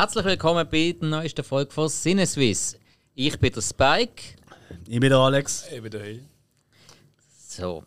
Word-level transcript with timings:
Herzlich 0.00 0.24
willkommen 0.24 0.66
bei 0.66 0.96
der 0.98 1.08
neuesten 1.10 1.44
Folge 1.44 1.70
von 1.70 1.86
Sinneswiss. 1.86 2.74
Ich 3.14 3.38
bin 3.38 3.52
der 3.52 3.60
Spike. 3.60 4.22
Ich 4.88 4.98
bin 4.98 5.10
der 5.10 5.18
Alex. 5.18 5.66
Ich 5.70 5.82
bin 5.82 5.90
der 5.90 6.02
Hill. 6.02 6.24
So. 7.46 7.84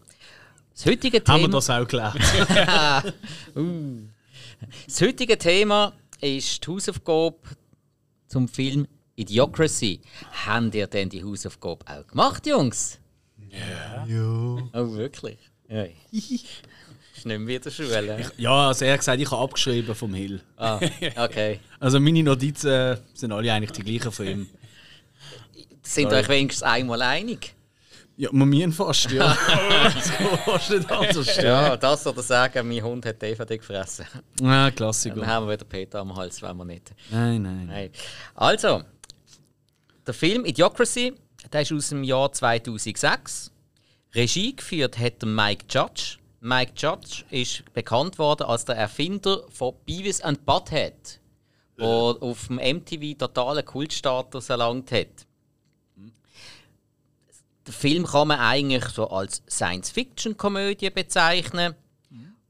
Das 0.76 0.86
heutige 0.86 1.18
Haben 1.18 1.42
wir 1.42 1.48
Thema, 1.48 1.54
das 1.54 1.70
auch 1.72 1.88
gelernt? 1.88 2.20
das 4.86 5.02
heutige 5.02 5.40
Thema 5.40 5.92
ist 6.22 6.64
die 6.64 6.70
Hausaufgabe 6.70 7.40
zum 8.28 8.48
Film 8.48 8.88
Idiocracy. 9.16 10.00
Habt 10.46 10.76
ihr 10.76 10.86
denn 10.86 11.10
die 11.10 11.24
Hausaufgabe 11.24 11.84
auch 11.88 12.06
gemacht, 12.06 12.46
Jungs? 12.46 13.00
Ja. 13.50 14.06
Oh, 14.72 14.94
wirklich? 14.94 15.40
Ja. 15.68 15.88
ist 17.24 17.28
nicht 17.28 17.40
mehr 17.40 17.48
wieder 17.48 17.72
Schule. 17.72 18.32
ja, 18.38 18.68
also 18.68 18.86
er 18.86 18.94
hat 18.94 19.00
gesagt, 19.00 19.22
ich 19.22 19.32
habe 19.32 19.42
abgeschrieben 19.42 19.96
vom 19.96 20.14
Hill. 20.14 20.42
Ah, 20.58 20.80
okay. 21.18 21.60
Also 21.80 22.00
meine 22.00 22.24
Notizen 22.24 22.98
sind 23.14 23.32
alle 23.32 23.52
eigentlich 23.52 23.72
die 23.72 23.84
gleichen 23.84 24.12
von 24.12 24.28
ihm. 24.28 24.50
Sind 25.82 26.12
ihr 26.12 26.18
euch 26.18 26.30
wenigstens 26.30 26.64
einmal 26.64 27.02
einig? 27.02 27.54
Ja, 28.16 28.30
wir 28.32 28.46
müssen 28.46 28.72
fast, 28.72 29.10
ja. 29.12 29.34
so 29.94 30.38
fast 30.46 30.70
nicht 30.70 30.90
anders. 30.92 31.36
Ja, 31.38 31.76
das 31.76 32.06
oder 32.06 32.22
sagen, 32.22 32.68
mein 32.68 32.84
Hund 32.84 33.06
hat 33.06 33.22
DVD 33.22 33.58
gefressen. 33.58 34.06
Ja, 34.40 34.66
Dann 34.66 34.76
Klassiker. 34.76 35.26
haben 35.26 35.48
wir 35.48 35.54
wieder 35.54 35.66
Peter 35.66 36.00
am 36.00 36.16
Hals, 36.16 36.42
wenn 36.42 36.56
wir 36.58 36.66
nicht. 36.66 36.94
Nein, 37.10 37.42
nein. 37.42 37.66
Nein. 37.66 37.90
Also, 38.36 38.84
der 40.06 40.14
Film 40.14 40.46
Idiocracy, 40.46 41.14
der 41.52 41.62
ist 41.64 41.72
aus 41.72 41.90
dem 41.90 42.04
Jahr 42.04 42.32
2006. 42.32 43.52
Regie 44.14 44.56
geführt 44.56 45.00
hat 45.00 45.22
der 45.22 45.30
Mike 45.30 45.66
Judge. 45.70 46.18
Mike 46.46 46.74
Judge 46.76 47.24
ist 47.30 47.64
bekannt 47.74 48.20
worden 48.20 48.44
als 48.44 48.66
der 48.66 48.76
Erfinder 48.76 49.46
von 49.50 49.74
Beavis 49.86 50.20
and 50.20 50.46
Butthead, 50.46 51.22
der 51.80 51.88
auf 51.88 52.48
dem 52.48 52.58
MTV 52.58 53.18
totalen 53.18 53.64
Kultstatus 53.64 54.50
erlangt 54.50 54.92
hat. 54.92 55.26
Den 57.66 57.74
Film 57.74 58.06
kann 58.06 58.28
man 58.28 58.42
eigentlich 58.42 58.84
so 58.90 59.10
als 59.10 59.42
Science-Fiction-Komödie 59.50 60.90
bezeichnen. 60.90 61.76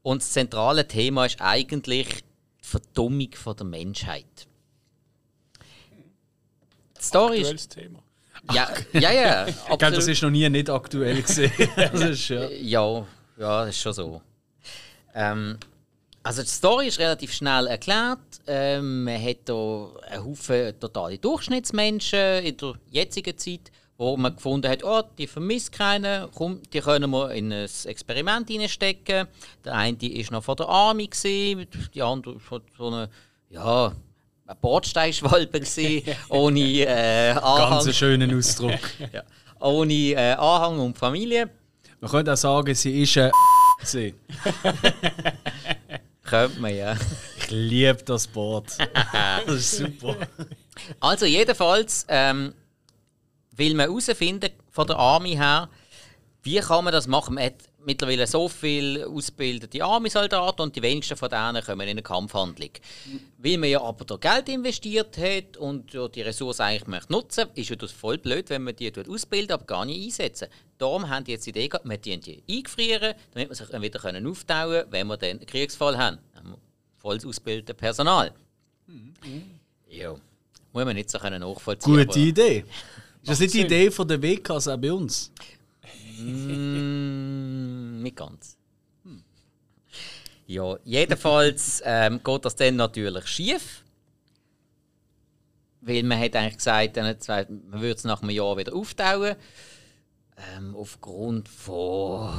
Und 0.02 0.22
das 0.22 0.32
zentrale 0.32 0.88
Thema 0.88 1.26
ist 1.26 1.40
eigentlich 1.40 2.08
die 2.08 2.66
Verdummung 2.66 3.30
von 3.32 3.56
der 3.56 3.66
Menschheit. 3.66 4.48
Die 6.98 7.04
Story 7.04 7.36
ist. 7.36 7.42
Aktuelles 7.42 7.68
Thema. 7.68 8.02
Ja, 8.52 8.68
ja, 8.92 9.12
ja. 9.12 9.46
Ich 9.70 9.78
glaube, 9.78 9.94
das 9.94 10.08
ist 10.08 10.20
noch 10.20 10.30
nie 10.30 10.50
nicht 10.50 10.68
aktuell 10.68 11.22
gesehen. 11.22 11.52
ist, 11.92 12.28
ja. 12.28 12.48
Ja, 12.50 13.06
ja, 13.38 13.64
das 13.64 13.74
ist 13.74 13.82
schon 13.82 13.92
so. 13.92 14.22
Ähm, 15.14 15.58
also 16.22 16.42
die 16.42 16.48
Story 16.48 16.86
ist 16.88 16.98
relativ 16.98 17.32
schnell 17.32 17.66
erklärt. 17.66 18.18
Ähm, 18.46 19.04
man 19.04 19.22
hat 19.22 19.38
hier 19.46 19.90
einen 20.08 20.24
Haufen 20.24 20.80
totale 20.80 21.18
Durchschnittsmenschen 21.18 22.44
in 22.44 22.56
der 22.56 22.74
jetzigen 22.90 23.36
Zeit, 23.36 23.70
wo 23.98 24.16
man 24.16 24.34
gefunden 24.34 24.70
hat, 24.70 24.82
oh, 24.82 25.02
die 25.18 25.26
vermisst 25.26 25.72
keinen, 25.72 26.30
komm, 26.34 26.62
die 26.72 26.80
können 26.80 27.10
wir 27.10 27.30
in 27.32 27.52
ein 27.52 27.68
Experiment 27.84 28.48
hineinstecken. 28.48 29.28
Der 29.64 29.74
eine 29.74 30.00
war 30.00 30.32
noch 30.32 30.44
von 30.44 30.56
der 30.56 30.68
Army, 30.68 31.06
gewesen, 31.08 31.66
die 31.92 32.02
andere 32.02 32.36
war 32.50 32.60
so 32.76 32.86
eine, 32.88 33.10
ja, 33.50 33.92
ein 34.46 34.56
Bordsteinschwalbe, 34.60 35.60
ohne 36.30 36.60
äh, 36.60 37.30
Anhang, 37.32 37.70
Ganz 37.70 37.84
einen 37.84 37.94
schönen 37.94 38.36
Ausdruck. 38.36 38.80
ja, 39.12 39.22
ohne 39.60 39.92
äh, 39.92 40.32
Anhang 40.32 40.80
und 40.80 40.98
Familie. 40.98 41.50
Man 42.04 42.10
könnte 42.10 42.34
auch 42.34 42.36
sagen, 42.36 42.74
sie 42.74 43.02
ist 43.02 43.16
ein 43.16 43.32
gewesen. 43.80 44.14
Könnte 46.22 46.60
man, 46.60 46.76
ja. 46.76 46.98
Ich 47.38 47.50
liebe 47.50 48.02
das 48.04 48.34
Wort. 48.34 48.76
das 49.46 49.54
ist 49.54 49.78
super. 49.78 50.14
Also 51.00 51.24
jedenfalls 51.24 52.04
ähm, 52.10 52.52
will 53.52 53.72
man 53.74 53.86
herausfinden 53.86 54.50
von 54.70 54.86
der 54.86 54.96
Army 54.96 55.30
her, 55.30 55.70
wie 56.42 56.60
kann 56.60 56.84
man 56.84 56.92
das 56.92 57.06
machen. 57.06 57.36
Man 57.36 57.44
hat 57.44 57.54
mittlerweile 57.86 58.26
so 58.26 58.48
viele 58.48 59.06
ausgebildete 59.06 59.82
Army-Soldaten 59.82 60.60
und 60.60 60.76
die 60.76 60.82
wenigsten 60.82 61.16
von 61.16 61.30
denen 61.30 61.62
kommen 61.64 61.80
in 61.82 61.90
eine 61.90 62.02
Kampfhandlung. 62.02 62.70
Weil 63.38 63.58
man 63.58 63.70
ja 63.70 63.80
aber 63.80 64.04
da 64.04 64.16
Geld 64.16 64.48
investiert 64.48 65.16
hat 65.16 65.56
und 65.56 65.92
ja 65.92 66.08
die 66.08 66.22
Ressource 66.22 66.60
eigentlich 66.60 66.86
möchte 66.86 67.12
nutzen, 67.12 67.48
ist 67.54 67.70
ja 67.70 67.76
das 67.76 67.92
voll 67.92 68.18
blöd, 68.18 68.50
wenn 68.50 68.64
man 68.64 68.76
die 68.76 68.90
dort 68.92 69.08
ausbildet, 69.08 69.52
aber 69.52 69.64
gar 69.64 69.84
nicht 69.84 70.04
einsetzen. 70.04 70.48
Darum 70.78 71.08
haben 71.08 71.24
die 71.24 71.32
jetzt 71.32 71.46
die 71.46 71.50
Idee 71.50 71.68
gehabt, 71.68 71.88
wir 71.88 72.00
tun 72.00 72.20
die 72.20 72.42
eingefrieren, 72.48 73.14
damit 73.32 73.48
wir 73.48 73.54
sich 73.54 73.68
dann 73.68 73.82
wieder 73.82 73.98
können 74.00 74.26
auftauen 74.26 74.70
können, 74.80 74.92
wenn 74.92 75.06
wir 75.06 75.16
dann 75.16 75.30
einen 75.30 75.46
Kriegsfall 75.46 75.96
haben. 75.96 76.18
Dann 76.34 76.44
haben 76.44 76.50
wir 76.52 76.58
volles 76.98 77.24
ausgebildetes 77.24 77.76
Personal. 77.76 78.32
Ja. 79.88 80.12
Muss 80.72 80.84
man 80.84 80.96
nicht 80.96 81.10
so 81.10 81.18
können 81.18 81.40
nachvollziehen. 81.40 81.94
Gute 81.94 82.08
aber- 82.08 82.18
Idee. 82.18 82.64
Ist 83.22 83.30
das 83.30 83.40
nicht 83.40 83.54
die 83.54 83.60
Idee 83.62 83.90
von 83.90 84.06
der 84.06 84.20
WKs 84.20 84.68
auch 84.68 84.76
bei 84.76 84.92
uns? 84.92 85.30
Mm, 86.18 88.02
nicht 88.02 88.16
ganz. 88.16 88.56
Ja, 90.46 90.76
jedenfalls 90.84 91.80
ähm, 91.86 92.20
geht 92.22 92.44
das 92.44 92.54
dann 92.56 92.76
natürlich 92.76 93.26
schief. 93.26 93.82
Weil 95.80 96.02
man 96.02 96.18
hat 96.18 96.36
eigentlich 96.36 96.56
gesagt, 96.56 96.96
man 96.96 97.80
würde 97.80 97.94
es 97.96 98.04
nach 98.04 98.20
einem 98.20 98.30
Jahr 98.30 98.56
wieder 98.56 98.74
auftauen. 98.74 99.36
Ähm, 100.36 100.74
aufgrund 100.74 101.48
von 101.48 102.32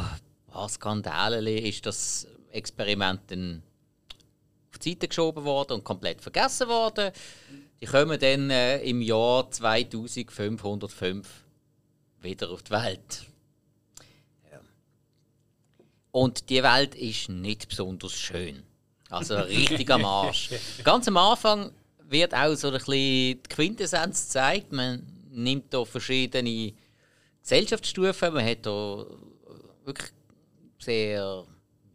paar 0.55 0.69
Skandalen 0.69 1.45
ist 1.47 1.85
das 1.85 2.27
Experiment 2.51 3.21
dann 3.27 3.61
auf 4.71 4.79
die 4.79 4.91
Seite 4.91 5.07
geschoben 5.07 5.43
worden 5.43 5.73
und 5.73 5.83
komplett 5.83 6.21
vergessen 6.21 6.67
worden. 6.69 7.11
Die 7.81 7.85
kommen 7.85 8.19
dann 8.19 8.49
äh, 8.49 8.79
im 8.79 9.01
Jahr 9.01 9.51
2505 9.51 11.27
wieder 12.21 12.49
auf 12.49 12.63
die 12.63 12.71
Welt. 12.71 13.25
Und 16.11 16.49
die 16.49 16.63
Welt 16.63 16.95
ist 16.95 17.27
nicht 17.27 17.67
besonders 17.67 18.13
schön. 18.13 18.63
Also 19.09 19.35
richtig 19.39 19.91
am 19.91 20.05
Arsch. 20.05 20.49
Ganz 20.85 21.09
am 21.09 21.17
Anfang 21.17 21.71
wird 21.99 22.33
auch 22.33 22.55
so 22.55 22.67
ein 22.67 22.73
bisschen 22.75 22.93
die 22.93 23.39
Quintessenz 23.49 24.27
gezeigt. 24.27 24.71
Man 24.71 25.05
nimmt 25.31 25.73
da 25.73 25.83
verschiedene 25.83 26.71
Gesellschaftsstufen. 27.45 28.33
Man 28.33 28.43
hat 28.43 28.65
da 28.65 29.05
wirklich 29.83 30.11
sehr 30.79 31.45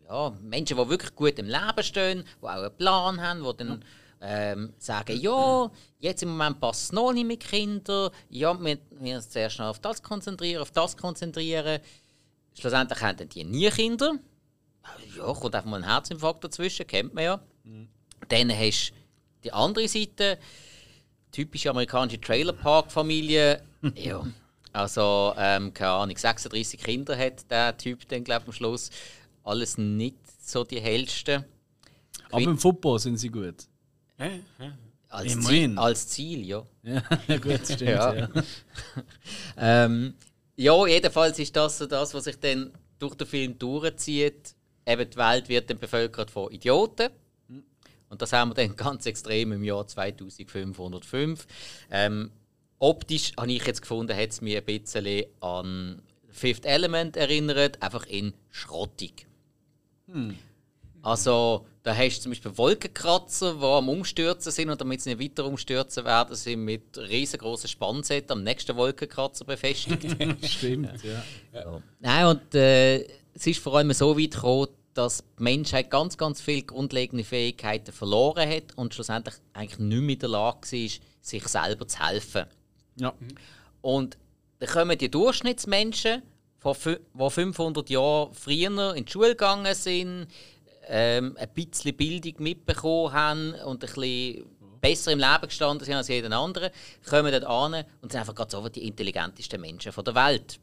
ja, 0.09 0.31
Menschen, 0.43 0.77
die 0.77 0.89
wirklich 0.89 1.15
gut 1.17 1.39
im 1.41 1.47
Leben 1.47 1.83
stehen, 1.83 2.25
die 2.41 2.47
auch 2.47 2.51
einen 2.51 2.77
Plan 2.77 3.21
haben, 3.21 3.43
die 3.43 3.57
dann 3.57 3.85
ähm, 4.21 4.75
sagen, 4.79 5.19
ja, 5.21 5.69
jetzt 5.99 6.23
im 6.23 6.31
Moment 6.31 6.61
passt 6.61 6.85
es 6.85 6.93
noch 6.93 7.13
nicht 7.13 7.27
mit 7.27 7.41
Kindern, 7.41 8.11
ja, 8.29 8.55
wir 8.55 8.79
müssen 8.91 9.17
uns 9.17 9.31
zuerst 9.31 9.59
noch 9.59 9.67
auf 9.67 9.81
das 9.81 10.03
konzentrieren, 10.03 10.63
auf 10.63 10.71
das 10.71 10.97
konzentrieren. 10.97 11.81
Schlussendlich 12.59 13.01
haben 13.01 13.29
die 13.29 13.45
nie 13.45 13.71
Kinder. 13.71 14.19
Ja, 15.17 15.33
kommt 15.33 15.55
einfach 15.55 15.69
mal 15.69 15.83
ein 15.83 15.89
Herzinfarkt 15.89 16.45
dazwischen, 16.45 16.87
kennt 16.87 17.13
man 17.15 17.25
ja. 17.25 17.41
Dann 18.29 18.51
hast 18.51 18.91
du 18.91 18.95
die 19.45 19.53
andere 19.53 19.89
Seite, 19.89 20.39
typische 21.33 21.71
amerikanische 21.71 22.21
Trailerpark-Familie. 22.21 23.63
ja. 23.97 24.25
Also, 24.73 25.35
ähm, 25.37 25.75
keine 25.75 25.91
Ahnung, 25.91 26.17
36 26.17 26.81
Kinder 26.81 27.17
hat 27.17 27.51
der 27.51 27.77
Typ 27.77 28.09
dann, 28.09 28.25
glaube 28.25 28.43
ich, 28.43 28.49
am 28.49 28.53
Schluss. 28.53 28.91
Alles 29.43 29.79
nicht 29.79 30.17
so 30.41 30.65
die 30.65 30.81
hellsten. 30.81 31.45
Aber 32.31 32.43
im 32.43 32.59
Football 32.59 32.99
sind 32.99 33.17
sie 33.17 33.29
gut. 33.29 33.67
Als 35.09 35.33
Immerhin. 35.33 35.71
Ziel, 35.73 35.79
als 35.79 36.09
Ziel, 36.09 36.47
ja. 36.47 36.67
Ja, 36.83 37.01
gut, 37.39 37.65
stimmt. 37.65 37.81
Ja. 37.81 38.15
ja. 38.15 38.29
Ähm, 39.57 40.15
ja, 40.57 40.87
jedenfalls 40.87 41.39
ist 41.39 41.57
das 41.57 41.79
so 41.79 41.87
das, 41.87 42.15
was 42.15 42.25
sich 42.25 42.39
dann 42.39 42.73
durch 42.99 43.15
den 43.15 43.27
Film 43.27 43.59
durchzieht. 43.59 44.55
Eben 44.87 45.11
die 45.11 45.17
Welt 45.17 45.49
wird 45.49 45.71
dann 45.71 45.79
bevölkert 45.79 46.31
von 46.31 46.53
Idioten. 46.53 47.09
Und 48.09 48.21
das 48.21 48.33
haben 48.33 48.51
wir 48.51 48.55
dann 48.55 48.77
ganz 48.77 49.07
extrem 49.07 49.53
im 49.53 49.65
Jahr 49.65 49.87
2505. 49.87 51.47
Ähm, 51.91 52.31
optisch 52.81 53.33
habe 53.39 53.53
ich 53.53 53.65
jetzt 53.65 53.83
gefunden, 53.83 54.17
hat 54.17 54.31
es 54.31 54.41
mich 54.41 54.57
ein 54.57 54.65
bisschen 54.65 55.25
an 55.41 56.03
Fifth 56.29 56.67
Element 56.67 57.17
erinnert, 57.17 57.81
einfach 57.83 58.07
in 58.07 58.35
schrottig. 58.51 59.27
Also, 61.03 61.67
da 61.83 61.97
hast 61.97 62.19
du 62.19 62.23
zum 62.23 62.33
Beispiel 62.33 62.59
Wolkenkratzer, 62.59 63.55
die 63.55 63.65
am 63.65 63.89
Umstürzen 63.89 64.53
sind 64.53 64.71
und 64.71 64.81
damit 64.81 65.01
sie 65.01 65.15
nicht 65.15 65.23
weiter 65.31 65.47
umstürzen 65.47 66.05
werden, 66.05 66.37
sind 66.37 66.65
mit 66.65 66.99
riesengroßen 66.99 67.69
Spannsätten 67.69 68.33
am 68.33 68.43
nächsten 68.43 68.77
Wolkenkratzer 68.77 69.45
befestigt. 69.45 70.05
Stimmt, 70.45 71.03
ja. 71.03 71.23
Ja. 71.53 71.83
Nein, 72.01 72.27
und 72.27 72.55
äh, 72.55 73.03
es 73.33 73.47
ist 73.47 73.61
vor 73.61 73.77
allem 73.77 73.93
so 73.93 74.19
weit 74.19 74.33
gekommen, 74.33 74.69
dass 74.93 75.25
die 75.39 75.43
Menschheit 75.43 75.91
ganz, 75.91 76.19
ganz 76.19 76.41
viele 76.41 76.63
grundlegende 76.63 77.25
Fähigkeiten 77.25 77.93
verloren 77.93 78.49
hat 78.49 78.77
und 78.77 78.93
schlussendlich 78.93 79.37
eigentlich 79.53 79.79
nicht 79.79 80.01
mehr 80.01 80.15
in 80.15 80.19
der 80.19 80.29
Lage 80.29 80.73
war, 80.73 80.91
sich 81.23 81.49
selber 81.49 81.87
zu 81.87 82.07
helfen. 82.07 82.45
Ja. 82.97 83.13
Und 83.81 84.19
dann 84.59 84.69
kommen 84.69 84.99
die 84.99 85.11
Durchschnittsmenschen, 85.11 86.23
die 86.63 86.69
fü- 86.69 87.01
die 87.15 87.31
500 87.31 87.89
Jahre 87.89 88.31
früher 88.35 88.95
in 88.95 89.05
die 89.05 89.11
Schule 89.11 89.31
gegangen 89.31 89.75
sind, 89.75 90.27
ähm, 90.89 91.37
ein 91.39 91.49
bisschen 91.55 91.97
Bildung 91.97 92.35
mitbekommen 92.39 93.13
haben 93.13 93.55
und 93.65 93.83
ein 93.85 93.93
bisschen 93.95 94.45
besser 94.81 95.13
im 95.13 95.19
Leben 95.19 95.43
gestanden 95.47 95.85
sind 95.85 95.95
als 95.95 96.09
jeder 96.09 96.35
andere, 96.37 96.73
kommen 97.09 97.31
dort 97.33 97.45
an 97.45 97.85
und 98.03 98.13
sind 98.13 98.21
einfach 98.21 98.35
gerade 98.35 98.51
so 98.51 98.69
die 98.69 98.87
intelligentesten 98.87 99.61
Menschen 99.61 99.93
der 99.93 100.15
Welt. 100.15 100.59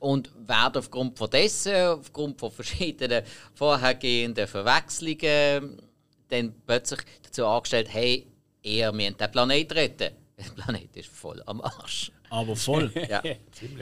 Und 0.00 0.30
werden 0.46 0.78
aufgrund 0.78 1.18
von 1.18 1.28
dessen, 1.30 1.74
aufgrund 1.74 2.38
von 2.38 2.52
verschiedenen 2.52 3.24
vorhergehenden 3.54 4.46
Verwechslungen, 4.46 5.82
dann 6.28 6.54
plötzlich 6.66 7.00
dazu 7.24 7.46
angestellt, 7.46 7.88
hey, 7.90 8.26
ihr 8.62 8.92
müsst 8.92 9.20
den 9.20 9.30
Planet 9.32 9.72
retten. 9.74 10.14
Der 10.38 10.44
Planet 10.62 10.96
ist 10.96 11.08
voll 11.08 11.42
am 11.46 11.60
Arsch. 11.60 12.12
Aber 12.30 12.54
voll. 12.56 12.90
Ja. 13.08 13.22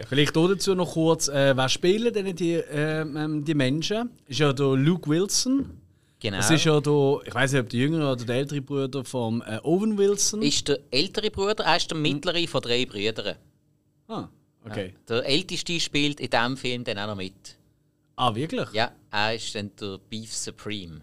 Vielleicht 0.08 0.36
auch 0.36 0.48
dazu 0.48 0.74
noch 0.74 0.92
kurz, 0.92 1.28
äh, 1.28 1.56
wer 1.56 1.68
spielen 1.68 2.12
denn 2.12 2.34
die, 2.34 2.54
äh, 2.54 3.00
ähm, 3.02 3.44
die 3.44 3.54
Menschen? 3.54 4.10
Ist 4.26 4.40
ja 4.40 4.52
der 4.52 4.74
Luke 4.76 5.08
Wilson. 5.10 5.80
Genau. 6.18 6.38
Das 6.38 6.50
ist 6.50 6.64
ja 6.64 6.80
der, 6.80 7.18
ich 7.26 7.34
weiß 7.34 7.52
nicht, 7.52 7.60
ob 7.60 7.68
der 7.68 7.80
jüngere 7.80 8.12
oder 8.12 8.24
der 8.24 8.36
ältere 8.36 8.62
Bruder 8.62 9.04
von 9.04 9.42
äh, 9.42 9.60
Owen 9.62 9.98
Wilson. 9.98 10.40
ist 10.42 10.66
der 10.68 10.78
ältere 10.90 11.30
Bruder, 11.30 11.64
er 11.64 11.76
ist 11.76 11.90
der 11.90 11.98
mittlere 11.98 12.48
von 12.48 12.62
drei 12.62 12.86
Brüdern. 12.86 13.36
ah, 14.08 14.28
okay. 14.64 14.94
Der 15.08 15.26
älteste 15.26 15.78
spielt 15.78 16.20
in 16.20 16.30
diesem 16.30 16.56
Film 16.56 16.84
dann 16.84 16.98
auch 16.98 17.08
noch 17.08 17.16
mit. 17.16 17.58
Ah, 18.16 18.34
wirklich? 18.34 18.70
Ja, 18.72 18.92
er 19.10 19.34
ist 19.34 19.54
dann 19.54 19.70
der 19.78 19.98
Beef 20.08 20.32
Supreme. 20.34 21.00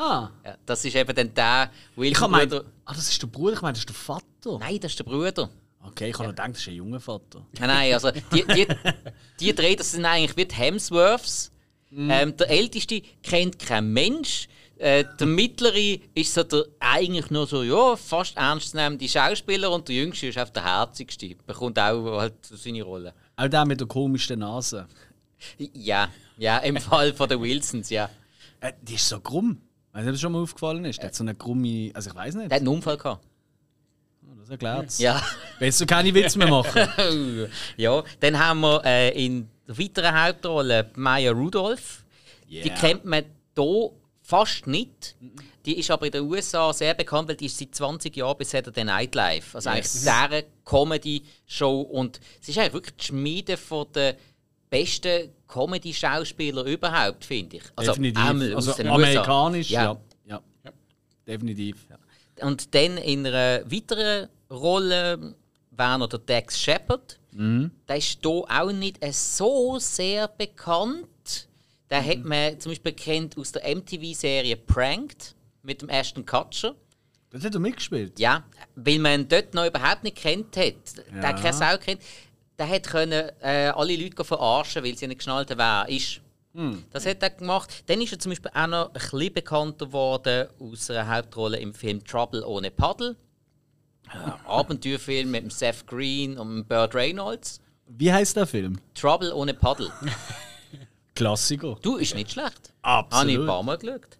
Ah. 0.00 0.30
Ja, 0.44 0.56
das 0.64 0.82
ist 0.84 0.96
eben 0.96 1.14
dann 1.14 1.34
der 1.34 1.70
Ich 1.96 2.18
habe 2.20 2.32
meint, 2.32 2.50
Wilson-Bruder. 2.50 2.72
ah, 2.86 2.94
das 2.94 3.10
ist 3.10 3.22
der 3.22 3.26
Bruder, 3.26 3.52
ich 3.52 3.60
meine, 3.60 3.72
das 3.74 3.80
ist 3.80 3.88
der 3.90 3.94
Vater. 3.96 4.58
Nein, 4.58 4.80
das 4.80 4.92
ist 4.92 4.98
der 4.98 5.04
Bruder. 5.04 5.50
Okay, 5.82 6.08
ich 6.08 6.14
habe 6.14 6.24
noch 6.24 6.30
gedacht, 6.30 6.50
das 6.50 6.58
ist 6.58 6.68
ein 6.68 6.74
junger 6.74 7.00
Vater. 7.00 7.46
Nein, 7.58 7.68
nein, 7.68 7.92
also 7.92 8.10
die, 8.10 8.44
die, 8.46 8.66
die 9.40 9.54
drei, 9.54 9.74
das 9.74 9.92
sind 9.92 10.06
eigentlich 10.06 10.36
wie 10.38 10.46
die 10.46 10.54
Hemsworths. 10.54 11.52
Ähm, 11.92 12.36
der 12.36 12.48
Älteste 12.48 13.02
kennt 13.22 13.58
kein 13.58 13.92
Mensch. 13.92 14.48
Äh, 14.76 15.04
der 15.18 15.26
Mittlere 15.26 16.00
ist 16.14 16.32
so 16.32 16.44
der, 16.44 16.64
eigentlich 16.78 17.30
nur 17.30 17.46
so, 17.46 17.62
ja, 17.62 17.96
fast 17.96 18.36
ernstzunehmende 18.36 19.06
Schauspieler 19.08 19.70
und 19.70 19.88
der 19.88 19.96
Jüngste 19.96 20.28
ist 20.28 20.38
einfach 20.38 20.54
der 20.54 20.64
Herzigste. 20.64 21.34
Bekommt 21.46 21.78
auch 21.78 22.18
halt 22.18 22.34
seine 22.42 22.82
Rolle. 22.82 23.12
Auch 23.36 23.48
der 23.48 23.66
mit 23.66 23.80
der 23.80 23.86
komischen 23.86 24.38
Nase. 24.38 24.86
Ja, 25.58 26.08
ja, 26.38 26.58
im 26.58 26.78
Fall 26.78 27.12
von 27.12 27.28
den 27.28 27.42
Wilsons, 27.42 27.90
ja. 27.90 28.08
Äh, 28.60 28.72
die 28.80 28.94
ist 28.94 29.08
so 29.08 29.20
krumm. 29.20 29.60
Weiß 29.92 30.02
nicht, 30.02 30.08
ob 30.08 30.12
das 30.14 30.20
schon 30.20 30.32
mal 30.32 30.42
aufgefallen 30.42 30.84
ist. 30.84 30.98
Der 30.98 31.06
hat 31.08 31.14
so 31.14 31.24
eine 31.24 31.34
krumme. 31.34 31.90
Also, 31.94 32.10
ich 32.10 32.16
weiß 32.16 32.34
nicht. 32.36 32.50
Der 32.50 32.56
hat 32.56 32.60
einen 32.60 32.68
Unfall 32.68 32.96
gehabt. 32.96 33.24
Das 34.38 34.48
erklärt 34.50 34.98
Ja. 34.98 35.22
Besser 35.58 35.86
keine 35.86 36.14
Witze 36.14 36.38
mehr 36.38 36.48
machen. 36.48 36.88
ja, 37.76 38.02
dann 38.20 38.38
haben 38.38 38.60
wir 38.60 38.82
äh, 38.84 39.24
in 39.26 39.48
der 39.66 39.78
weiteren 39.78 40.22
Hauptrolle 40.24 40.90
Maya 40.96 41.32
Rudolph. 41.32 42.04
Die 42.48 42.56
Yeah. 42.62 42.74
kennt 42.74 43.04
man 43.04 43.24
hier 43.56 43.90
fast 44.22 44.66
nicht. 44.66 45.16
Die 45.66 45.78
ist 45.78 45.90
aber 45.90 46.06
in 46.06 46.12
den 46.12 46.22
USA 46.22 46.72
sehr 46.72 46.94
bekannt, 46.94 47.28
weil 47.28 47.36
die 47.36 47.46
ist 47.46 47.58
seit 47.58 47.74
20 47.74 48.16
Jahren 48.16 48.36
bei 48.38 48.44
Saturday 48.44 48.82
Night 48.84 49.14
Live. 49.14 49.54
Also 49.54 49.70
Yes. 49.70 50.06
eigentlich 50.06 50.30
deren 50.30 50.44
Comedy-Show. 50.64 51.80
Und 51.82 52.18
sie 52.40 52.52
ist 52.52 52.58
eigentlich 52.58 52.72
wirklich 52.72 52.96
die 52.96 53.04
Schmiede 53.04 53.56
von 53.56 53.86
den 53.92 54.14
besten 54.68 55.30
Comedy-Schauspieler 55.50 56.64
überhaupt, 56.64 57.24
finde 57.24 57.56
ich. 57.58 57.62
Also, 57.76 57.92
Definitiv. 57.92 58.24
einmal 58.24 58.54
Also 58.54 58.72
amerikanisch, 58.82 59.70
USA. 59.70 59.82
ja. 59.82 60.40
ja. 60.64 60.72
Definitiv. 61.26 61.86
Und 62.40 62.74
dann 62.74 62.96
in 62.98 63.26
einer 63.26 63.70
weiteren 63.70 64.28
Rolle 64.50 65.34
wäre 65.70 65.98
noch 65.98 66.08
der 66.08 66.20
Dex 66.20 66.58
Shepard. 66.58 67.18
Der 67.32 67.96
ist 67.96 68.18
hier 68.22 68.30
auch 68.30 68.72
nicht 68.72 68.98
so 69.12 69.78
sehr 69.78 70.26
bekannt. 70.28 71.06
Den 71.90 72.04
hat 72.04 72.24
man 72.24 72.58
zum 72.60 72.70
Beispiel 72.72 72.92
kennt 72.92 73.36
aus 73.38 73.52
der 73.52 73.74
MTV-Serie 73.76 74.56
Pranked 74.56 75.34
mit 75.62 75.82
dem 75.82 75.88
Ashton 75.88 76.24
Kutcher. 76.24 76.74
Das 77.30 77.44
hat 77.44 77.54
er 77.54 77.60
mitgespielt. 77.60 78.18
Ja, 78.18 78.42
weil 78.74 78.98
man 78.98 79.20
ihn 79.20 79.28
dort 79.28 79.54
noch 79.54 79.66
überhaupt 79.66 80.02
nicht 80.02 80.16
kennt 80.16 80.56
hat. 80.56 80.74
Ja. 81.14 81.20
Der 81.20 81.34
keine 81.34 81.52
Sau 81.52 81.76
kennt. 81.78 82.00
Der 82.60 82.68
hat 82.68 82.82
können, 82.84 83.30
äh, 83.40 83.72
alle 83.74 83.96
Leute 83.96 84.22
verarschen, 84.22 84.84
weil 84.84 84.94
sie 84.94 85.06
nicht 85.06 85.18
geschnallt 85.18 85.50
haben, 85.50 85.58
wer 85.58 85.86
er 85.86 85.88
ist. 85.88 86.20
Das 86.92 87.06
hat 87.06 87.22
er 87.22 87.30
gemacht. 87.30 87.84
Dann 87.86 88.02
ist 88.02 88.12
er 88.12 88.18
zum 88.18 88.32
Beispiel 88.32 88.50
auch 88.52 88.66
noch 88.66 88.86
ein 88.88 88.92
bisschen 88.92 89.32
bekannter 89.32 89.86
geworden 89.86 90.48
aus 90.58 90.90
einer 90.90 91.08
Hauptrolle 91.08 91.58
im 91.58 91.72
Film 91.72 92.04
Trouble 92.04 92.44
ohne 92.44 92.70
Paddel. 92.70 93.16
Ein 94.08 94.34
Abenteuerfilm 94.46 95.30
mit 95.30 95.44
dem 95.44 95.50
Seth 95.50 95.86
Green 95.86 96.36
und 96.36 96.68
Burt 96.68 96.94
Reynolds. 96.94 97.60
Wie 97.86 98.12
heißt 98.12 98.36
der 98.36 98.46
Film? 98.46 98.78
Trouble 98.94 99.32
ohne 99.32 99.54
Paddel. 99.54 99.90
Klassiker. 101.14 101.78
Du, 101.80 101.96
ist 101.96 102.14
nicht 102.14 102.32
schlecht. 102.32 102.74
Absolut. 102.82 103.20
Habe 103.20 103.30
ich 103.30 103.38
ein 103.38 103.46
paar 103.46 103.62
Mal 103.62 103.78
geschaut. 103.78 104.18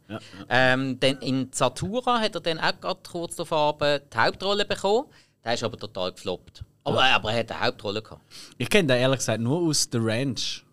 Ähm, 0.49 0.99
dann 1.01 1.19
in 1.19 1.53
Zatura 1.53 2.21
hat 2.21 2.37
er 2.37 2.41
dann 2.41 2.59
auch 2.59 2.81
gerade 2.81 3.01
kurz 3.07 3.37
davor 3.37 3.77
die 3.79 4.17
Hauptrolle 4.17 4.65
bekommen. 4.65 5.09
Der 5.45 5.55
ist 5.55 5.63
aber 5.63 5.77
total 5.77 6.13
gefloppt. 6.13 6.65
Aber, 6.85 7.03
aber 7.03 7.33
er 7.33 7.41
hat 7.41 7.53
eine 7.53 7.61
Hauptrolle 7.61 8.03
gehabt. 8.03 8.23
Ich 8.59 8.69
kenne 8.71 8.89
den 8.89 8.99
ehrlich 8.99 9.19
gesagt 9.19 9.41
nur 9.41 9.61
aus 9.69 9.89
The 9.91 9.99
Ranch. 10.01 10.65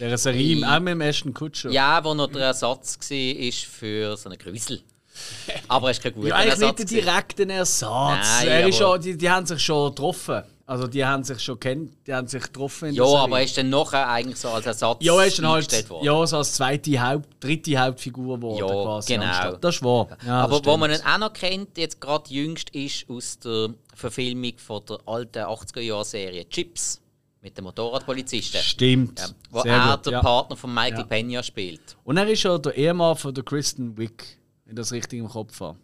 Der 0.00 0.18
Serie, 0.18 0.64
Ei. 0.66 0.76
auch 0.76 0.80
mit 0.80 0.92
dem 0.92 1.00
Ashton 1.00 1.32
Kutscher. 1.32 1.70
Ja, 1.70 2.02
wo 2.04 2.14
noch 2.14 2.26
der 2.28 2.42
Ersatz 2.46 2.98
war 2.98 3.52
für 3.70 4.16
so 4.16 4.28
einen 4.28 4.38
Grüsel. 4.38 4.82
Aber 5.68 5.90
es 5.90 5.98
ist 5.98 6.02
kein 6.02 6.14
guter 6.14 6.28
Ja, 6.28 6.34
eigentlich 6.36 6.54
nicht 6.58 6.62
Ersatz. 6.62 6.76
den 6.76 6.86
gewesen. 6.86 7.04
direkten 7.04 7.50
Ersatz. 7.50 8.28
Nein, 8.40 8.48
er 8.48 8.68
ist 8.68 8.78
schon, 8.78 9.00
die, 9.00 9.16
die 9.16 9.30
haben 9.30 9.46
sich 9.46 9.60
schon 9.60 9.90
getroffen. 9.90 10.42
Also 10.66 10.86
die 10.86 11.04
haben 11.04 11.22
sich 11.22 11.40
schon 11.40 11.60
kennt, 11.60 11.92
die 12.06 12.14
haben 12.14 12.26
sich 12.26 12.42
getroffen. 12.42 12.92
Ja, 12.94 13.04
der 13.04 13.18
aber 13.20 13.38
er 13.38 13.44
ist 13.44 13.56
dann 13.58 13.68
nachher 13.68 14.08
eigentlich 14.08 14.38
so 14.38 14.48
als 14.48 14.64
Ersatz 14.64 14.96
ja, 15.02 15.14
er 15.14 15.26
ist 15.26 15.38
dann 15.38 15.46
halt 15.48 15.90
worden. 15.90 16.04
ja, 16.06 16.26
so 16.26 16.38
als 16.38 16.54
zweite 16.54 17.00
Haupt, 17.06 17.28
dritte 17.38 17.76
Hauptfigur 17.78 18.36
geworden 18.38 18.58
Ja, 18.58 18.66
quasi. 18.66 19.12
genau. 19.12 19.26
anstatt- 19.26 19.62
Das 19.62 19.74
ist 19.76 19.82
wahr. 19.84 20.08
Ja, 20.26 20.40
aber 20.40 20.64
wo 20.64 20.76
man 20.78 20.90
ihn 20.90 21.00
auch 21.06 21.18
noch 21.18 21.32
kennt, 21.34 21.76
jetzt 21.76 22.00
gerade 22.00 22.32
jüngst, 22.32 22.70
ist 22.70 23.04
aus 23.10 23.38
der 23.40 23.68
Verfilmung 23.94 24.58
von 24.58 24.84
der 24.86 24.98
alten 25.06 25.38
80er-Jahre-Serie 25.38 26.48
Chips 26.48 27.00
mit 27.40 27.56
dem 27.56 27.64
Motorradpolizisten. 27.64 28.60
Stimmt. 28.60 29.20
Ja, 29.20 29.28
wo 29.50 29.60
Sehr 29.62 29.74
er 29.74 29.96
gut, 29.96 30.06
der 30.06 30.12
ja. 30.14 30.20
Partner 30.20 30.56
von 30.56 30.72
Michael 30.72 31.00
Ja. 31.00 31.04
Pena 31.04 31.42
spielt. 31.42 31.96
Und 32.04 32.16
er 32.16 32.26
ist 32.28 32.42
ja 32.42 32.56
der 32.58 32.74
Ehemann 32.76 33.16
von 33.16 33.34
der 33.34 33.44
Kristen 33.44 33.96
Wick, 33.96 34.38
wenn 34.64 34.76
das 34.76 34.92
richtig 34.92 35.18
im 35.20 35.28
Kopf 35.28 35.60
habe. 35.60 35.78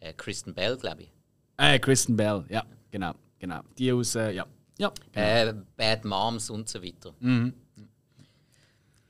Äh, 0.00 0.12
Kristen 0.14 0.54
Bell, 0.54 0.76
glaube 0.76 1.02
ich. 1.02 1.08
Äh, 1.56 1.78
Kristen 1.78 2.16
Bell, 2.16 2.44
ja, 2.48 2.64
genau, 2.90 3.12
genau. 3.38 3.60
Die 3.78 3.92
aus, 3.92 4.14
äh, 4.14 4.32
ja. 4.32 4.46
Ja. 4.78 4.92
Äh, 5.12 5.54
Bad 5.76 6.04
Moms 6.04 6.48
und 6.50 6.68
so 6.68 6.82
weiter. 6.82 7.12
Mhm. 7.20 7.52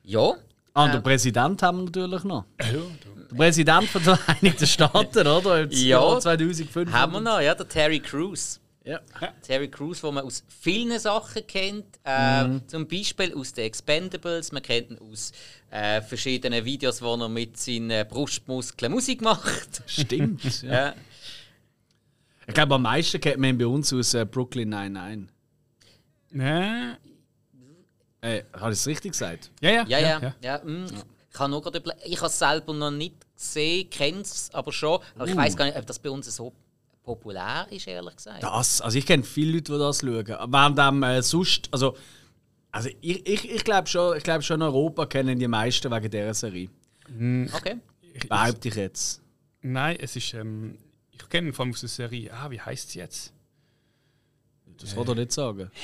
Ja, 0.02 0.34
Ah, 0.74 0.84
und 0.84 0.90
Äh. 0.90 0.92
den 0.94 1.02
Präsident 1.02 1.62
haben 1.62 1.78
wir 1.78 1.84
natürlich 2.06 2.24
noch. 2.24 2.44
Der 2.58 3.36
Präsident 3.36 3.84
von 3.88 4.02
den 4.02 4.16
Vereinigten 4.16 4.66
Staaten, 4.66 5.26
oder? 5.26 5.60
Jetzt 5.62 5.78
Ja. 5.82 6.00
Jahr 6.00 6.20
2005. 6.20 6.90
haben 6.92 7.12
wir 7.12 7.20
noch, 7.20 7.40
ja, 7.40 7.54
der 7.54 7.68
Terry 7.68 8.00
Crews. 8.00 8.58
Ja. 8.84 9.00
Terry 9.42 9.68
Crews, 9.68 10.00
den 10.00 10.12
man 10.14 10.24
aus 10.24 10.42
vielen 10.48 10.98
Sachen 10.98 11.46
kennt. 11.46 11.84
Äh, 12.04 12.44
Mhm. 12.44 12.66
Zum 12.68 12.88
Beispiel 12.88 13.32
aus 13.34 13.52
den 13.52 13.64
Expendables. 13.66 14.50
Man 14.50 14.60
kennt 14.62 14.90
ihn 14.90 14.98
aus 14.98 15.30
äh, 15.70 16.02
verschiedenen 16.02 16.64
Videos, 16.64 17.00
wo 17.00 17.14
er 17.14 17.28
mit 17.28 17.56
seinen 17.58 18.06
Brustmuskeln 18.08 18.90
Musik 18.90 19.20
macht. 19.22 19.82
Stimmt. 19.86 20.62
Ja. 20.62 20.72
ja. 20.86 20.94
Ich 22.48 22.54
glaube, 22.54 22.74
am 22.74 22.82
meisten 22.82 23.20
kennt 23.20 23.38
man 23.38 23.50
ihn 23.50 23.58
bei 23.58 23.66
uns 23.66 23.92
aus 23.92 24.14
äh, 24.14 24.24
Brooklyn 24.28 24.68
99. 24.70 25.28
Ja, 26.34 26.96
Äh, 28.22 28.44
habe 28.54 28.72
ich 28.72 28.78
es 28.78 28.86
richtig 28.86 29.12
gesagt? 29.12 29.50
ja, 29.60 29.70
ja. 29.70 29.84
Ja, 29.86 29.98
ja. 29.98 30.34
ja. 30.40 30.58
mm. 30.64 30.86
Ich 31.32 31.38
habe 31.38 31.50
nur 31.50 31.62
gerade 31.62 31.82
ich 32.04 32.16
habe 32.18 32.26
es 32.26 32.38
selber 32.38 32.72
noch 32.72 32.90
nicht 32.90 33.14
gesehen, 33.34 33.90
kenne 33.90 34.20
es 34.20 34.50
aber 34.52 34.72
schon. 34.72 35.00
Aber 35.14 35.24
Uh. 35.24 35.28
ich 35.28 35.36
weiß 35.36 35.56
gar 35.56 35.64
nicht, 35.64 35.76
ob 35.76 35.86
das 35.86 35.98
bei 35.98 36.10
uns 36.10 36.34
so 36.34 36.52
populär 37.02 37.66
ist, 37.70 37.86
ehrlich 37.86 38.16
gesagt. 38.16 38.42
Das, 38.42 38.80
also 38.80 38.96
ich 38.96 39.06
kenne 39.06 39.24
viele 39.24 39.54
Leute, 39.54 39.72
die 39.72 39.78
das 39.78 40.00
schauen. 40.00 40.26
Während 40.26 40.78
dem 40.78 41.02
äh, 41.02 41.22
sonst, 41.22 41.68
also, 41.72 41.96
also 42.70 42.90
ich, 43.00 43.26
ich, 43.26 43.50
ich 43.50 43.64
glaube 43.64 43.88
schon, 43.88 44.16
ich 44.16 44.22
glaub 44.22 44.42
schon 44.44 44.60
in 44.60 44.62
Europa 44.62 45.06
kennen 45.06 45.38
die 45.38 45.48
meisten 45.48 45.90
wegen 45.90 46.10
dieser 46.10 46.34
Serie. 46.34 46.68
Okay. 47.54 47.78
Behaupte 48.28 48.68
ich 48.68 48.74
jetzt. 48.76 49.20
Nein, 49.62 49.96
es 50.00 50.14
ist. 50.16 50.34
Ähm, 50.34 50.78
ich 51.10 51.28
kenne 51.28 51.52
vor 51.52 51.64
allem 51.64 51.72
aus 51.72 51.80
der 51.80 51.88
Serie. 51.88 52.32
Ah, 52.32 52.50
wie 52.50 52.60
heißt 52.60 52.90
sie 52.90 52.98
jetzt? 52.98 53.32
Das 54.78 54.94
kann 54.94 55.08
er 55.08 55.14
nicht 55.14 55.32
sagen. 55.32 55.70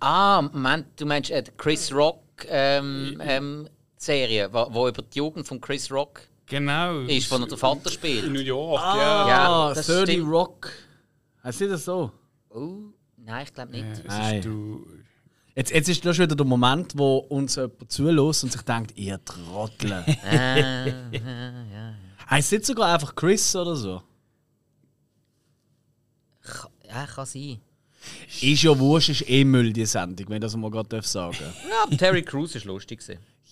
Ah, 0.00 0.42
Moment, 0.52 0.86
du 1.00 1.06
meinst 1.06 1.30
äh, 1.30 1.42
die 1.42 1.50
Chris 1.56 1.92
Rock 1.92 2.20
ähm, 2.48 3.20
ähm, 3.24 3.68
Serie, 3.96 4.48
wo, 4.52 4.66
wo 4.70 4.88
über 4.88 5.02
die 5.02 5.18
Jugend 5.18 5.46
von 5.46 5.60
Chris 5.60 5.90
Rock 5.90 6.20
Genau. 6.46 7.00
ist, 7.00 7.30
wo 7.30 7.36
er 7.36 7.46
den 7.46 7.58
Vater 7.58 7.86
In 7.86 7.92
spielt. 7.92 8.32
New 8.32 8.40
York, 8.40 8.80
Ah, 8.82 8.96
ja. 8.96 9.28
Ja, 9.28 9.74
das 9.74 9.86
30 9.86 10.14
stimmt. 10.14 10.32
Rock. 10.32 10.70
Heißt 11.44 11.60
das 11.62 11.84
so? 11.84 12.10
Oh, 12.50 12.76
nein, 13.16 13.44
ich 13.44 13.52
glaube 13.52 13.72
nicht. 13.72 13.84
Äh, 14.08 14.36
es 14.38 14.44
du. 14.44 14.86
Jetzt, 15.54 15.72
jetzt 15.72 15.88
ist 15.88 16.04
das 16.04 16.14
schon 16.16 16.24
wieder 16.26 16.36
der 16.36 16.46
Moment, 16.46 16.96
wo 16.96 17.16
uns 17.18 17.56
jemand 17.56 17.90
zulässt 17.90 18.44
und 18.44 18.52
sich 18.52 18.62
denkt, 18.62 18.96
ihr 18.96 19.22
Trottel. 19.24 19.90
Ah, 20.24 20.56
ja, 20.56 20.86
ja. 21.12 21.94
heißt 22.30 22.52
nicht 22.52 22.64
sogar 22.66 22.94
einfach 22.94 23.14
Chris 23.14 23.54
oder 23.56 23.74
so? 23.74 24.02
Ja, 26.88 27.04
kann 27.06 27.26
sein. 27.26 27.60
Ist 28.40 28.62
ja 28.62 28.78
wurscht, 28.78 29.08
ist 29.10 29.28
eh 29.28 29.44
Müll, 29.44 29.72
die 29.72 29.86
Sendung, 29.86 30.28
wenn 30.28 30.36
ich 30.36 30.42
das 30.42 30.56
mal 30.56 30.70
gerade 30.70 31.02
sagen 31.02 31.36
darf. 31.38 31.54
Ja, 31.90 31.96
Terry 31.96 32.22
Crews 32.22 32.54
ist 32.54 32.64
lustig. 32.64 33.00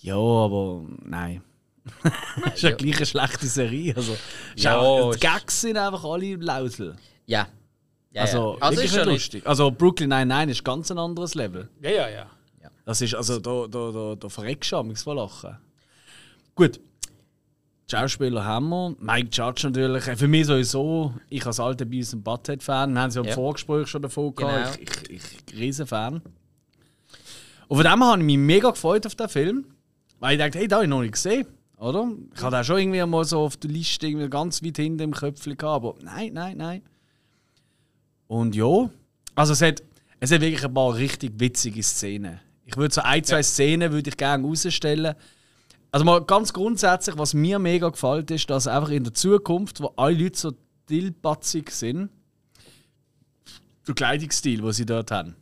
Ja, 0.01 0.15
aber 0.15 0.85
nein. 1.03 1.41
das 2.43 2.55
ist 2.55 2.61
ja 2.63 2.71
gleich 2.71 2.97
eine 2.97 3.05
schlechte 3.05 3.47
Serie. 3.47 3.95
Also, 3.95 4.17
Ja, 4.55 5.11
die 5.11 5.19
Gags 5.19 5.61
sind 5.61 5.77
einfach 5.77 6.03
alle 6.03 6.35
Lausel. 6.35 6.95
Ja. 7.25 7.47
ja 8.11 8.21
Also, 8.21 8.55
ja. 8.55 8.61
also 8.61 8.77
wirklich 8.77 8.91
ist 8.91 9.03
schon 9.03 9.13
lustig. 9.13 9.47
Also 9.47 9.71
Brooklyn 9.71 10.09
Nine-Nine 10.09 10.51
ist 10.51 10.63
ganz 10.63 10.91
ein 10.91 10.97
anderes 10.97 11.35
Level. 11.35 11.69
Ja, 11.81 11.89
ja, 11.89 12.09
ja. 12.09 12.27
Das 12.87 13.01
ist, 13.01 13.15
also 13.15 13.37
da, 13.39 13.67
da, 13.67 13.91
da, 13.91 14.15
da 14.15 14.29
verreckst 14.29 14.71
du 14.71 14.95
von 14.95 15.17
Lachen. 15.17 15.57
Gut. 16.55 16.79
Schauspieler 17.89 18.43
haben 18.43 18.69
wir. 18.69 18.95
Mike 18.99 19.29
Judge 19.31 19.65
natürlich. 19.67 20.07
Äh, 20.07 20.15
Für 20.17 20.27
mich 20.27 20.45
sowieso, 20.45 21.13
ich 21.29 21.45
als 21.45 21.59
alter 21.59 21.85
Beavis 21.85 22.13
und 22.13 22.23
Butthead-Fan, 22.23 22.93
wir 22.93 23.01
haben 23.01 23.09
es 23.09 23.15
ja 23.15 23.21
im 23.21 23.27
Ja. 23.27 23.33
Vorgespräch 23.33 23.87
schon 23.87 24.01
davon 24.01 24.35
gehabt. 24.35 24.77
Genau. 24.77 24.91
Ich, 25.07 25.09
ich, 25.09 25.23
ich 25.49 25.57
riesen 25.59 25.87
Fan. 25.87 26.21
Und 27.69 27.77
von 27.77 27.83
dem 27.85 28.03
habe 28.03 28.19
ich 28.19 28.25
mich 28.25 28.37
mega 28.37 28.69
gefreut 28.71 29.05
auf 29.05 29.15
den 29.15 29.29
Film. 29.29 29.65
Weil 30.19 30.33
ich 30.33 30.39
dachte, 30.43 30.59
hey, 30.59 30.67
da 30.67 30.77
habe 30.77 30.85
ich 30.85 30.89
noch 30.89 31.01
nicht 31.01 31.13
gesehen. 31.13 31.47
Oder? 31.77 32.11
Ich 32.35 32.41
hatte 32.41 32.59
auch 32.59 32.63
schon 32.63 32.79
irgendwie 32.79 33.05
mal 33.05 33.23
so 33.23 33.39
auf 33.41 33.55
der 33.57 33.69
Liste 33.69 34.07
irgendwie 34.07 34.29
ganz 34.29 34.63
weit 34.63 34.77
hinten 34.77 34.99
im 35.03 35.13
Köpfchen 35.13 35.55
gehabt, 35.55 35.75
aber 35.85 35.95
nein, 36.01 36.33
nein, 36.33 36.57
nein. 36.57 36.81
Und 38.25 38.55
ja, 38.55 38.89
also 39.35 39.53
es 39.53 39.61
hat, 39.61 39.83
es 40.19 40.31
hat 40.31 40.41
wirklich 40.41 40.65
ein 40.65 40.73
paar 40.73 40.95
richtig 40.95 41.33
witzige 41.39 41.83
Szenen. 41.83 42.39
Ich 42.65 42.75
würde 42.75 42.93
so 42.93 43.01
ein, 43.01 43.23
zwei 43.23 43.43
Szenen 43.43 43.91
würde 43.91 44.09
ich 44.09 44.17
gerne 44.17 44.43
rausstellen. 44.43 45.15
Also 45.91 46.05
mal 46.05 46.21
ganz 46.21 46.53
grundsätzlich, 46.53 47.17
was 47.17 47.33
mir 47.33 47.59
mega 47.59 47.89
gefällt, 47.89 48.29
ist, 48.31 48.49
dass 48.49 48.67
einfach 48.67 48.89
in 48.89 49.03
der 49.03 49.13
Zukunft, 49.13 49.81
wo 49.81 49.93
alle 49.95 50.23
Leute 50.23 50.37
so 50.37 50.51
dillbatzig 50.89 51.71
sind, 51.71 52.09
der 53.87 53.95
Kleidungsstil, 53.95 54.61
den 54.61 54.71
sie 54.73 54.85
dort 54.85 55.11
haben. 55.11 55.35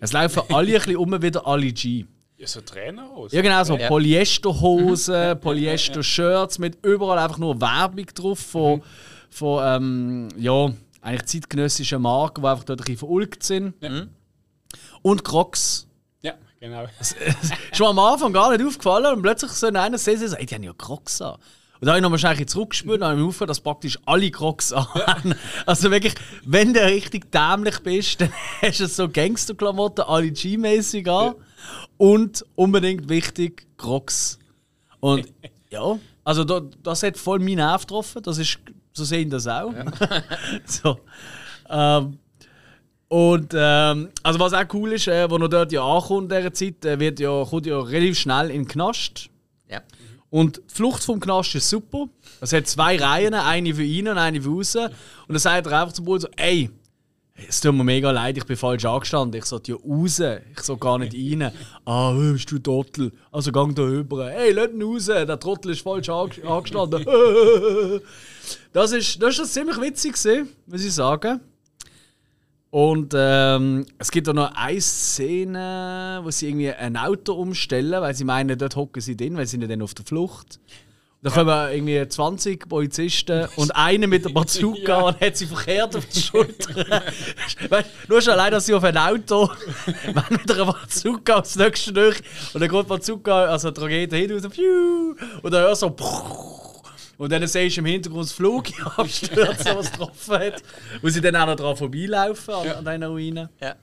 Es 0.00 0.12
laufen 0.12 0.42
alle 0.54 0.68
ein 0.68 0.74
bisschen 0.74 0.96
um 0.96 1.20
wieder 1.20 1.46
alle 1.46 1.72
G. 1.72 2.06
Ja, 2.36 2.46
so 2.46 2.60
Trainer 2.60 3.10
aus. 3.10 3.32
Ja, 3.32 3.42
genau, 3.42 3.64
so 3.64 3.76
Ja. 3.76 3.88
Polyesterhosen, 3.88 5.40
Polyester-Shirts 5.40 6.60
mit 6.60 6.78
überall 6.84 7.18
einfach 7.18 7.38
nur 7.38 7.60
Werbung 7.60 8.06
drauf 8.14 8.38
von, 8.38 8.82
von 9.28 9.60
ähm, 9.64 10.28
ja, 10.36 10.72
eigentlich 11.00 11.26
zeitgenössischen 11.26 12.00
Marken, 12.00 12.42
die 12.42 12.48
einfach 12.48 12.62
dort 12.62 12.80
ein 12.80 12.84
bisschen 12.84 12.98
verulgt 12.98 13.42
sind. 13.42 13.74
Und 15.02 15.24
Crocs. 15.24 15.87
Ja, 16.60 16.68
genau. 16.68 16.84
ist 17.00 17.16
mir 17.78 17.86
am 17.86 17.98
Anfang 17.98 18.32
gar 18.32 18.56
nicht 18.56 18.66
aufgefallen 18.66 19.14
und 19.16 19.22
plötzlich 19.22 19.50
so 19.52 19.66
einer 19.66 19.98
sehen 19.98 20.18
sie 20.18 20.46
die 20.46 20.54
haben 20.54 20.62
ja 20.62 20.72
Crocs 20.72 21.22
an. 21.22 21.38
Und 21.80 21.86
da 21.86 21.92
habe 21.92 21.98
ich 21.98 22.02
noch 22.02 22.10
wahrscheinlich 22.10 22.48
zurückgespürt 22.48 23.00
und 23.00 23.06
habe 23.06 23.20
mir 23.20 23.26
aufgehört, 23.26 23.50
dass 23.50 23.60
praktisch 23.60 23.98
alle 24.04 24.30
Crocs 24.30 24.72
an. 24.72 25.34
Also 25.64 25.90
wirklich, 25.92 26.14
wenn 26.44 26.74
du 26.74 26.80
richtig 26.80 27.30
dämlich 27.30 27.78
bist, 27.80 28.20
dann 28.20 28.32
hast 28.62 28.80
du 28.80 28.88
so 28.88 29.08
Gangsterklamotten, 29.08 30.04
alle 30.04 30.30
G-mäßig 30.32 31.08
an. 31.08 31.34
Und 31.96 32.44
unbedingt 32.56 33.08
wichtig, 33.08 33.66
Crocs. 33.76 34.38
Und 34.98 35.32
ja, 35.70 35.98
also 36.24 36.44
da, 36.44 36.62
das 36.82 37.02
hat 37.04 37.16
voll 37.16 37.38
meinen 37.38 37.56
Nerv 37.56 37.82
getroffen. 37.82 38.22
Das 38.22 38.38
ist, 38.38 38.58
so 38.92 39.04
sehen 39.04 39.30
das 39.30 39.46
auch. 39.46 39.72
so. 40.66 40.98
Ähm, 41.70 42.18
und 43.08 43.54
ähm, 43.56 44.08
also 44.22 44.38
was 44.38 44.52
auch 44.52 44.64
cool 44.74 44.92
ist, 44.92 45.08
äh, 45.08 45.30
wo 45.30 45.36
er 45.36 45.48
dort 45.48 45.72
ja 45.72 45.82
ankommt 45.82 46.30
in 46.32 46.38
dieser 46.38 46.52
Zeit, 46.52 46.84
äh, 46.84 46.98
wird 47.00 47.20
ja, 47.20 47.44
kommt 47.44 47.66
ja 47.66 47.80
relativ 47.80 48.18
schnell 48.18 48.50
in 48.50 48.62
den 48.62 48.68
Knast. 48.68 49.30
Ja. 49.70 49.80
Und 50.30 50.58
die 50.58 50.74
Flucht 50.74 51.02
vom 51.02 51.18
Knast 51.18 51.54
ist 51.54 51.70
super. 51.70 52.06
Es 52.40 52.52
hat 52.52 52.66
zwei 52.66 52.96
Reihen, 52.98 53.32
eine 53.34 53.74
für 53.74 53.82
ihn 53.82 54.08
und 54.08 54.18
eine 54.18 54.42
für 54.42 54.50
raus. 54.50 54.76
Und 54.76 54.90
dann 55.28 55.38
sagt 55.38 55.66
er 55.66 55.80
einfach 55.80 55.94
zum 55.94 56.04
Bruder 56.04 56.20
so, 56.20 56.28
ey, 56.36 56.70
es 57.48 57.60
tut 57.60 57.74
mir 57.74 57.84
mega 57.84 58.10
leid, 58.10 58.36
ich 58.36 58.44
bin 58.44 58.56
falsch 58.56 58.84
angestanden. 58.84 59.38
Ich 59.38 59.46
sollte 59.46 59.72
ja 59.72 59.78
raus, 59.78 60.20
ich 60.20 60.60
soll 60.60 60.76
gar 60.76 60.98
nicht 60.98 61.14
rein. 61.14 61.52
Ah, 61.84 62.12
bist 62.12 62.50
du 62.50 62.58
Trottel? 62.58 63.12
Also 63.30 63.52
gang 63.52 63.74
da 63.74 63.82
rüber. 63.82 64.30
Ey, 64.32 64.52
lass 64.52 64.70
ihn 64.70 64.82
raus, 64.82 65.06
der 65.06 65.38
Trottel 65.38 65.70
ist 65.72 65.80
falsch 65.82 66.08
ange- 66.08 66.44
angestanden. 66.44 67.06
das 68.72 68.92
ist, 68.92 69.22
das 69.22 69.38
ist 69.38 69.54
ziemlich 69.54 69.80
witzig 69.80 70.16
muss 70.66 70.84
ich 70.84 70.92
sagen. 70.92 71.40
Und 72.70 73.14
ähm, 73.16 73.86
es 73.98 74.10
gibt 74.10 74.28
auch 74.28 74.34
noch 74.34 74.54
eine 74.54 74.80
Szene, 74.80 76.20
wo 76.22 76.30
sie 76.30 76.48
irgendwie 76.48 76.70
ein 76.70 76.96
Auto 76.96 77.32
umstellen, 77.32 78.02
weil 78.02 78.14
sie 78.14 78.24
meinen, 78.24 78.58
dort 78.58 78.76
hocken 78.76 79.00
sie 79.00 79.16
drin, 79.16 79.36
weil 79.36 79.46
sie 79.46 79.52
sind 79.52 79.62
ja 79.62 79.68
dann 79.68 79.80
auf 79.80 79.94
der 79.94 80.04
Flucht. 80.04 80.60
Da 81.20 81.30
kommen 81.30 81.72
irgendwie 81.72 82.06
20 82.06 82.68
Polizisten 82.68 83.48
und 83.56 83.74
einer 83.74 84.06
mit 84.06 84.24
der 84.24 84.30
Bazooka 84.30 85.00
und 85.00 85.20
hat 85.20 85.36
sie 85.36 85.46
verkehrt 85.46 85.96
auf 85.96 86.06
die 86.06 86.20
Schulter. 86.20 86.74
weißt, 87.68 87.90
nur 88.08 88.22
schon 88.22 88.34
allein, 88.34 88.52
dass 88.52 88.66
sie 88.66 88.74
auf 88.74 88.84
ein 88.84 88.96
Auto 88.96 89.50
wenn 90.04 90.14
mit 90.30 90.52
einer 90.52 90.72
Bazooka 90.72 91.38
aufs 91.38 91.56
nächste 91.56 91.92
durch 91.92 92.20
und 92.52 92.60
dann 92.60 92.68
geht 92.68 92.84
die 92.84 92.88
Bazooka, 92.88 93.46
also 93.46 93.70
die 93.70 93.80
Rakete 93.80 94.16
hin 94.16 94.32
und 94.32 94.42
so, 94.42 94.48
und 95.42 95.50
dann 95.50 95.62
hörst 95.62 95.82
du 95.82 95.86
so 95.88 95.94
und 97.18 97.32
dann 97.32 97.44
siehst 97.46 97.76
du 97.76 97.80
im 97.80 97.86
Hintergrund 97.86 98.26
das 98.26 98.32
Flug 98.32 98.66
abstürzen, 98.96 99.66
was 99.76 99.90
getroffen 99.90 100.34
hat. 100.34 100.62
Wo 101.02 101.08
sie 101.08 101.20
dann 101.20 101.34
auch 101.34 101.46
noch 101.46 101.56
dran 101.56 101.76
vorbeilaufen 101.76 102.54
an, 102.54 102.68
an 102.68 102.84
diesen 102.84 103.02
Ruinen. 103.02 103.48
Ja. 103.60 103.74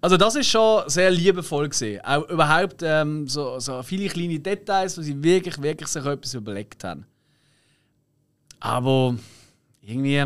Also 0.00 0.16
das 0.16 0.36
ist 0.36 0.48
schon 0.48 0.88
sehr 0.88 1.10
liebevoll 1.10 1.68
gesehen. 1.68 2.00
Auch 2.04 2.28
überhaupt 2.28 2.82
ähm, 2.82 3.26
so, 3.26 3.58
so 3.58 3.82
viele 3.82 4.08
kleine 4.08 4.38
Details, 4.38 4.96
wo 4.96 5.02
sie 5.02 5.20
wirklich, 5.20 5.60
wirklich 5.60 5.88
sich 5.88 6.06
etwas 6.06 6.34
überlegt 6.34 6.84
haben. 6.84 7.04
Aber 8.60 9.16
irgendwie, 9.82 10.24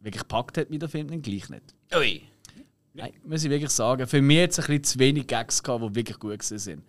wirklich 0.00 0.28
packt 0.28 0.58
hat 0.58 0.70
mich 0.70 0.78
der 0.78 0.88
Film 0.88 1.08
dann 1.08 1.20
gleich 1.20 1.48
nicht. 1.48 1.74
Ui. 1.92 2.22
Nein, 2.94 3.12
muss 3.24 3.42
ich 3.42 3.50
wirklich 3.50 3.70
sagen. 3.70 4.06
Für 4.06 4.22
mich 4.22 4.42
hat 4.44 4.50
es 4.50 4.60
ein 4.60 4.66
bisschen 4.66 4.84
zu 4.84 4.98
wenig 5.00 5.26
Gags 5.26 5.60
gehabt, 5.60 5.82
die 5.82 5.94
wirklich 5.96 6.18
gut 6.20 6.40
sind. 6.40 6.84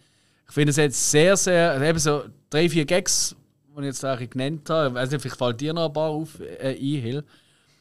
Ich 0.48 0.54
finde 0.54 0.70
es 0.70 0.78
jetzt 0.78 1.10
sehr, 1.10 1.36
sehr, 1.36 1.82
eben 1.82 2.00
so 2.00 2.26
drei, 2.52 2.70
vier 2.70 2.86
Gags, 2.86 3.36
die 3.78 3.90
ich 3.90 3.94
jetzt 3.94 4.06
auch 4.06 4.20
genannt 4.30 4.70
habe. 4.70 4.90
Ich 4.90 4.94
weiß 4.96 5.12
nicht, 5.12 5.22
vielleicht 5.22 5.38
fällt 5.38 5.62
dir 5.62 5.74
noch 5.74 5.88
ein 5.88 5.94
paar 5.94 6.10
auf, 6.10 6.40
äh, 6.40 6.76
ein, 6.76 7.02
Hill. 7.02 7.24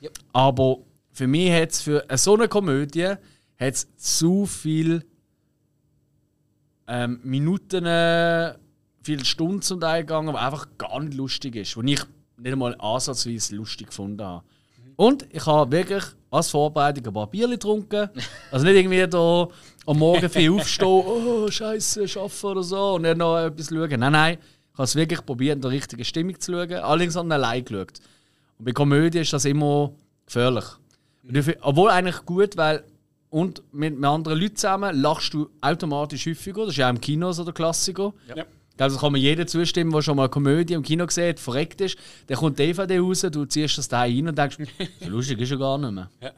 Ja. 0.01 0.11
Aber 0.33 0.79
für 1.13 1.27
mich 1.27 1.53
hat 1.53 1.71
es 1.71 1.83
für 1.83 2.09
eine 2.09 2.19
so 2.19 2.35
eine 2.35 2.49
Komödie 2.49 3.15
hat's 3.59 3.89
zu 3.97 4.47
viel 4.47 5.05
ähm, 6.87 7.21
Minuten, 7.23 7.87
äh, 7.87 8.55
viele 9.03 9.25
Stunden 9.25 9.63
zum 9.63 9.81
Teil 9.81 10.03
gegangen, 10.03 10.35
was 10.35 10.43
einfach 10.43 10.69
gar 10.79 11.01
nicht 11.01 11.17
lustig 11.17 11.57
ist. 11.57 11.77
Wo 11.77 11.83
ich 11.83 12.03
nicht 12.37 12.53
einmal 12.53 12.77
ansatzweise 12.79 13.57
lustig 13.57 13.89
gefunden 13.89 14.23
habe. 14.23 14.45
Und 14.97 15.27
ich 15.31 15.45
habe 15.47 15.71
wirklich 15.73 16.05
als 16.31 16.51
Vorbereitung 16.51 17.07
ein 17.07 17.13
paar 17.13 17.27
Bierchen 17.27 17.53
getrunken. 17.53 18.09
Also 18.51 18.65
nicht 18.65 18.77
irgendwie 18.77 19.07
da 19.07 19.49
am 19.87 19.99
Morgen 19.99 20.29
viel 20.29 20.53
aufstehen, 20.55 20.89
oh 20.89 21.51
Scheiße, 21.51 22.03
arbeiten 22.03 22.47
oder 22.47 22.63
so 22.63 22.95
und 22.95 23.03
dann 23.03 23.19
noch 23.19 23.39
etwas 23.39 23.69
schauen. 23.69 24.01
Nein, 24.01 24.13
nein. 24.13 24.39
Ich 24.77 24.79
habe 24.79 24.85
es 24.85 24.95
wirklich 24.95 25.25
probiert, 25.25 25.57
in 25.57 25.63
der 25.63 25.71
richtigen 25.71 26.05
Stimmung 26.05 26.39
zu 26.39 26.53
schauen. 26.53 26.71
Allerdings 26.75 27.17
habe 27.17 27.27
ich 27.29 27.33
allein 27.33 27.65
geschaut. 27.65 27.93
Und 28.59 28.65
bei 28.67 28.73
Komödie 28.73 29.21
ist 29.21 29.33
das 29.33 29.47
immer 29.47 29.93
gefährlich. 30.27 30.65
Und 31.27 31.35
ich 31.35 31.45
find- 31.47 31.59
Obwohl 31.63 31.89
eigentlich 31.91 32.25
gut, 32.27 32.59
weil 32.59 32.85
und 33.31 33.63
mit, 33.73 33.95
mit 33.97 34.05
anderen 34.05 34.39
Leuten 34.39 34.57
zusammen 34.57 35.01
lachst 35.01 35.33
du 35.33 35.49
automatisch 35.63 36.27
häufiger. 36.27 36.63
Das 36.67 36.73
ist 36.73 36.77
ja 36.77 36.87
auch 36.89 36.91
im 36.91 37.01
Kino 37.01 37.33
so 37.33 37.43
der 37.43 37.55
Klassiker. 37.55 38.13
Ja. 38.35 38.45
Also 38.79 38.99
kann 38.99 39.13
man 39.13 39.21
jedem 39.23 39.47
zustimmen, 39.49 39.91
der 39.93 40.03
schon 40.03 40.15
mal 40.17 40.25
eine 40.25 40.31
Komödie 40.31 40.75
im 40.75 40.83
Kino 40.83 41.07
gesehen 41.07 41.31
hat, 41.31 41.41
verreckt 41.41 41.81
ist. 41.81 41.97
Dann 42.27 42.37
kommt 42.37 42.59
die 42.59 42.67
DVD 42.67 42.99
raus, 42.99 43.23
du 43.23 43.47
ziehst 43.47 43.79
das 43.79 43.89
da 43.89 44.01
rein 44.01 44.29
und 44.29 44.37
denkst, 44.37 44.59
so 45.01 45.09
lustig 45.09 45.41
ist 45.41 45.51
ja 45.51 45.57
gar 45.57 45.79
nicht 45.79 45.93
mehr. 45.93 46.11
Ja. 46.21 46.33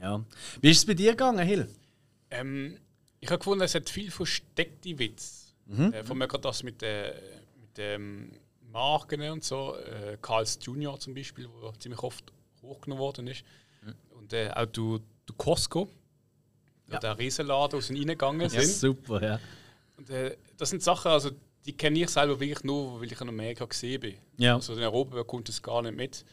Ja. 0.00 0.24
Wie 0.60 0.70
ist 0.70 0.78
es 0.78 0.84
bei 0.86 0.92
dir 0.92 1.12
gegangen, 1.12 1.46
Hill? 1.46 1.66
Ähm, 2.30 2.76
ich 3.20 3.28
habe 3.30 3.38
gefunden, 3.38 3.64
es 3.64 3.74
hat 3.74 3.88
viel 3.88 4.10
versteckte 4.10 4.98
Witz. 4.98 5.54
Äh, 5.92 6.02
von 6.04 6.16
mir 6.16 6.28
gerade 6.28 6.42
das 6.42 6.62
mit, 6.62 6.82
äh, 6.82 7.12
ähm, 7.78 8.32
Marken 8.72 9.20
und 9.30 9.44
so. 9.44 9.76
Äh, 9.76 10.18
Carl's 10.20 10.58
Junior 10.62 10.98
zum 11.00 11.14
Beispiel, 11.14 11.48
wo 11.60 11.70
ziemlich 11.72 12.02
oft 12.02 12.32
hochgenommen 12.62 13.00
worden 13.00 13.26
ist. 13.28 13.44
Und 14.10 14.32
äh, 14.32 14.50
auch 14.50 14.66
du, 14.66 14.98
du 15.26 15.32
Costco, 15.34 15.88
Ja. 16.90 16.98
der 16.98 17.18
Riesenladen, 17.18 17.78
wo 17.78 17.80
sie 17.80 17.96
reingegangen 17.96 18.42
Ja, 18.42 18.48
sind. 18.48 18.64
super, 18.66 19.22
ja. 19.22 19.40
Und, 19.96 20.10
äh, 20.10 20.36
das 20.56 20.70
sind 20.70 20.82
Sachen, 20.82 21.10
also 21.10 21.30
die 21.64 21.72
kenne 21.76 21.98
ich 22.00 22.08
selber 22.08 22.38
wirklich 22.40 22.64
nur, 22.64 23.00
weil 23.00 23.12
ich 23.12 23.20
in 23.20 23.28
Amerika 23.28 23.64
gesehen 23.66 24.00
bin. 24.00 24.14
Ja. 24.38 24.54
Also 24.54 24.72
in 24.74 24.80
Europa 24.80 25.16
bekommt 25.16 25.48
es 25.48 25.60
gar 25.62 25.82
nicht 25.82 25.96
mit. 25.96 26.24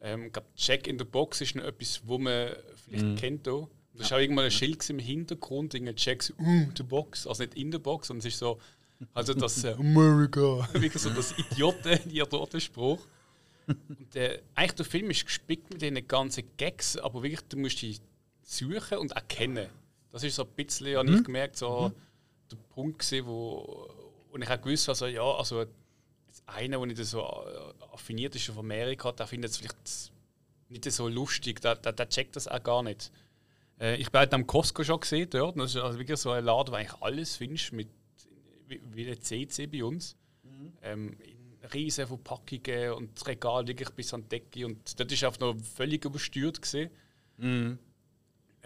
Ähm, 0.00 0.32
grad 0.32 0.44
Check 0.56 0.86
in 0.86 0.98
the 0.98 1.04
Box 1.04 1.40
ist 1.40 1.54
noch 1.56 1.64
etwas, 1.64 2.00
wo 2.06 2.16
man 2.18 2.50
vielleicht 2.84 3.18
kennt. 3.18 3.48
Auch. 3.48 3.68
Das 3.94 4.06
ist 4.06 4.12
auch 4.12 4.18
irgendwann 4.18 4.44
ein 4.46 4.50
Schild 4.50 4.88
im 4.90 4.98
Hintergrund, 5.00 5.74
irgendwie 5.74 5.94
Checks, 5.94 6.32
uh, 6.38 6.66
the 6.76 6.84
Box, 6.84 7.26
also 7.26 7.42
nicht 7.42 7.54
in 7.56 7.70
der 7.72 7.80
Box, 7.80 8.06
sondern 8.08 8.20
es 8.26 8.32
ist 8.32 8.38
so, 8.38 8.58
also 9.14 9.34
das 9.34 9.64
äh, 9.64 9.74
America, 9.78 10.68
wirklich 10.72 11.02
so 11.02 11.10
das 11.10 11.34
Idioten, 11.38 12.00
der 12.52 12.60
Spruch. 12.60 13.00
Und 13.66 14.16
äh, 14.16 14.40
eigentlich 14.54 14.72
der 14.72 14.84
Film 14.86 15.10
ist 15.10 15.26
gespickt 15.26 15.70
mit 15.70 15.82
diesen 15.82 16.08
ganzen 16.08 16.44
Gags, 16.56 16.96
aber 16.96 17.22
wirklich, 17.22 17.42
du 17.48 17.58
musst 17.58 17.82
die 17.82 17.98
suchen 18.42 18.98
und 18.98 19.12
erkennen. 19.12 19.68
Das 20.10 20.24
ist 20.24 20.36
so 20.36 20.44
ein 20.44 20.48
bisschen, 20.56 20.96
habe 20.96 21.10
ich 21.10 21.22
gemerkt, 21.22 21.56
so 21.56 21.92
der 22.50 22.56
Punkt 22.74 23.00
gewesen, 23.00 23.26
wo 23.26 23.88
und 24.30 24.42
ich 24.42 24.50
auch 24.50 24.60
gewusst 24.60 24.88
also 24.88 25.06
ja, 25.06 25.22
also 25.22 25.64
einer, 26.46 26.78
der 26.78 26.86
nicht 26.86 27.04
so 27.04 27.20
äh, 27.20 27.84
affiniert 27.92 28.34
ist 28.34 28.48
auf 28.50 28.58
Amerika, 28.58 29.12
der 29.12 29.26
findet 29.26 29.50
es 29.50 29.58
vielleicht 29.58 30.12
nicht 30.68 30.90
so 30.90 31.08
lustig, 31.08 31.60
der, 31.60 31.76
der, 31.76 31.92
der 31.92 32.08
checkt 32.08 32.36
das 32.36 32.48
auch 32.48 32.62
gar 32.62 32.82
nicht. 32.82 33.10
Äh, 33.80 33.96
ich 33.96 34.10
bin 34.10 34.20
halt 34.20 34.34
am 34.34 34.46
Costco 34.46 34.84
schon 34.84 35.00
gesehen 35.00 35.28
dort, 35.30 35.58
das 35.58 35.74
ist 35.74 35.80
also 35.80 35.98
wirklich 35.98 36.18
so 36.18 36.30
ein 36.30 36.44
Laden, 36.44 36.72
wo 36.72 36.76
eigentlich 36.76 37.02
alles 37.02 37.36
findest, 37.36 37.72
mit, 37.72 37.88
wie, 38.68 38.80
wie 38.92 39.04
der 39.04 39.20
CC 39.20 39.66
bei 39.66 39.84
uns. 39.84 40.16
Ähm, 40.82 41.16
in 41.20 41.70
riesen 41.72 42.06
Verpackungen 42.06 42.92
und 42.92 43.16
das 43.16 43.26
Regal 43.26 43.66
wirklich 43.66 43.90
bis 43.90 44.14
an 44.14 44.22
die 44.22 44.28
Decke 44.28 44.66
und 44.66 44.98
das 44.98 45.12
ist 45.12 45.24
einfach 45.24 45.40
noch 45.40 45.56
völlig 45.76 46.04
übersteuert 46.04 46.60
gesehen. 46.60 46.90
Mhm. 47.36 47.78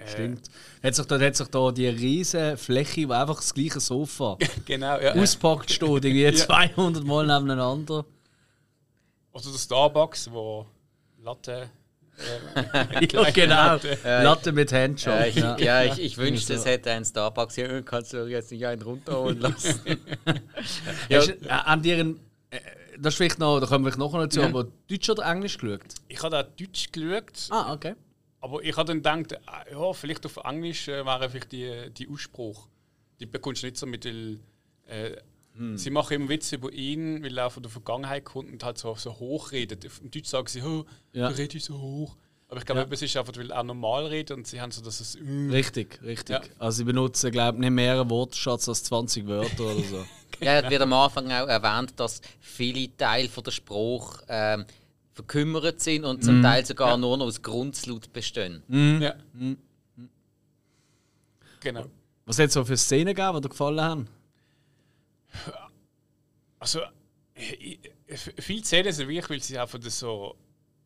Stimmt. 0.07 0.51
Hat 0.83 0.95
sich 0.95 1.07
da, 1.07 1.21
hat 1.21 1.37
sich 1.37 1.49
da 1.49 1.71
die 1.71 1.87
riesige 1.87 2.57
Fläche, 2.57 3.09
wo 3.09 3.13
einfach 3.13 3.37
das 3.37 3.55
gleiche 3.55 3.79
Sofa 3.81 4.37
genau, 4.65 4.99
ja. 4.99 5.15
auspackt 5.15 5.71
steht, 5.71 6.05
irgendwie 6.05 6.33
200 6.35 7.05
Mal 7.05 7.27
nebeneinander. 7.27 8.05
Oder 9.33 9.45
der 9.45 9.59
Starbucks, 9.59 10.31
wo 10.31 10.67
Latte. 11.23 11.71
Äh, 12.19 13.07
ja, 13.13 13.31
genau. 13.31 13.55
Latte. 13.55 13.99
Latte 14.05 14.53
mit 14.53 14.73
Handjob. 14.73 15.15
Ja, 15.15 15.27
ich, 15.27 15.37
ja. 15.37 15.59
ja, 15.59 15.85
ich, 15.85 15.99
ich 15.99 16.19
wünschte, 16.19 16.55
es 16.55 16.65
hätte 16.65 16.91
einen 16.91 17.05
Starbucks 17.05 17.55
hier. 17.55 17.83
Kannst 17.83 18.13
du 18.13 18.27
jetzt 18.27 18.51
nicht 18.53 18.65
einen 18.67 18.83
runterholen 18.83 19.41
lassen? 19.41 19.81
ja. 21.09 21.19
Hast, 21.19 21.29
äh, 21.31 21.49
an 21.49 21.83
deren, 21.83 22.21
äh, 22.51 22.61
das 22.99 23.15
ist 23.15 23.19
vielleicht 23.19 23.39
noch, 23.39 23.59
da 23.61 23.67
kommen 23.67 23.85
wir 23.85 23.97
noch 23.97 24.13
dazu, 24.13 24.41
Ja. 24.41 24.47
aber 24.47 24.65
Deutsch 24.89 25.09
oder 25.11 25.25
Englisch 25.31 25.59
geschaut? 25.59 25.81
Ich 26.09 26.19
habe 26.23 26.31
da 26.31 26.43
Deutsch 26.43 26.93
geschaut, 26.93 27.49
Ah, 27.51 27.73
okay. 27.73 27.95
aber 28.41 28.63
ich 28.63 28.77
habe 28.77 29.01
dann 29.01 29.23
gedacht, 29.25 29.41
ah, 29.47 29.65
ja, 29.71 29.93
vielleicht 29.93 30.25
auf 30.27 30.37
Englisch 30.45 30.89
äh, 30.89 31.05
wäre 31.05 31.29
vielleicht 31.31 31.53
die, 31.53 31.91
die 31.91 32.09
Ausspruch. 32.09 32.69
Die 33.19 33.27
bekommst 33.27 33.63
du 33.63 33.67
nicht 33.67 33.79
so 33.79 33.87
mit, 33.87 34.05
weil 34.05 34.39
äh, 34.87 35.17
sie 35.75 35.91
machen 35.91 36.15
immer 36.15 36.29
Witze 36.29 36.57
über 36.57 36.73
ihn, 36.73 37.23
weil 37.23 37.37
er 37.37 37.51
von 37.51 37.63
der 37.63 37.71
Vergangenheit 37.71 38.25
kommt 38.25 38.51
und 38.53 38.65
halt 38.65 38.79
so, 38.79 38.95
so 38.95 39.19
hoch 39.19 39.53
redet. 39.53 39.85
Im 39.85 40.11
Deutsch 40.11 40.27
sagen 40.29 40.47
sie, 40.49 40.63
oh, 40.63 40.85
Ja. 41.13 41.29
du 41.29 41.37
redest 41.37 41.67
so 41.67 41.79
hoch. 41.79 42.17
Aber 42.49 42.59
ich 42.61 42.67
glaube, 42.67 42.83
Ja. 42.83 42.87
es 42.91 43.01
ist 43.03 43.17
einfach, 43.17 43.35
weil 43.37 43.51
er 43.51 43.63
normal 43.63 44.07
redet 44.07 44.37
und 44.37 44.47
sie 44.47 44.61
haben 44.61 44.71
so, 44.73 44.83
dass 44.83 45.01
es. 45.01 45.15
äh, 45.15 45.21
Richtig, 45.51 46.01
richtig. 46.03 46.37
Ja. 46.37 46.43
Also 46.59 46.79
sie 46.79 46.85
benutzen, 46.85 47.31
glaube 47.31 47.57
ich, 47.57 47.61
nicht 47.61 47.71
mehr 47.71 48.01
einen 48.01 48.11
Wortschatz 48.11 48.69
als 48.69 48.85
20 48.85 49.27
Wörter 49.27 49.65
oder 49.65 49.83
so. 49.85 50.05
ja, 50.41 50.61
es 50.61 50.71
wird 50.71 50.83
am 50.83 50.93
Anfang 50.93 51.27
auch 51.33 51.49
erwähnt, 51.49 51.95
dass 51.97 52.21
viele 52.41 52.95
Teile 52.97 53.29
von 53.29 53.45
der 53.45 53.51
Spruch 53.53 54.21
ähm, 54.29 54.65
verkümmert 55.15 55.81
sind 55.81 56.05
und 56.05 56.25
zum 56.25 56.43
Teil 56.43 56.65
sogar 56.67 56.97
nur 56.97 57.17
noch 57.19 57.27
aus 57.27 57.41
Grundslaut 57.43 58.13
bestehen. 58.13 58.63
Ja. 59.01 59.15
Genau. 61.61 61.85
Was 62.27 62.39
hat 62.39 62.47
es 62.49 62.55
so 62.55 62.65
für 62.65 62.77
Szenen 62.77 63.15
gegeben, 63.15 63.37
die 63.37 63.41
dir 63.43 63.49
gefallen 63.49 63.81
haben? 63.81 64.09
Also, 66.59 66.81
ich- 67.35 67.81
ich- 68.07 68.21
viele 68.39 68.65
Szenen 68.65 68.93
sind 68.93 69.09
wirklich, 69.09 69.29
weil 69.31 69.41
sie 69.43 69.59
einfach 69.59 69.79
so, 69.83 70.37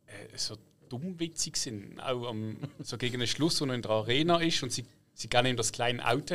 äh, 0.07 0.37
so 0.37 0.57
dummwitzig 0.88 1.57
sind. 1.57 2.00
Auch 2.00 2.29
am, 2.29 2.57
so 2.83 2.97
gegen 2.97 3.19
den 3.19 3.26
Schluss, 3.29 3.61
wo 3.61 3.67
er 3.67 3.75
in 3.75 3.83
der 3.83 3.91
Arena 3.91 4.38
ist 4.41 4.62
und 4.62 4.73
sie, 4.73 4.85
sie 5.15 5.29
gehen 5.29 5.47
ihm 5.47 5.57
das 5.57 5.73
kleine 5.73 6.07
Auto 6.07 6.35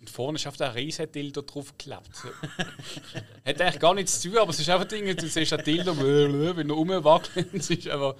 und 0.00 0.10
vorne 0.10 0.36
ist 0.38 0.46
auf 0.46 0.56
der 0.56 0.74
riesen 0.74 1.10
Dildo 1.12 1.42
drauf. 1.42 1.72
So. 1.78 2.28
Hat 3.44 3.60
eigentlich 3.60 3.78
gar 3.80 3.94
nichts 3.94 4.20
zu 4.20 4.28
tun, 4.30 4.38
aber 4.38 4.50
es 4.50 4.60
ist 4.60 4.68
einfach 4.70 4.86
Dinge, 4.88 5.14
du 5.14 5.28
siehst 5.28 5.52
ein 5.52 5.64
Dildo, 5.64 5.96
wenn 5.98 6.68
er 6.70 6.74
rumwackelt, 6.74 7.52
es 7.54 7.70
ist 7.70 7.88
einfach... 7.88 8.14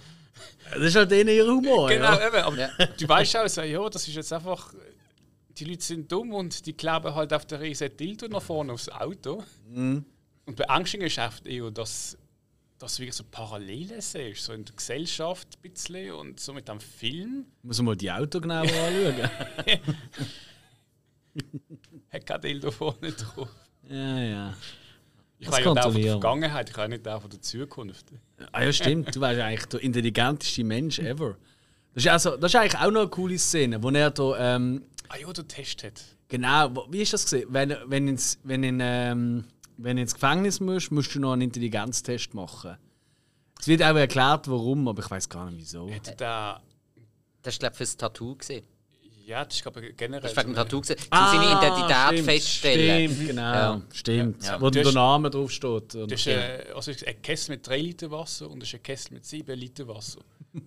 Das 0.71 0.81
ist 0.83 0.95
halt 0.97 1.11
denen 1.11 1.31
ihr 1.31 1.47
Humor. 1.47 1.89
Genau, 1.89 2.13
Ja. 2.13 2.27
eben, 2.29 2.37
aber 2.37 2.57
Ja. 2.59 2.71
du 2.87 3.09
weißt 3.09 3.37
auch, 3.39 3.49
so, 3.49 3.63
ja, 3.63 3.89
das 3.89 4.07
ist 4.07 4.15
jetzt 4.15 4.33
einfach... 4.33 4.73
Die 5.59 5.65
Leute 5.65 5.83
sind 5.83 6.11
dumm 6.13 6.33
und 6.33 6.67
die 6.67 6.73
kleben 6.73 7.15
halt 7.15 7.33
auf 7.33 7.45
der 7.47 7.61
riesen 7.61 7.97
Dildo 7.97 8.29
nach 8.29 8.43
vorne 8.43 8.73
aufs 8.73 8.89
Auto. 8.89 9.43
Und 9.75 10.05
beängstigend 10.57 11.09
ist 11.09 11.19
einfach 11.19 11.45
eher, 11.45 11.71
dass, 11.71 12.17
dass 12.79 12.97
du 12.97 13.03
wirklich 13.03 13.17
so 13.17 13.25
Parallelen 13.31 14.01
siehst, 14.01 14.45
so 14.45 14.53
in 14.53 14.65
der 14.65 14.75
Gesellschaft 14.75 15.49
ein 15.63 15.71
bisschen 15.71 16.13
und 16.13 16.39
so 16.41 16.53
mit 16.53 16.69
dem 16.69 16.81
Film. 16.81 17.47
Muss 17.63 17.79
man 17.79 17.87
mal 17.87 17.97
die 17.97 18.11
Auto 18.11 18.41
genauer 18.41 18.63
anschauen. 18.67 19.31
Hat 22.13 22.27
kein 22.27 22.41
Dildo 22.41 22.71
vorne 22.71 23.13
drauf. 23.13 23.49
ja, 23.89 24.19
ja. 24.21 24.55
Ich 25.41 25.47
Das 25.47 25.57
war 25.57 25.65
ja 25.67 25.75
der 25.75 25.83
von 25.85 25.95
der. 25.95 26.11
Vergangenheit, 26.13 26.71
ich 26.71 26.77
war 26.77 26.89
nicht 26.89 27.07
der 27.07 27.21
von 27.21 27.31
der 27.31 27.41
Zukunft. 27.41 28.07
Ah 28.51 28.65
ja, 28.65 28.73
stimmt. 28.73 29.15
Du 29.15 29.21
wärst 29.21 29.41
eigentlich 29.41 29.67
der 29.67 29.81
intelligenteste 29.81 30.65
Mensch 30.65 30.99
ever. 30.99 31.37
Das 31.95 32.05
ist, 32.05 32.11
also, 32.11 32.37
das 32.37 32.53
ist 32.53 32.57
eigentlich 32.61 32.81
auch 32.81 32.91
noch 32.91 33.03
eine 33.03 33.11
coole 33.11 33.39
Szene, 33.39 33.81
wo 33.81 33.91
er 33.91 34.11
da, 34.11 34.57
ähm, 34.57 34.83
Ah 35.09 35.17
ja, 35.19 35.33
der 35.33 35.47
Test 35.49 35.83
hat. 35.85 36.03
genau, 36.29 36.87
wie 36.91 37.01
ist 37.03 37.13
das 37.13 37.25
gesehen? 37.25 37.47
Wenn, 37.51 37.75
wenn, 37.87 38.09
ins, 38.09 38.39
wenn, 38.45 38.63
in, 38.63 38.79
ähm, 38.83 39.45
wenn 39.77 39.97
du 39.97 40.03
ins 40.03 40.15
Gefängnis 40.15 40.61
musst, 40.61 40.91
musst 40.91 41.15
du 41.15 41.21
noch 41.21 41.33
einen 41.33 41.43
Intelligenztest 41.43 42.35
machen. 42.35 42.77
Es 43.61 43.67
wird 43.67 43.83
auch 43.83 43.97
erklärt, 43.97 44.49
warum, 44.49 44.87
aber 44.89 45.03
ich 45.03 45.11
weiß 45.11 45.29
gar 45.29 45.51
nicht 45.51 45.59
wieso. 45.61 45.89
Hätte 45.89 46.15
der. 46.17 46.61
Das 47.43 47.55
war, 47.55 47.59
glaube 47.59 47.73
ich, 47.73 47.77
fürs 47.79 47.97
Tattoo. 47.97 48.37
Gewesen. 48.37 48.63
Ja, 49.25 49.45
das 49.45 49.57
ist 49.57 49.63
glaube 49.63 49.87
ich 49.87 49.97
generell. 49.97 50.23
Das 50.23 50.35
war 50.37 50.45
wegen 50.45 50.55
dem 50.55 50.57
Tattoo. 50.57 50.81
Gewesen. 50.81 50.97
Um 51.11 51.19
seine 51.19 51.45
Identität 51.45 51.97
Ah, 51.97 52.09
stimmt, 52.09 52.25
feststellen. 52.25 53.11
Stimmt, 53.13 53.29
genau. 53.29 53.43
Ja. 53.43 53.83
Stimmt. 53.93 54.45
Ja. 54.45 54.61
Wo 54.61 54.71
Du 54.71 54.83
der 54.83 54.93
Name 54.93 55.31
draufsteht. 55.31 55.95
Das 55.95 56.13
ist 56.13 56.27
äh, 56.29 56.65
also 56.75 56.93
ein 57.07 57.23
Kessel 57.23 57.51
mit 57.57 57.67
3 57.67 57.79
Liter 57.79 58.11
Wasser 58.11 58.49
und 58.49 58.61
das 58.61 58.69
ist 58.71 58.75
ein 58.77 58.83
Kessel 58.83 59.15
mit 59.15 59.25
7 59.27 59.59
Liter 59.59 59.87
Wasser. 59.89 60.21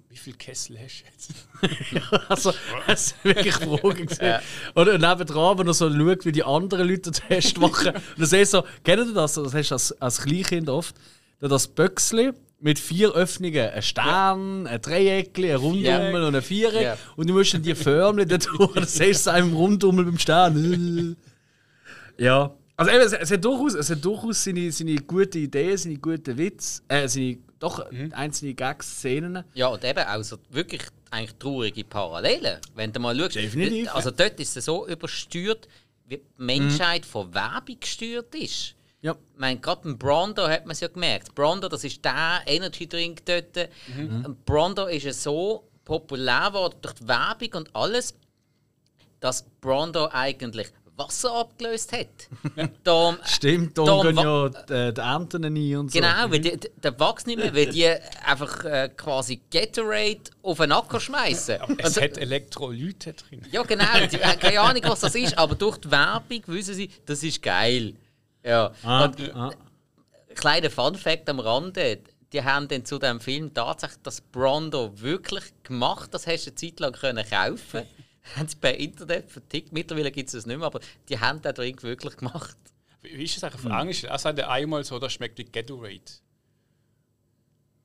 Wie 0.10 0.18
viel 0.18 0.34
Kessel 0.34 0.78
hast 0.80 1.04
du 1.04 1.06
jetzt? 1.06 1.92
ja, 1.92 2.20
also, 2.30 2.54
das 2.88 3.08
ist 3.08 3.24
wirklich 3.24 3.54
Fragen 3.54 4.06
gesehen. 4.06 4.26
Ja. 4.26 4.42
Und 4.74 4.88
nebenan, 4.88 5.58
wenn 5.58 5.66
du 5.68 5.74
so 5.74 5.92
schaut, 5.92 6.26
wie 6.26 6.32
die 6.32 6.44
anderen 6.44 6.88
Leute 6.88 7.12
den 7.12 7.14
Test 7.14 7.58
machen, 7.58 7.88
und 7.96 8.04
dann 8.18 8.26
siehst 8.26 8.52
so, 8.52 8.64
kennt 8.84 9.08
du 9.08 9.14
das? 9.14 9.34
Das 9.34 9.54
hast 9.54 9.70
du 9.70 9.76
als, 9.76 10.02
als 10.02 10.22
Kleinkind 10.22 10.70
oft. 10.70 10.96
Das 11.40 11.68
Böckchen 11.68 12.34
mit 12.60 12.78
vier 12.78 13.14
Öffnungen, 13.14 13.70
ein 13.72 13.82
Stern, 13.82 14.68
ein 14.68 14.82
Dreieck, 14.82 15.38
ein 15.38 15.56
Rundummel 15.56 16.22
ja. 16.22 16.28
und 16.28 16.36
ein 16.36 16.42
Viereck. 16.42 16.84
Ja. 16.84 16.98
Und 17.16 17.28
du 17.28 17.34
musst 17.34 17.54
dann 17.54 17.64
die 17.64 17.74
Förmchen 17.74 18.30
da 18.30 18.38
durch, 18.38 18.72
dann 18.76 18.86
siehst 18.86 19.02
du 19.02 19.10
es 19.10 19.28
einem 19.28 19.54
Rundummel 19.54 20.06
beim 20.06 20.20
Stern. 20.20 21.18
ja. 22.18 22.54
Also 22.82 22.94
eben, 22.94 23.02
es, 23.06 23.14
es, 23.14 23.32
hat 23.32 23.46
durchaus, 23.46 23.76
es 23.76 23.90
hat 23.92 24.04
durchaus 24.04 24.44
seine, 24.44 24.72
seine 24.72 24.96
guten 24.96 25.38
Ideen, 25.38 25.78
seine 25.78 25.98
guten 25.98 26.36
Witze, 26.36 26.82
äh, 26.88 27.08
seine 27.08 27.38
doch 27.60 27.86
einzelne 28.14 28.56
Gags, 28.56 28.88
Szenen. 28.98 29.44
Ja, 29.54 29.68
und 29.68 29.84
eben 29.84 30.04
auch 30.04 30.24
so 30.24 30.38
wirklich 30.50 30.82
eigentlich 31.12 31.36
traurige 31.38 31.84
Parallelen. 31.84 32.58
Wenn 32.74 32.92
du 32.92 33.00
mal 33.00 33.16
schaust, 33.16 33.36
Definitiv. 33.36 33.94
also 33.94 34.10
dort 34.10 34.40
ist 34.40 34.58
es 34.58 34.66
so 34.66 34.88
übersteuert, 34.88 35.68
wie 36.08 36.18
die 36.18 36.24
Menschheit 36.38 37.06
von 37.06 37.32
Werbung 37.36 37.80
gesteuert 37.80 38.34
ist. 38.34 38.74
Ja. 39.02 39.12
Ich 39.12 39.40
meine, 39.40 39.60
gerade 39.60 39.82
beim 39.84 40.00
Brondo 40.00 40.48
hat 40.48 40.66
man 40.66 40.72
es 40.72 40.80
ja 40.80 40.88
gemerkt. 40.88 41.36
Brondo, 41.36 41.68
das 41.68 41.84
ist 41.84 42.04
der 42.04 42.42
Energy 42.48 42.88
Drink 42.88 43.24
dort. 43.26 43.70
Und 44.26 44.44
Brondo 44.44 44.88
ist 44.88 45.04
ja 45.04 45.14
so 45.14 45.70
populär 45.86 46.48
geworden 46.48 46.78
durch 46.82 46.96
die 46.96 47.08
Werbung 47.08 47.54
und 47.54 47.76
alles, 47.76 48.16
dass 49.20 49.44
Brondo 49.62 50.10
eigentlich 50.12 50.72
Wasser 51.06 51.34
abgelöst 51.34 51.92
hat. 51.94 52.08
Darum, 52.84 53.18
Stimmt, 53.26 53.78
da 53.78 54.02
gehen 54.02 54.18
ja 54.18 54.50
die, 54.50 54.94
die 54.94 55.02
Ernten 55.02 55.54
nie 55.54 55.76
und 55.76 55.92
so. 55.92 56.00
Genau, 56.00 56.30
weil 56.30 56.40
die, 56.40 56.60
der 56.84 57.00
wächst 57.00 57.28
nicht 57.28 57.38
mehr, 57.38 57.54
weil 57.56 57.68
die 57.68 57.88
einfach 58.26 58.64
äh, 58.66 58.90
quasi 58.96 59.42
Gatorade 59.52 60.22
auf 60.44 60.58
den 60.58 60.72
Acker 60.72 61.00
schmeißen. 61.00 61.58
Es 61.78 61.86
Also, 61.86 62.02
hat 62.02 62.18
Elektrolyte 62.18 63.14
drin. 63.14 63.42
ja, 63.52 63.64
genau. 63.64 63.86
Die 64.12 64.18
haben 64.24 64.40
keine 64.40 64.60
Ahnung, 64.62 64.82
was 64.86 65.00
das 65.02 65.16
ist, 65.16 65.38
aber 65.38 65.56
durch 65.56 65.78
die 65.78 65.92
Werbung 65.92 66.42
wissen 66.48 66.76
sie, 66.76 66.90
das 67.06 67.24
ist 67.24 67.42
geil. 67.42 67.94
Ja. 68.44 68.72
Ah, 68.84 69.06
Und 69.06 69.36
ah. 69.36 69.52
kleiner 70.36 70.70
Fun-Fact 70.70 71.30
am 71.30 71.40
Rande: 71.40 72.00
Die 72.34 72.44
haben 72.44 72.68
dann 72.68 72.86
zu 72.86 72.98
dem 72.98 73.20
Film 73.20 73.54
tatsächlich 73.54 74.00
das 74.04 74.22
Brondo 74.22 74.92
wirklich 75.00 75.44
gemacht. 75.64 76.14
Das 76.14 76.26
hast 76.28 76.46
du 76.46 76.50
eine 76.50 76.56
Zeit 76.56 76.80
lang 76.80 76.94
können 76.94 77.26
kaufen. 77.30 77.84
haben 78.36 78.48
sie 78.48 78.56
per 78.56 78.78
Internet 78.78 79.32
vertickt. 79.32 79.72
Mittlerweile 79.72 80.12
gibt 80.12 80.30
es 80.30 80.36
es 80.36 80.46
nicht 80.46 80.58
mehr, 80.58 80.66
aber 80.66 80.80
die 81.10 81.20
haben 81.20 81.42
den 81.42 81.54
Drink 81.54 81.84
wirklich 81.84 82.18
gemacht. 82.18 82.58
Wie 83.02 83.18
wie 83.18 83.24
ist 83.24 83.38
das 83.38 83.44
eigentlich 83.44 83.66
auf 83.66 83.80
Englisch? 83.80 84.04
Er 84.04 84.18
sagt 84.18 84.38
ja 84.38 84.50
einmal 84.50 84.84
so, 84.84 85.00
das 85.00 85.14
schmeckt 85.14 85.38
wie 85.40 85.46
Gatorade. 85.46 86.02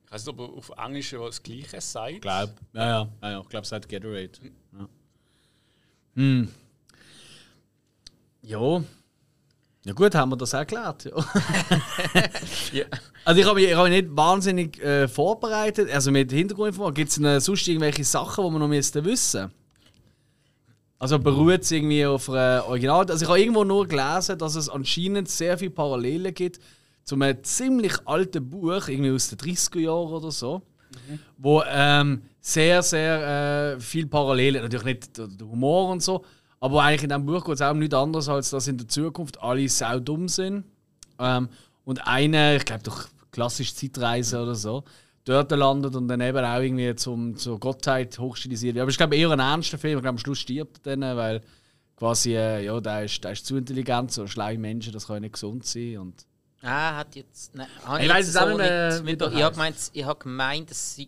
Ich 0.05 0.11
weiß 0.11 0.25
nicht, 0.25 0.39
ob 0.39 0.39
er 0.39 0.57
auf 0.57 0.71
Englisch 0.77 1.13
was 1.13 1.41
Gleiches 1.41 1.91
sagt. 1.91 2.21
Glaub. 2.21 2.51
Ja, 2.73 2.85
ja, 2.85 3.09
ja, 3.21 3.31
ja. 3.31 3.41
ich 3.41 3.49
glaube, 3.49 3.65
es 3.65 3.71
hat 3.71 3.89
Gatorade. 3.89 4.31
Ja. 4.73 4.89
Hm. 6.15 6.51
Ja. 8.41 8.83
Ja 9.85 9.93
gut, 9.93 10.15
haben 10.15 10.29
wir 10.29 10.37
das 10.37 10.53
auch 10.53 10.59
erklärt. 10.59 11.05
Ja. 11.05 11.13
Ja. 12.73 12.85
Also 13.23 13.39
ich 13.39 13.47
habe 13.47 13.59
mich, 13.59 13.69
ich 13.69 13.75
habe 13.75 13.89
mich 13.89 14.03
nicht 14.03 14.15
wahnsinnig 14.15 14.81
äh, 14.81 15.07
vorbereitet, 15.07 15.89
also 15.89 16.11
mit 16.11 16.31
Hintergrundinformationen. 16.31 16.93
Gibt 16.95 17.09
es 17.09 17.15
denn 17.15 17.39
sonst 17.39 17.67
irgendwelche 17.67 18.03
Sachen, 18.03 18.45
die 18.45 18.51
wir 18.51 18.59
noch 18.59 18.69
wissen 18.69 19.51
Also 20.99 21.19
beruht 21.19 21.61
es 21.61 21.71
irgendwie 21.71 22.05
auf 22.05 22.29
einer 22.29 22.65
Original... 22.67 23.05
Also 23.09 23.23
ich 23.23 23.29
habe 23.29 23.39
irgendwo 23.39 23.63
nur 23.63 23.87
gelesen, 23.87 24.37
dass 24.37 24.55
es 24.55 24.67
anscheinend 24.67 25.29
sehr 25.29 25.57
viele 25.57 25.71
Parallelen 25.71 26.33
gibt 26.33 26.59
zu 27.03 27.15
einem 27.15 27.41
ziemlich 27.43 27.93
alten 28.05 28.49
Buch, 28.49 28.87
irgendwie 28.87 29.11
aus 29.11 29.29
den 29.29 29.37
30er 29.37 29.79
Jahren 29.79 30.11
oder 30.11 30.31
so, 30.31 30.61
wo 31.37 31.63
ähm, 31.65 32.23
sehr, 32.41 32.81
sehr 32.81 33.75
äh, 33.75 33.79
viel 33.79 34.07
Parallelen, 34.07 34.61
natürlich 34.61 34.85
nicht 34.85 35.17
der, 35.17 35.47
Humor 35.47 35.89
und 35.89 36.01
so, 36.01 36.25
aber 36.59 36.83
eigentlich 36.83 37.03
in 37.03 37.09
diesem 37.09 37.25
Buch 37.25 37.45
geht 37.45 37.55
es 37.55 37.61
auch 37.61 37.71
um 37.71 37.79
nichts 37.79 37.95
anderes, 37.95 38.27
als 38.27 38.49
dass 38.49 38.67
in 38.67 38.77
der 38.77 38.87
Zukunft 38.87 39.41
alle 39.41 39.69
sau 39.69 39.99
dumm 39.99 40.27
sind. 40.27 40.65
Ähm, 41.19 41.49
und 41.85 42.05
einer, 42.07 42.55
ich 42.55 42.65
glaube 42.65 42.83
doch 42.83 43.07
klassisch 43.31 43.73
Zeitreise 43.73 44.41
oder 44.41 44.55
so, 44.55 44.83
dort 45.27 45.51
landet 45.51 45.95
und 45.95 46.07
dann 46.07 46.21
eben 46.21 46.43
auch 46.43 46.59
irgendwie 46.61 46.95
zum, 46.95 47.35
zur 47.37 47.59
Gottheit 47.59 48.17
hochstilisiert 48.19 48.75
wird. 48.75 48.81
Aber 48.83 48.91
ich 48.91 48.97
glaube 48.97 49.15
eher 49.15 49.29
ein 49.31 49.39
ernster 49.39 49.77
Film. 49.77 49.97
Ich 49.97 50.01
glaube, 50.03 50.09
am 50.15 50.17
Schluss 50.17 50.39
stirbt 50.39 50.85
er 50.87 50.97
dann, 50.97 51.17
weil 51.17 51.41
quasi, 51.95 52.35
äh, 52.35 52.63
ja, 52.65 52.79
der 52.79 53.05
ist, 53.05 53.23
der 53.23 53.31
ist 53.33 53.45
zu 53.45 53.57
intelligent, 53.57 54.11
so 54.11 54.27
schlaue 54.27 54.57
Menschen, 54.57 54.93
das 54.93 55.07
kann 55.07 55.21
nicht 55.21 55.33
gesund 55.33 55.65
sein. 55.65 55.97
Und 55.97 56.25
Ah, 56.61 56.97
hat 56.97 57.15
jetzt. 57.15 57.53
Nein, 57.55 57.67
Ich 58.01 58.09
weiss 58.09 58.27
es 58.27 58.35
auch 58.35 58.47
nicht 58.47 58.57
mehr, 58.57 59.01
mit- 59.03 59.21
Ich 59.21 59.43
habe 59.43 59.53
gemeint, 59.53 59.75
ich 59.93 60.03
habe 60.05 60.19
gemeint, 60.19 60.71
es 60.71 60.95
sei 60.95 61.07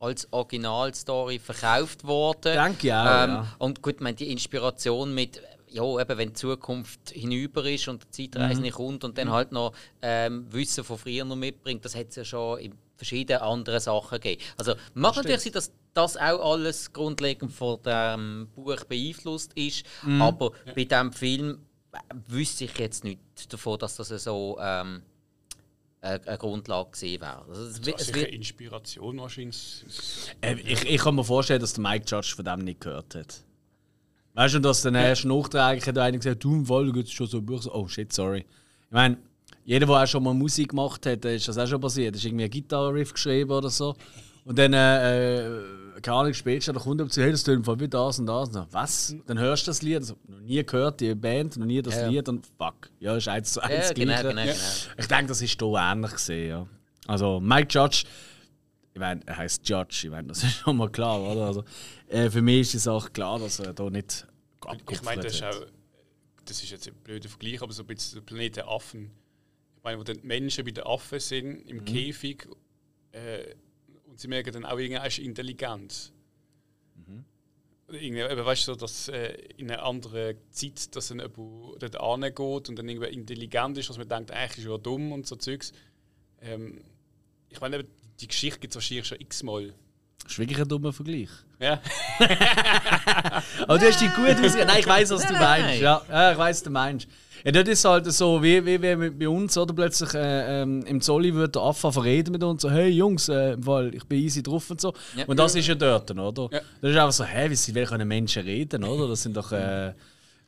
als 0.00 0.32
Originalstory 0.32 1.38
verkauft 1.38 2.04
worden. 2.04 2.52
Denke 2.54 2.86
ich 2.86 2.92
auch, 2.92 3.04
Ähm, 3.24 3.30
ja. 3.30 3.54
Und 3.58 3.82
gut, 3.82 4.00
meine, 4.00 4.14
die 4.16 4.30
Inspiration 4.30 5.14
mit, 5.14 5.42
ja, 5.68 5.82
eben, 6.00 6.18
wenn 6.18 6.28
die 6.28 6.34
Zukunft 6.34 7.10
hinüber 7.10 7.64
ist 7.64 7.88
und 7.88 8.02
die 8.16 8.22
Mhm. 8.28 8.32
Zeitreise 8.32 8.60
nicht 8.60 8.74
kommt 8.74 9.02
und 9.04 9.18
dann 9.18 9.30
halt 9.30 9.50
noch 9.52 9.72
ähm, 10.02 10.46
Wissen 10.52 10.84
von 10.84 10.98
früher 10.98 11.24
noch 11.24 11.34
mitbringt, 11.36 11.84
das 11.84 11.96
hat 11.96 12.10
es 12.10 12.16
ja 12.16 12.24
schon 12.24 12.58
in 12.60 12.74
verschiedenen 12.98 13.40
anderen 13.40 13.80
Sachen 13.80 14.20
gegeben. 14.20 14.42
Also, 14.58 14.74
mag 14.94 15.16
natürlich 15.16 15.40
sein, 15.40 15.52
dass 15.54 15.72
das 15.94 16.16
auch 16.18 16.52
alles 16.52 16.92
grundlegend 16.92 17.52
von 17.52 17.80
dem 17.82 18.48
Buch 18.54 18.84
beeinflusst 18.84 19.52
ist, 19.54 19.84
Mhm. 20.02 20.20
aber 20.20 20.50
bei 20.74 20.84
diesem 20.84 21.12
Film 21.12 21.58
äh, 21.92 21.98
wüsste 22.26 22.64
ich 22.64 22.76
jetzt 22.78 23.02
nicht 23.04 23.20
davon, 23.50 23.78
dass 23.78 23.96
das 23.96 24.08
so 24.08 24.58
ähm, 24.60 25.02
eine, 26.00 26.20
eine 26.26 26.38
Grundlage 26.38 26.90
gewesen 26.90 27.20
wäre. 27.20 27.44
Also, 27.48 27.62
es, 27.64 27.86
wird- 27.86 27.96
ist 27.96 28.00
es 28.02 28.06
sicher 28.08 28.20
wird, 28.20 28.32
Inspiration 28.34 29.18
wahrscheinlich. 29.18 29.84
Äh, 30.42 30.54
ich, 30.60 30.84
ich 30.84 31.00
kann 31.00 31.14
mir 31.14 31.24
vorstellen, 31.24 31.60
dass 31.60 31.72
der 31.72 31.82
Mike 31.82 32.04
Judge 32.06 32.34
von 32.36 32.44
dem 32.44 32.60
nicht 32.60 32.80
gehört 32.80 33.14
hat. 33.14 33.42
Weißt 34.34 34.54
du, 34.54 34.58
dass 34.60 34.82
der 34.82 34.92
erste 34.92 35.26
Nachtrag 35.28 35.84
hat 35.84 35.98
einer 35.98 36.16
gesagt, 36.18 36.44
du 36.44 36.54
im 36.54 36.66
Fall, 36.66 36.92
du 36.92 37.06
schon 37.06 37.26
so 37.26 37.38
ein 37.38 37.46
Buch. 37.46 37.64
Oh 37.72 37.88
shit, 37.88 38.12
sorry. 38.12 38.40
Ich 38.86 38.92
meine, 38.92 39.18
jeder, 39.68 39.84
der 39.84 40.02
auch 40.02 40.06
schon 40.06 40.22
mal 40.22 40.32
Musik 40.32 40.70
gemacht 40.70 41.04
hat, 41.04 41.26
da 41.26 41.28
ist 41.28 41.46
das 41.46 41.58
auch 41.58 41.66
schon 41.66 41.78
passiert. 41.78 42.16
Ist 42.16 42.24
irgendwie 42.24 42.44
ein 42.44 42.50
Gitarre-Riff 42.50 43.12
geschrieben 43.12 43.50
oder 43.50 43.68
so. 43.68 43.94
Und 44.44 44.58
dann, 44.58 44.72
äh, 44.72 45.40
äh, 45.40 46.00
keine 46.00 46.16
Ahnung, 46.16 46.32
später 46.32 46.72
kommt 46.72 46.98
jemand 46.98 47.12
zu, 47.12 47.20
hey, 47.20 47.30
das 47.30 47.44
tönt 47.44 47.66
Fall 47.66 47.78
wie 47.78 47.86
das 47.86 48.18
und 48.18 48.24
das. 48.24 48.48
Und 48.48 48.54
so, 48.54 48.66
was? 48.70 49.14
Dann 49.26 49.38
hörst 49.38 49.66
du 49.66 49.70
das 49.70 49.82
Lied. 49.82 49.96
Also, 49.96 50.16
noch 50.26 50.40
nie 50.40 50.64
gehört, 50.64 51.00
die 51.00 51.14
Band, 51.14 51.58
noch 51.58 51.66
nie 51.66 51.82
das 51.82 51.96
Ja. 51.96 52.08
Lied. 52.08 52.30
Und 52.30 52.46
fuck, 52.56 52.88
ja, 52.98 53.14
ist 53.14 53.28
eins 53.28 53.52
zu 53.52 53.60
eins 53.60 53.88
ja, 53.88 53.92
genau, 53.92 54.16
genau, 54.22 54.42
genau. 54.42 54.54
Ich 54.96 55.06
denke, 55.06 55.26
das 55.26 55.42
ist 55.42 55.60
hier 55.60 55.74
ähnlich 55.74 56.12
gesehen, 56.12 56.48
ja. 56.48 56.66
Also 57.06 57.38
Mike 57.38 57.68
Judge, 57.70 58.04
ich 58.94 58.98
meine, 58.98 59.20
er 59.26 59.36
heißt 59.36 59.68
Judge, 59.68 60.00
ich 60.04 60.10
meine, 60.10 60.28
das 60.28 60.42
ist 60.44 60.54
schon 60.54 60.78
mal 60.78 60.88
klar, 60.88 61.20
oder? 61.20 61.44
Also, 61.44 61.64
äh, 62.06 62.30
für 62.30 62.40
mich 62.40 62.60
ist 62.60 62.74
es 62.74 62.88
auch 62.88 63.12
klar, 63.12 63.38
dass 63.38 63.58
er 63.58 63.74
da 63.74 63.90
nicht 63.90 64.26
Ich 64.90 65.02
meine, 65.02 65.24
das 65.24 65.34
ist 65.34 65.42
auch. 65.42 65.66
Das 66.46 66.62
ist 66.62 66.70
jetzt 66.70 66.88
ein 66.88 66.94
blöder 67.04 67.28
Vergleich, 67.28 67.60
aber 67.60 67.74
so 67.74 67.82
ein 67.82 67.86
bisschen 67.86 68.14
der 68.14 68.22
Planet 68.22 68.56
der 68.56 68.68
Affen. 68.68 69.10
Ich 69.78 69.84
meine, 69.84 69.98
wo 69.98 70.02
dann 70.04 70.20
die 70.20 70.26
Menschen 70.26 70.64
bei 70.64 70.70
den 70.72 70.84
Affen 70.84 71.18
sind, 71.20 71.64
Mhm. 71.64 71.68
im 71.70 71.84
Käfig, 71.84 72.46
äh, 73.12 73.54
und 74.06 74.20
sie 74.20 74.28
merken 74.28 74.52
dann 74.52 74.64
auch, 74.64 74.78
irgendwann 74.78 75.06
ist 75.06 75.18
intelligent. 75.18 76.12
Mhm. 76.96 77.24
Irgendwie, 77.90 78.20
eben, 78.20 78.44
weißt 78.44 78.68
du, 78.68 78.72
so, 78.72 78.76
dass 78.78 79.08
äh, 79.08 79.32
in 79.56 79.70
einer 79.70 79.82
anderen 79.84 80.36
Zeit, 80.50 80.94
dass 80.94 81.08
dann 81.08 81.20
jemand 81.20 81.82
dort 81.82 81.96
angeht 81.96 82.68
und 82.68 82.76
dann 82.78 82.88
irgendwie 82.88 83.08
intelligent 83.08 83.78
ist, 83.78 83.88
dass 83.88 83.96
man 83.96 84.08
denkt, 84.08 84.30
eigentlich 84.30 84.66
ist 84.66 84.70
er 84.70 84.78
dumm 84.78 85.12
und 85.12 85.26
so 85.26 85.36
Zeugs. 85.36 85.72
Ähm, 86.42 86.82
ich 87.48 87.60
meine, 87.60 87.78
eben, 87.78 87.88
die 88.20 88.28
Geschichte 88.28 88.58
gibt 88.60 88.72
es 88.72 88.76
wahrscheinlich 88.76 89.06
schon 89.06 89.20
x-mal. 89.20 89.72
Das 90.22 90.32
ist 90.32 90.38
wirklich 90.38 90.60
ein 90.60 90.68
dummer 90.68 90.92
Vergleich. 90.92 91.30
Ja. 91.60 91.80
Aber 93.66 93.78
du 93.78 93.86
hast 93.86 94.00
dich 94.00 94.12
gut 94.14 94.28
ausgesehen. 94.30 94.66
Nein, 94.66 94.80
ich 94.80 94.86
weiß, 94.86 95.10
was 95.10 95.26
du 95.26 95.32
meinst. 95.32 95.80
Ja, 95.80 96.04
ja 96.10 96.32
ich 96.32 96.38
weiß, 96.38 96.56
was 96.56 96.62
du 96.64 96.70
meinst. 96.70 97.08
Ja, 97.44 97.52
das 97.52 97.68
ist 97.68 97.84
halt 97.84 98.06
so, 98.12 98.42
wie, 98.42 98.64
wie, 98.64 98.80
wie 98.82 98.96
mit- 98.96 99.18
bei 99.18 99.28
uns, 99.28 99.56
oder? 99.56 99.72
Plötzlich 99.74 100.12
äh, 100.14 100.62
ähm, 100.62 100.82
im 100.86 101.00
Zolli 101.00 101.34
wird 101.34 101.54
der 101.54 101.62
Affe 101.62 101.92
verreden 101.92 102.32
mit 102.32 102.42
uns, 102.42 102.62
so, 102.62 102.70
hey 102.70 102.88
Jungs, 102.88 103.28
äh, 103.28 103.56
Fall, 103.60 103.94
ich 103.94 104.04
bin 104.04 104.18
easy 104.22 104.42
drauf 104.42 104.70
und 104.70 104.80
so. 104.80 104.92
Ja. 105.16 105.24
Und 105.26 105.38
das 105.38 105.54
ist 105.54 105.66
ja 105.68 105.74
dort, 105.74 106.10
oder? 106.10 106.48
Ja. 106.52 106.60
Das 106.80 106.90
ist 106.90 106.96
einfach 106.96 107.12
so, 107.12 107.24
hä, 107.24 107.50
wie 107.50 107.54
sie 107.56 107.72
können 107.72 108.08
Menschen 108.08 108.42
reden, 108.44 108.84
oder? 108.84 109.08
Das 109.08 109.22
sind 109.22 109.36
doch 109.36 109.52
äh, 109.52 109.92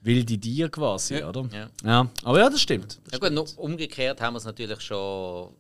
wilde 0.03 0.39
Tiere 0.39 0.71
quasi, 0.71 1.19
Ja. 1.19 1.29
oder? 1.29 1.49
Ja. 1.53 1.69
ja. 1.85 2.11
Aber 2.25 2.39
ja, 2.39 2.49
das 2.51 2.61
stimmt. 2.61 2.99
Ja 3.13 3.19
gut, 3.19 3.33
noch 3.33 3.47
umgekehrt 3.57 4.21
haben 4.21 4.35
wir 4.35 4.39
es 4.39 4.45
natürlich 4.45 4.81
schon 4.81 5.51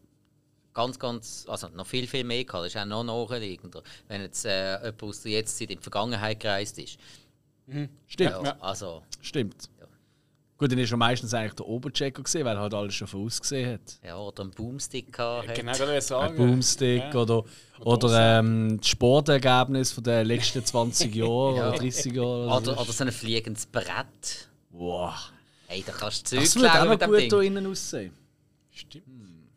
ganz, 0.72 0.98
ganz, 0.98 1.44
also 1.48 1.68
noch 1.68 1.86
viel, 1.86 2.06
viel 2.06 2.24
mehr 2.24 2.44
gehabt. 2.44 2.64
Das 2.66 2.74
ist 2.74 2.80
auch 2.80 2.86
noch 2.86 3.04
naheliegender, 3.04 3.82
wenn 4.08 4.22
jetzt 4.22 4.44
äh, 4.46 4.76
jemand 4.78 5.02
aus 5.02 5.22
der 5.22 5.32
Jetztzeit 5.32 5.70
in 5.70 5.76
die 5.78 5.82
Vergangenheit 5.82 6.40
gereist 6.40 6.78
ist. 6.78 6.98
Stimmt. 8.08 8.30
Ja, 8.44 8.56
also, 8.60 9.02
Stimmt. 9.20 9.68
Ja. 10.60 10.66
Gut, 10.66 10.72
dann 10.72 10.78
ist 10.78 10.88
schon 10.90 10.98
meistens 10.98 11.32
eigentlich 11.32 11.54
der 11.54 11.66
Oberchecker 11.66 12.22
gesehen, 12.22 12.44
weil 12.44 12.54
er 12.56 12.60
halt 12.62 12.74
alles 12.74 12.94
schon 12.94 13.08
vorausgesehen 13.08 13.72
hat. 13.74 13.98
ja, 14.04 14.16
oder 14.18 14.42
einen 14.42 14.52
Boomstick 14.52 15.12
gehabt 15.12 15.48
hat. 15.48 15.54
Genau, 15.54 15.70
das 15.72 15.80
will 15.80 15.88
ich 15.88 15.94
Ein 15.94 16.00
sagen. 16.02 16.36
Boomstick 16.36 17.02
Ja. 17.02 17.14
oder, 17.14 17.44
oder 17.80 18.38
ähm, 18.38 18.76
das 18.78 18.88
Sportergebnis 18.88 19.92
von 19.92 20.04
den 20.04 20.26
letzten 20.26 20.64
20 20.64 21.14
Jahren 21.14 21.56
Ja. 21.56 21.68
oder 21.70 21.78
30 21.78 22.12
Jahren. 22.14 22.48
Oder, 22.50 22.80
oder 22.80 22.92
so 22.92 23.04
ein 23.04 23.12
fliegendes 23.12 23.66
Brett. 23.66 24.48
Wow. 24.70 25.14
Hey, 25.66 25.82
da 25.86 25.92
kannst 25.92 26.30
du 26.30 26.36
Das 26.36 26.50
Zeug 26.50 26.62
würde 26.62 26.82
auch 26.82 26.88
mit 26.88 27.00
gut 27.04 27.18
Ding. 27.20 27.30
hier 27.30 27.42
innen 27.42 27.66
aussehen. 27.66 28.12
Stimmt. 28.70 29.04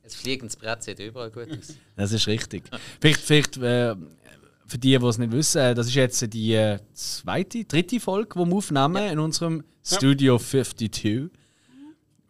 Ein 0.04 0.10
fliegendes 0.10 0.56
Brett 0.56 0.84
sieht 0.84 1.00
überall 1.00 1.32
gut 1.32 1.48
aus. 1.60 1.76
Das 1.96 2.12
ist 2.12 2.28
richtig. 2.28 2.63
Vielleicht, 3.02 3.20
vielleicht 3.22 3.58
äh, 3.58 3.96
für 4.67 4.78
die, 4.78 4.97
die 4.97 5.06
es 5.06 5.17
nicht 5.17 5.32
wissen, 5.32 5.62
äh, 5.62 5.76
das 5.76 5.88
ist 5.88 5.95
jetzt 5.95 6.34
die 6.34 6.54
äh, 6.54 6.80
zweite, 6.93 7.63
dritte 7.65 7.99
Folge, 7.99 8.39
die 8.39 8.45
wir 8.45 8.56
aufnehmen 8.56 9.12
in 9.12 9.19
unserem 9.19 9.63
Studio 9.84 10.38
52. 10.38 11.30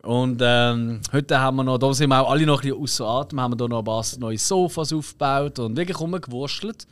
Und 0.03 0.41
ähm, 0.43 0.99
heute 1.13 1.39
haben 1.39 1.55
wir 1.57 1.63
noch, 1.63 1.77
da 1.77 1.93
sind 1.93 2.09
wir 2.09 2.21
auch 2.21 2.31
alle 2.31 2.45
noch 2.45 2.61
ein 2.61 2.69
bisschen 2.69 2.81
außer 2.81 3.05
Atem, 3.05 3.39
haben 3.39 3.51
wir 3.53 3.57
da 3.57 3.67
noch 3.69 3.79
ein 3.79 3.85
paar 3.85 4.05
neue 4.17 4.37
Sofas 4.37 4.91
aufgebaut 4.91 5.59
und 5.59 5.77
wirklich 5.77 5.97
rumgewurstelt. 5.97 6.85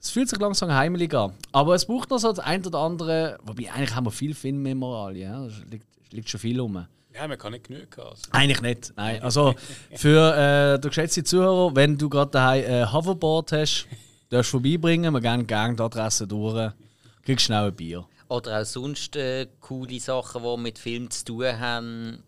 Es 0.00 0.10
fühlt 0.10 0.30
sich 0.30 0.38
langsam 0.38 0.72
heimelig 0.72 1.12
an. 1.12 1.34
Aber 1.52 1.74
es 1.74 1.84
braucht 1.84 2.08
noch 2.08 2.18
so 2.18 2.28
das 2.28 2.38
ein 2.38 2.64
oder 2.64 2.78
andere, 2.78 3.38
wobei 3.42 3.70
eigentlich 3.70 3.94
haben 3.94 4.06
wir 4.06 4.12
viel 4.12 4.34
Filmmemoralien, 4.34 5.30
ja? 5.30 5.44
Es 5.44 5.60
liegt, 5.70 5.86
es 6.06 6.12
liegt 6.12 6.30
schon 6.30 6.40
viel 6.40 6.58
rum. 6.58 6.86
Ja, 7.14 7.26
man 7.26 7.36
kann 7.36 7.52
nicht 7.52 7.66
genug 7.66 7.98
haben. 7.98 8.08
Also. 8.10 8.22
Eigentlich 8.30 8.62
nicht. 8.62 8.92
Nein. 8.96 9.22
Also 9.22 9.54
für 9.92 10.36
äh, 10.36 10.78
den 10.78 10.88
geschätzten 10.88 11.24
Zuhörer, 11.24 11.74
wenn 11.74 11.98
du 11.98 12.08
gerade 12.08 12.30
daheim 12.30 12.64
ein 12.64 12.92
Hoverboard 12.92 13.52
hast, 13.52 13.86
darfst 14.30 14.52
du 14.52 14.58
vorbeibringen, 14.58 15.12
wir 15.12 15.20
gehen 15.20 15.46
gerne 15.46 15.74
die 15.74 15.82
Adresse 15.82 16.26
durch, 16.26 16.72
kriegst 17.24 17.46
schnell 17.46 17.66
ein 17.68 17.74
Bier. 17.74 18.04
Oder 18.28 18.60
auch 18.60 18.64
sonst 18.64 19.16
äh, 19.16 19.46
coole 19.60 19.98
Sachen, 20.00 20.42
die 20.42 20.62
mit 20.62 20.78
Film 20.78 21.10
zu 21.10 21.24
tun 21.24 21.58
haben. 21.58 22.22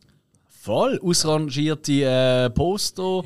Voll. 0.49 0.99
Ausrangierte 1.03 1.93
äh, 2.05 2.51
Poster, 2.51 3.23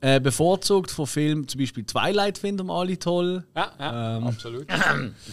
äh, 0.00 0.20
bevorzugt 0.20 0.90
von 0.90 1.06
Filmen, 1.06 1.48
zum 1.48 1.60
Beispiel 1.60 1.84
Twilight 1.84 2.36
finden 2.38 2.66
wir 2.66 2.74
alle 2.74 2.98
toll. 2.98 3.44
Ja, 3.54 3.72
ja 3.78 4.16
Ähm. 4.18 4.26
absolut. 4.26 4.66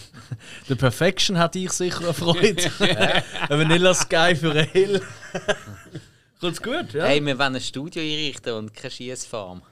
The 0.68 0.74
Perfection 0.74 1.38
hat 1.38 1.54
dich 1.54 1.70
sicher 1.72 2.06
erfreut. 2.06 2.70
ein 2.80 3.22
Vanilla 3.58 3.92
Sky 3.94 4.34
für 4.34 4.52
Ale. 4.52 5.00
Kommt's 6.40 6.60
gut, 6.62 6.92
ja? 6.92 7.04
Hey, 7.04 7.24
wir 7.24 7.38
wollen 7.38 7.54
ein 7.54 7.60
Studio 7.60 8.02
einrichten 8.02 8.52
und 8.54 8.74
keine 8.74 8.90
Schießfarm. 8.90 9.62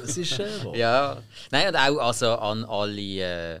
Das 0.00 0.16
ist 0.16 0.38
äh, 0.40 0.64
wahr. 0.64 0.74
Ja. 0.76 1.22
Nein, 1.50 1.68
und 1.68 1.76
auch 1.76 1.98
also 1.98 2.32
an 2.36 2.64
alle 2.64 3.54
äh, 3.56 3.60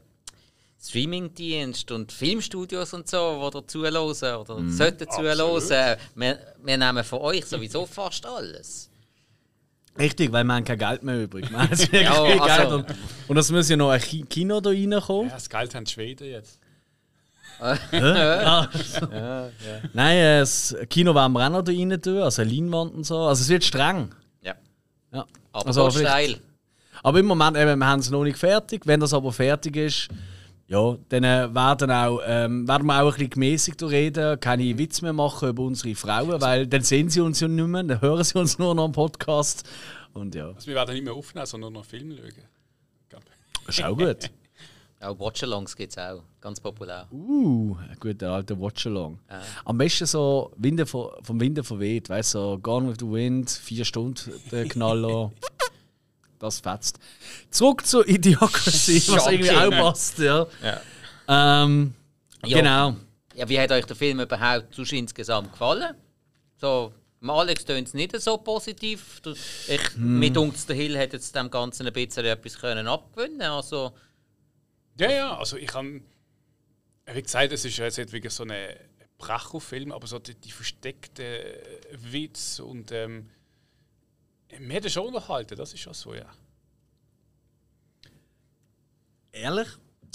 Streamingdienste 0.82 1.94
und 1.94 2.12
Filmstudios 2.12 2.92
und 2.94 3.08
so, 3.08 3.48
die 3.50 3.54
da 3.54 3.66
zuhören 3.66 3.96
oder 3.96 4.58
Mhm. 4.58 4.70
sollten 4.72 5.08
zuhören. 5.10 5.40
Absolut. 5.40 5.70
Wir, 6.14 6.38
wir 6.62 6.76
nehmen 6.78 7.04
von 7.04 7.20
euch 7.20 7.44
sowieso 7.46 7.86
fast 7.86 8.24
alles. 8.26 8.90
Richtig, 9.98 10.30
weil 10.30 10.44
wir 10.44 10.54
haben 10.54 10.64
kein 10.64 10.78
Geld 10.78 11.02
mehr 11.02 11.22
übrig. 11.22 11.50
Wir 11.50 11.58
haben 11.58 11.70
jetzt 11.70 11.80
wirklich 11.92 12.02
Ja, 12.02 12.22
also- 12.42 12.82
Geld. 12.82 12.88
Und, 12.88 12.96
und 13.28 13.36
es 13.38 13.50
muss 13.50 13.68
ja 13.68 13.76
noch 13.76 13.90
ein 13.90 14.00
Ki- 14.00 14.24
Kino 14.28 14.60
da 14.60 14.70
reinkommen. 14.70 15.28
Ja, 15.28 15.34
das 15.34 15.48
Geld 15.48 15.74
haben 15.74 15.84
die 15.84 15.90
Schweden 15.92 16.28
jetzt. 16.28 16.58
Ah. 17.58 18.68
Nein, 19.92 20.16
äh, 20.16 20.40
das 20.40 20.76
Kino 20.90 21.14
werden 21.14 21.32
wir 21.32 21.46
auch 21.46 21.50
noch 21.50 21.62
da 21.62 21.72
rein 21.72 22.00
tun, 22.00 22.18
also 22.18 22.42
eine 22.42 22.50
Leinwand 22.50 22.94
und 22.94 23.04
so. 23.04 23.18
Also 23.18 23.42
es 23.42 23.48
wird 23.48 23.64
streng. 23.64 24.14
Ja. 24.42 24.54
Ja. 25.12 25.24
Aber 25.52 25.66
Also 25.66 25.90
steil. 25.90 26.36
Aber 27.02 27.18
im 27.20 27.26
Moment, 27.26 27.56
eben, 27.56 27.78
wir 27.78 27.86
haben 27.86 28.00
es 28.00 28.10
noch 28.10 28.24
nicht 28.24 28.38
fertig. 28.38 28.82
Wenn 28.86 29.00
das 29.00 29.14
aber 29.14 29.32
fertig 29.32 29.76
ist, 29.76 30.08
ja, 30.68 30.96
dann 31.08 31.24
äh, 31.24 31.54
werden, 31.54 31.90
auch, 31.90 32.20
ähm, 32.26 32.66
werden 32.66 32.86
wir 32.86 33.00
auch 33.00 33.06
ein 33.06 33.12
bisschen 33.12 33.30
gemäßigt 33.30 33.82
reden, 33.84 34.40
keine 34.40 34.76
Witze 34.76 35.04
mehr 35.04 35.12
machen 35.12 35.48
über 35.50 35.62
unsere 35.62 35.94
Frauen, 35.94 36.40
weil 36.40 36.66
dann 36.66 36.82
sehen 36.82 37.08
sie 37.08 37.20
uns 37.20 37.38
ja 37.38 37.46
nicht 37.46 37.66
mehr, 37.66 37.84
dann 37.84 38.00
hören 38.00 38.24
sie 38.24 38.36
uns 38.38 38.58
nur 38.58 38.74
noch 38.74 38.84
am 38.86 38.92
Podcast. 38.92 39.62
Und 40.12 40.34
ja, 40.34 40.48
Also 40.48 40.66
wir 40.66 40.74
werden 40.74 40.94
nicht 40.94 41.04
mehr 41.04 41.14
aufnehmen, 41.14 41.46
sondern 41.46 41.72
nur 41.72 41.82
noch 41.82 41.88
Filme 41.88 42.16
schauen. 43.68 43.92
Auch 43.92 43.96
gut. 43.96 44.30
Auch 45.06 45.18
Watchalongs 45.20 45.76
gibt 45.76 45.92
es 45.92 45.98
auch. 45.98 46.22
Ganz 46.40 46.60
populär. 46.60 47.06
Uh, 47.12 47.76
ein 47.88 47.96
guter 48.00 48.32
alter 48.32 48.60
Watch-Along. 48.60 49.18
Am 49.64 49.78
besten 49.78 50.06
so 50.06 50.52
Winde 50.56 50.84
von, 50.86 51.10
vom 51.22 51.40
Winde 51.40 51.62
verweht, 51.62 52.08
weißt 52.08 52.34
du, 52.34 52.38
so 52.38 52.58
Gone 52.58 52.88
with 52.88 52.96
the 53.00 53.06
Wind, 53.10 53.50
vier 53.50 53.84
Stunden 53.84 54.32
der 54.50 54.66
Knaller. 54.68 55.32
das 56.38 56.60
fetzt. 56.60 56.98
Zurück 57.50 57.86
zur 57.86 58.06
Idiocracy, 58.08 59.02
was 59.08 59.26
irgendwie 59.26 59.50
auch 59.50 59.62
Shocking. 59.64 59.78
passt, 59.78 60.18
ja. 60.18 60.46
Ja. 60.62 61.62
Ähm, 61.64 61.94
Ja. 62.44 62.58
Genau. 62.58 62.96
Ja, 63.34 63.48
wie 63.48 63.60
hat 63.60 63.70
euch 63.70 63.84
der 63.84 63.96
Film 63.96 64.20
überhaupt 64.20 64.74
sonst 64.74 64.92
insgesamt 64.92 65.52
gefallen? 65.52 65.94
So, 66.58 66.92
Alex 67.22 67.64
tönt 67.64 67.88
es 67.88 67.94
nicht 67.94 68.18
so 68.20 68.38
positiv. 68.38 69.20
Ich, 69.68 69.94
Hm. 69.94 70.18
Mit 70.18 70.36
uns 70.36 70.66
der 70.66 70.76
Hill 70.76 70.96
hätte 70.96 71.16
jetzt 71.16 71.34
dem 71.34 71.50
Ganzen 71.50 71.86
ein 71.86 71.92
bisschen 71.92 72.24
etwas 72.24 72.58
können 72.58 72.86
abgewinnen 72.86 73.42
Also, 73.42 73.92
Ja, 74.98 75.10
ja, 75.10 75.36
also 75.36 75.56
ich 75.56 75.72
habe, 75.74 76.00
wie 77.12 77.22
gesagt, 77.22 77.52
es 77.52 77.64
ist 77.64 77.76
jetzt 77.76 77.98
nicht 77.98 78.12
wirklich 78.12 78.32
so 78.32 78.44
ein 78.44 78.52
Bracho-Film, 79.18 79.92
aber 79.92 80.06
so 80.06 80.18
die, 80.18 80.34
die 80.34 80.50
versteckten 80.50 81.44
Witz 81.92 82.60
und 82.60 82.92
ähm, 82.92 83.28
Mir 84.58 84.76
hat 84.76 84.84
er 84.84 84.90
schon 84.90 85.06
unterhalten, 85.06 85.56
das 85.56 85.72
ist 85.72 85.80
schon 85.80 85.94
so, 85.94 86.14
ja. 86.14 86.26
Ehrlich? 89.32 89.68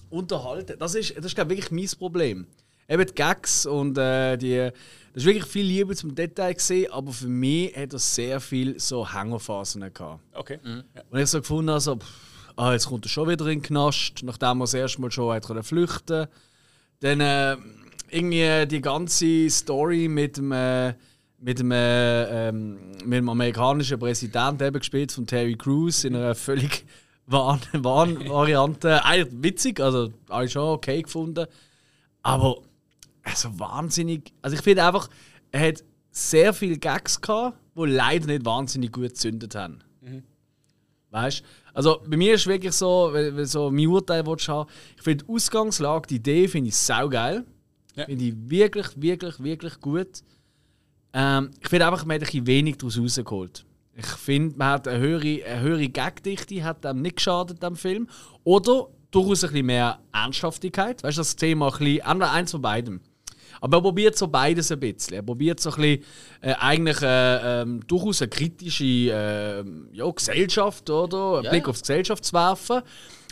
Unterhalten? 0.09 0.77
Das 0.79 0.95
ist, 0.95 1.15
das 1.15 1.25
ist 1.25 1.35
glaube 1.35 1.53
ich, 1.53 1.59
wirklich 1.59 1.71
mein 1.71 1.99
Problem. 1.99 2.47
Eben 2.87 3.05
die 3.05 3.13
Gags 3.13 3.65
und 3.65 3.97
äh, 3.97 4.35
die. 4.37 4.71
Das 5.13 5.23
ist 5.23 5.25
wirklich 5.25 5.45
viel 5.45 5.65
Liebe 5.65 5.95
zum 5.95 6.15
Detail 6.15 6.53
gesehen, 6.53 6.91
aber 6.91 7.11
für 7.11 7.27
mich 7.27 7.75
hat 7.75 7.93
er 7.93 7.99
sehr 7.99 8.39
viel 8.39 8.79
so 8.79 9.07
Hängerphasen 9.07 9.81
gehabt. 9.93 10.21
Okay. 10.33 10.59
Ja. 10.63 11.03
Und 11.09 11.19
ich 11.19 11.29
so 11.29 11.39
gefunden 11.39 11.69
habe, 11.69 11.81
so, 11.81 11.97
pff, 11.97 12.30
ah, 12.61 12.73
jetzt 12.73 12.87
kommt 12.87 13.05
er 13.05 13.09
schon 13.09 13.27
wieder 13.27 13.45
in 13.47 13.59
den 13.59 13.61
Knast, 13.63 14.21
nachdem 14.23 14.61
er 14.61 14.63
das 14.63 14.73
erste 14.73 15.01
Mal 15.01 15.11
schon 15.11 15.33
hat 15.33 15.65
flüchten 15.65 16.27
Dann 16.99 17.19
äh, 17.19 17.57
irgendwie 18.09 18.67
die 18.67 18.81
ganze 18.81 19.49
Story 19.49 20.07
mit 20.07 20.37
dem, 20.37 20.51
äh, 20.51 20.93
mit 21.39 21.59
dem, 21.59 21.71
äh, 21.71 22.49
ähm, 22.49 22.91
mit 23.03 23.17
dem 23.17 23.29
amerikanischen 23.29 23.97
Präsidenten, 23.97 24.63
eben 24.63 24.77
gespielt 24.77 25.11
von 25.11 25.25
Terry 25.25 25.55
Crews, 25.55 26.03
in 26.03 26.15
einer 26.15 26.35
völlig 26.35 26.85
wahren 27.25 27.61
Wahn 27.73 28.29
Variante. 28.29 29.03
Eigentlich 29.05 29.43
witzig, 29.43 29.79
also 29.79 30.13
habe 30.29 30.45
ich 30.45 30.51
schon 30.51 30.69
okay 30.69 31.01
gefunden. 31.01 31.47
Aber 32.21 32.57
also 33.23 33.59
wahnsinnig. 33.59 34.33
Also 34.43 34.55
ich 34.55 34.61
finde 34.61 34.85
einfach, 34.85 35.09
er 35.51 35.67
hat 35.67 35.83
sehr 36.11 36.53
viele 36.53 36.77
Gags 36.77 37.21
gehabt, 37.21 37.57
die 37.75 37.85
leider 37.85 38.27
nicht 38.27 38.45
wahnsinnig 38.45 38.91
gut 38.91 39.03
gezündet 39.03 39.55
haben. 39.55 39.79
Weißt 41.09 41.43
Also 41.73 42.01
bei 42.05 42.17
mir 42.17 42.33
ist 42.33 42.41
es 42.41 42.47
wirklich 42.47 42.73
so, 42.73 43.09
wenn 43.13 43.35
wenn 43.35 43.45
so 43.45 43.71
mein 43.71 43.87
Urteil 43.87 44.25
willst 44.25 44.47
haben, 44.47 44.69
ich 44.97 45.03
finde 45.03 45.23
die 45.23 45.33
Ausgangslage, 45.33 46.07
die 46.07 46.15
Idee 46.15 46.47
finde 46.47 46.69
ich 46.69 46.75
saugeil. 46.75 47.45
Ja. 47.95 48.05
Finde 48.05 48.25
ich 48.25 48.33
wirklich, 48.35 48.87
wirklich, 48.95 49.43
wirklich 49.43 49.79
gut. 49.79 50.23
Ähm, 51.13 51.51
ich 51.61 51.69
finde 51.69 51.87
einfach, 51.87 52.05
man 52.05 52.15
hat 52.15 52.21
ein 52.21 52.25
bisschen 52.25 52.47
wenig 52.47 52.77
daraus 52.77 52.97
rausgeholt. 52.97 53.65
Ich 53.95 54.05
finde, 54.05 54.57
man 54.57 54.69
hat 54.69 54.87
eine 54.87 54.99
höhere, 54.99 55.45
eine 55.45 55.61
höhere 55.61 55.89
Gagdichte, 55.89 56.63
hat 56.63 56.85
dem 56.85 57.01
nicht 57.01 57.17
geschadet, 57.17 57.61
dem 57.61 57.75
Film. 57.75 58.07
Oder 58.43 58.87
durchaus 59.11 59.43
ein 59.43 59.49
bisschen 59.49 59.65
mehr 59.65 59.99
Ernsthaftigkeit. 60.13 61.03
Weißt 61.03 61.17
du, 61.17 61.21
das 61.21 61.35
Thema 61.35 61.67
ein 61.73 61.77
bisschen, 61.77 62.21
eins 62.21 62.51
von 62.51 62.61
beidem. 62.61 63.01
Aber 63.61 63.77
er 63.77 63.81
probiert 63.81 64.17
so 64.17 64.27
beides 64.27 64.71
ein 64.71 64.79
bisschen. 64.79 65.13
Er 65.13 65.21
probiert 65.21 65.59
so 65.59 65.69
ein 65.71 65.75
bisschen 65.81 66.03
äh, 66.41 66.53
eigentlich 66.55 67.01
äh, 67.01 67.61
ähm, 67.61 67.79
durchaus 67.87 68.21
eine 68.21 68.29
kritische 68.29 68.83
äh, 68.83 69.63
ja, 69.93 70.09
Gesellschaft 70.09 70.89
oder 70.89 71.35
einen 71.35 71.43
Ja, 71.45 71.49
Blick 71.51 71.63
ja. 71.63 71.69
auf 71.69 71.77
die 71.77 71.81
Gesellschaft 71.81 72.25
zu 72.25 72.33
werfen. 72.33 72.81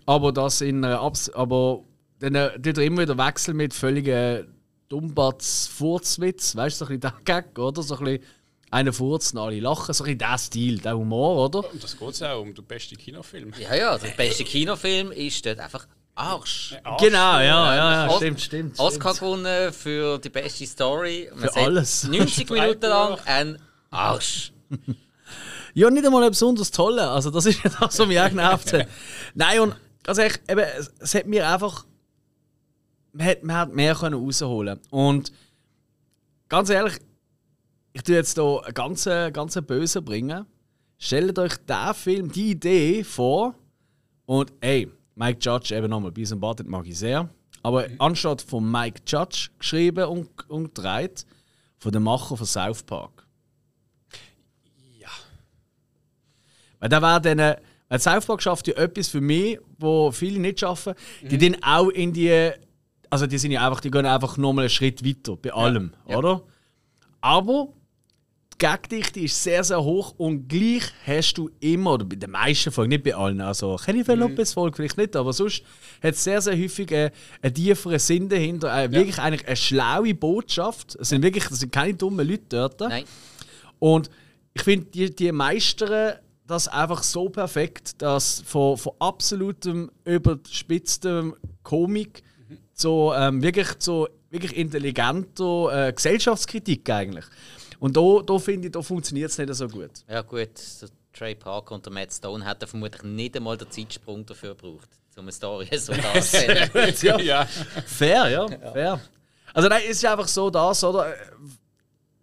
Aber 0.06 0.32
das 0.32 0.62
in 0.62 0.86
einer 0.86 1.02
Abs 1.02 1.30
aber 1.32 1.84
dann 2.20 2.36
äh, 2.36 2.60
dort 2.60 2.78
immer 2.78 3.02
wieder 3.02 3.18
Wechsel 3.18 3.54
mit 3.54 3.74
völligen 3.74 4.48
Dummbatz-Furzwitz. 4.90 6.56
Weißt 6.56 6.80
du, 6.80 6.86
so 6.86 6.92
ein 6.92 7.00
bisschen 7.00 7.14
der 7.26 7.42
Gag, 7.42 7.58
oder? 7.58 7.82
So 7.82 7.98
ein 7.98 8.04
bisschen 8.06 8.24
einer 8.72 8.94
furzt 8.94 9.34
und 9.34 9.40
alle 9.40 9.60
lachen. 9.60 9.94
So 9.94 10.04
ein 10.04 10.06
bisschen 10.06 10.20
der 10.20 10.38
Stil, 10.38 10.78
der 10.80 10.98
Humor, 10.98 11.46
oder? 11.46 11.72
Und 11.72 11.84
das 11.84 11.98
geht 11.98 12.10
es 12.10 12.22
auch 12.22 12.42
um 12.42 12.54
den 12.54 12.66
besten 12.66 12.98
Kinofilm. 12.98 13.52
Ja, 13.60 13.76
ja, 13.76 13.98
der 13.98 14.10
beste 14.10 14.44
Kinofilm 14.44 15.12
ist 15.12 15.46
dort 15.46 15.60
einfach 15.60 15.88
Arsch. 16.20 16.76
Arsch. 16.84 17.02
Genau, 17.02 17.40
ja, 17.40 17.42
ja, 17.42 17.76
ja, 17.76 18.10
Os- 18.10 18.18
stimmt, 18.18 18.42
stimmt. 18.42 18.80
Oscar 18.80 19.14
gewonnen 19.14 19.72
für 19.72 20.18
die 20.20 20.30
beste 20.30 20.66
Story. 20.66 21.30
Man 21.34 21.50
Für 21.50 21.56
alles. 21.56 22.04
90 22.08 22.50
Minuten 22.50 22.82
lang 22.86 23.18
ein 23.26 23.58
Arsch. 23.90 24.52
Ja, 25.74 25.90
nicht 25.90 26.06
einmal 26.06 26.24
ein 26.24 26.32
besonders 26.32 26.72
toller. 26.72 27.12
Also, 27.12 27.30
das 27.30 27.46
ist 27.46 27.64
ja 27.64 27.70
das, 27.70 27.98
was 27.98 28.08
mich 28.08 28.20
auch 28.20 28.28
genervt 28.28 28.74
hat. 28.74 28.88
Nein, 29.34 29.60
und 29.62 29.76
also 30.06 30.22
ich, 30.22 30.34
eben, 30.50 30.66
es, 31.00 31.16
hat 31.16 31.26
mir 31.26 31.48
einfach. 31.48 31.86
Man 33.14 33.26
hat, 33.26 33.44
man 33.44 33.56
hat 33.56 33.74
mehr 33.74 33.96
können 33.96 34.16
rausholen 34.16 34.80
Und 34.92 35.32
ganz 36.48 36.70
ehrlich, 36.70 37.00
ich 37.94 38.04
tue 38.04 38.16
jetzt 38.16 38.36
hier 38.36 38.62
einen 38.64 38.74
ganz, 38.74 39.06
ganz 39.06 39.58
böse 39.66 40.02
bringen. 40.02 40.46
Stellt 40.98 41.40
euch 41.40 41.54
diesen 41.58 41.94
Film, 41.94 42.32
die 42.32 42.52
Idee 42.52 43.04
vor. 43.04 43.56
Und 44.26 44.52
ey, 44.60 44.92
Mike 45.20 45.40
Judge, 45.42 45.76
eben 45.76 45.90
nochmal, 45.90 46.12
Beavis 46.12 46.32
and 46.32 46.40
Butthead 46.40 46.68
mag 46.68 46.88
ich 46.88 46.98
sehr. 46.98 47.30
Aber 47.62 47.88
anstatt 47.98 48.42
von 48.42 48.72
Mike 48.72 49.02
Judge 49.06 49.50
geschrieben 49.60 50.06
und, 50.06 50.50
und 50.50 50.74
gedreht, 50.74 51.26
von 51.78 51.92
dem 51.92 52.04
Macher 52.04 52.38
von 52.38 52.46
South 52.48 52.84
Park. 52.84 53.28
Ja. 54.98 55.10
Weil 56.80 56.88
da 56.88 57.02
wäre 57.02 57.20
dann, 57.20 57.40
äh, 57.40 57.58
weil 57.90 58.00
South 58.00 58.26
Park 58.28 58.42
schafft 58.42 58.68
ja 58.68 58.76
etwas 58.76 59.10
für 59.10 59.20
mich, 59.20 59.60
wo 59.78 60.10
viele 60.12 60.40
nicht 60.40 60.62
schaffen. 60.62 60.94
Die 61.22 61.36
Mhm. 61.36 61.54
dann 61.54 61.64
auch 61.64 61.90
in 61.90 62.14
die, 62.14 62.52
also 63.10 63.28
die 63.28 63.38
sind 63.38 63.52
ja 63.52 63.66
einfach, 63.66 63.82
die 63.82 63.92
gehen 63.92 64.06
einfach 64.06 64.38
nochmal 64.38 64.64
einen 64.64 64.70
Schritt 64.70 65.06
weiter 65.06 65.36
bei 65.36 65.52
allem, 65.52 65.92
oder? 66.06 66.44
Aber 67.20 67.74
die 68.60 68.66
Gagdichte 68.66 69.22
ist 69.22 69.42
sehr, 69.42 69.64
sehr 69.64 69.82
hoch 69.82 70.14
und 70.18 70.50
gleich 70.50 70.84
hast 71.06 71.36
du 71.36 71.50
immer, 71.60 71.94
oder 71.94 72.06
bei 72.06 72.18
den 72.18 72.32
meisten 72.32 72.72
Folgen, 72.72 72.90
nicht 72.90 73.04
bei 73.04 73.16
allen, 73.16 73.40
also 73.40 73.78
Jennifer 73.86 74.16
Mhm. 74.16 74.22
Lopez 74.22 74.54
Folge 74.54 74.76
vielleicht 74.76 74.98
nicht, 74.98 75.16
aber 75.16 75.32
sonst 75.32 75.64
hat 76.04 76.16
es 76.16 76.24
sehr, 76.24 76.42
sehr 76.42 76.58
häufig 76.58 76.92
äh, 76.92 77.12
einen 77.42 77.54
tieferen 77.54 78.00
Sinn 78.00 78.28
dahinter, 78.28 78.84
äh, 78.84 78.92
wirklich 78.92 79.18
eigentlich 79.20 79.48
eine 79.48 79.56
schlaue 79.56 80.14
Botschaft. 80.14 80.96
Es 80.96 81.10
sind 81.10 81.22
wirklich, 81.22 81.48
das 81.48 81.60
sind 81.60 81.72
keine 81.72 81.94
dummen 81.94 82.28
Leute 82.28 82.44
dort. 82.50 82.82
Nein. 82.82 83.06
Und 83.80 84.10
ich 84.54 84.64
finde, 84.64 84.88
die, 84.88 85.16
die 85.16 85.32
meistern 85.32 86.16
das 86.46 86.68
einfach 86.68 87.04
so 87.04 87.30
perfekt, 87.30 88.02
dass 88.02 88.42
von, 88.42 88.78
von 88.78 88.94
absolutem 89.00 89.92
überspitztem 90.04 91.36
Komik 91.64 92.24
zu 92.74 93.12
ähm, 93.16 93.42
wirklich 93.42 93.78
zu 93.80 94.08
wirklich 94.32 94.58
intelligenter 94.58 95.88
äh, 95.88 95.94
Gesellschaftskritik 95.94 96.90
eigentlich. 96.90 97.26
Und 97.80 97.96
da, 97.96 98.22
da 98.26 98.38
finde 98.38 98.68
ich, 98.68 98.72
da 98.74 98.82
funktioniert 98.82 99.32
es 99.32 99.38
nicht 99.38 99.54
so 99.54 99.68
gut. 99.68 99.92
Ja 100.08 100.22
gut, 100.22 100.50
Trey 101.14 101.36
Parker 101.36 101.76
und 101.76 101.86
der 101.86 101.94
Matt 101.94 102.14
Stone 102.14 102.46
hätten 102.46 102.68
vermutlich 102.68 103.04
nicht 103.04 103.36
einmal 103.36 103.58
den 103.58 103.70
Zeitsprung 103.72 104.26
dafür 104.26 104.56
gebraucht, 104.56 104.90
um 105.16 105.24
eine 105.24 105.32
Story 105.32 105.68
so 105.78 105.94
darzustellen. 105.94 106.70
ja. 107.02 107.20
ja. 107.20 107.46
Fair, 107.46 108.30
ja, 108.30 108.48
fair. 108.72 109.00
Also 109.54 109.70
nein, 109.70 109.82
es 109.86 109.98
ist 109.98 110.06
einfach 110.06 110.28
so 110.28 110.50
das, 110.50 110.84
oder? 110.84 111.14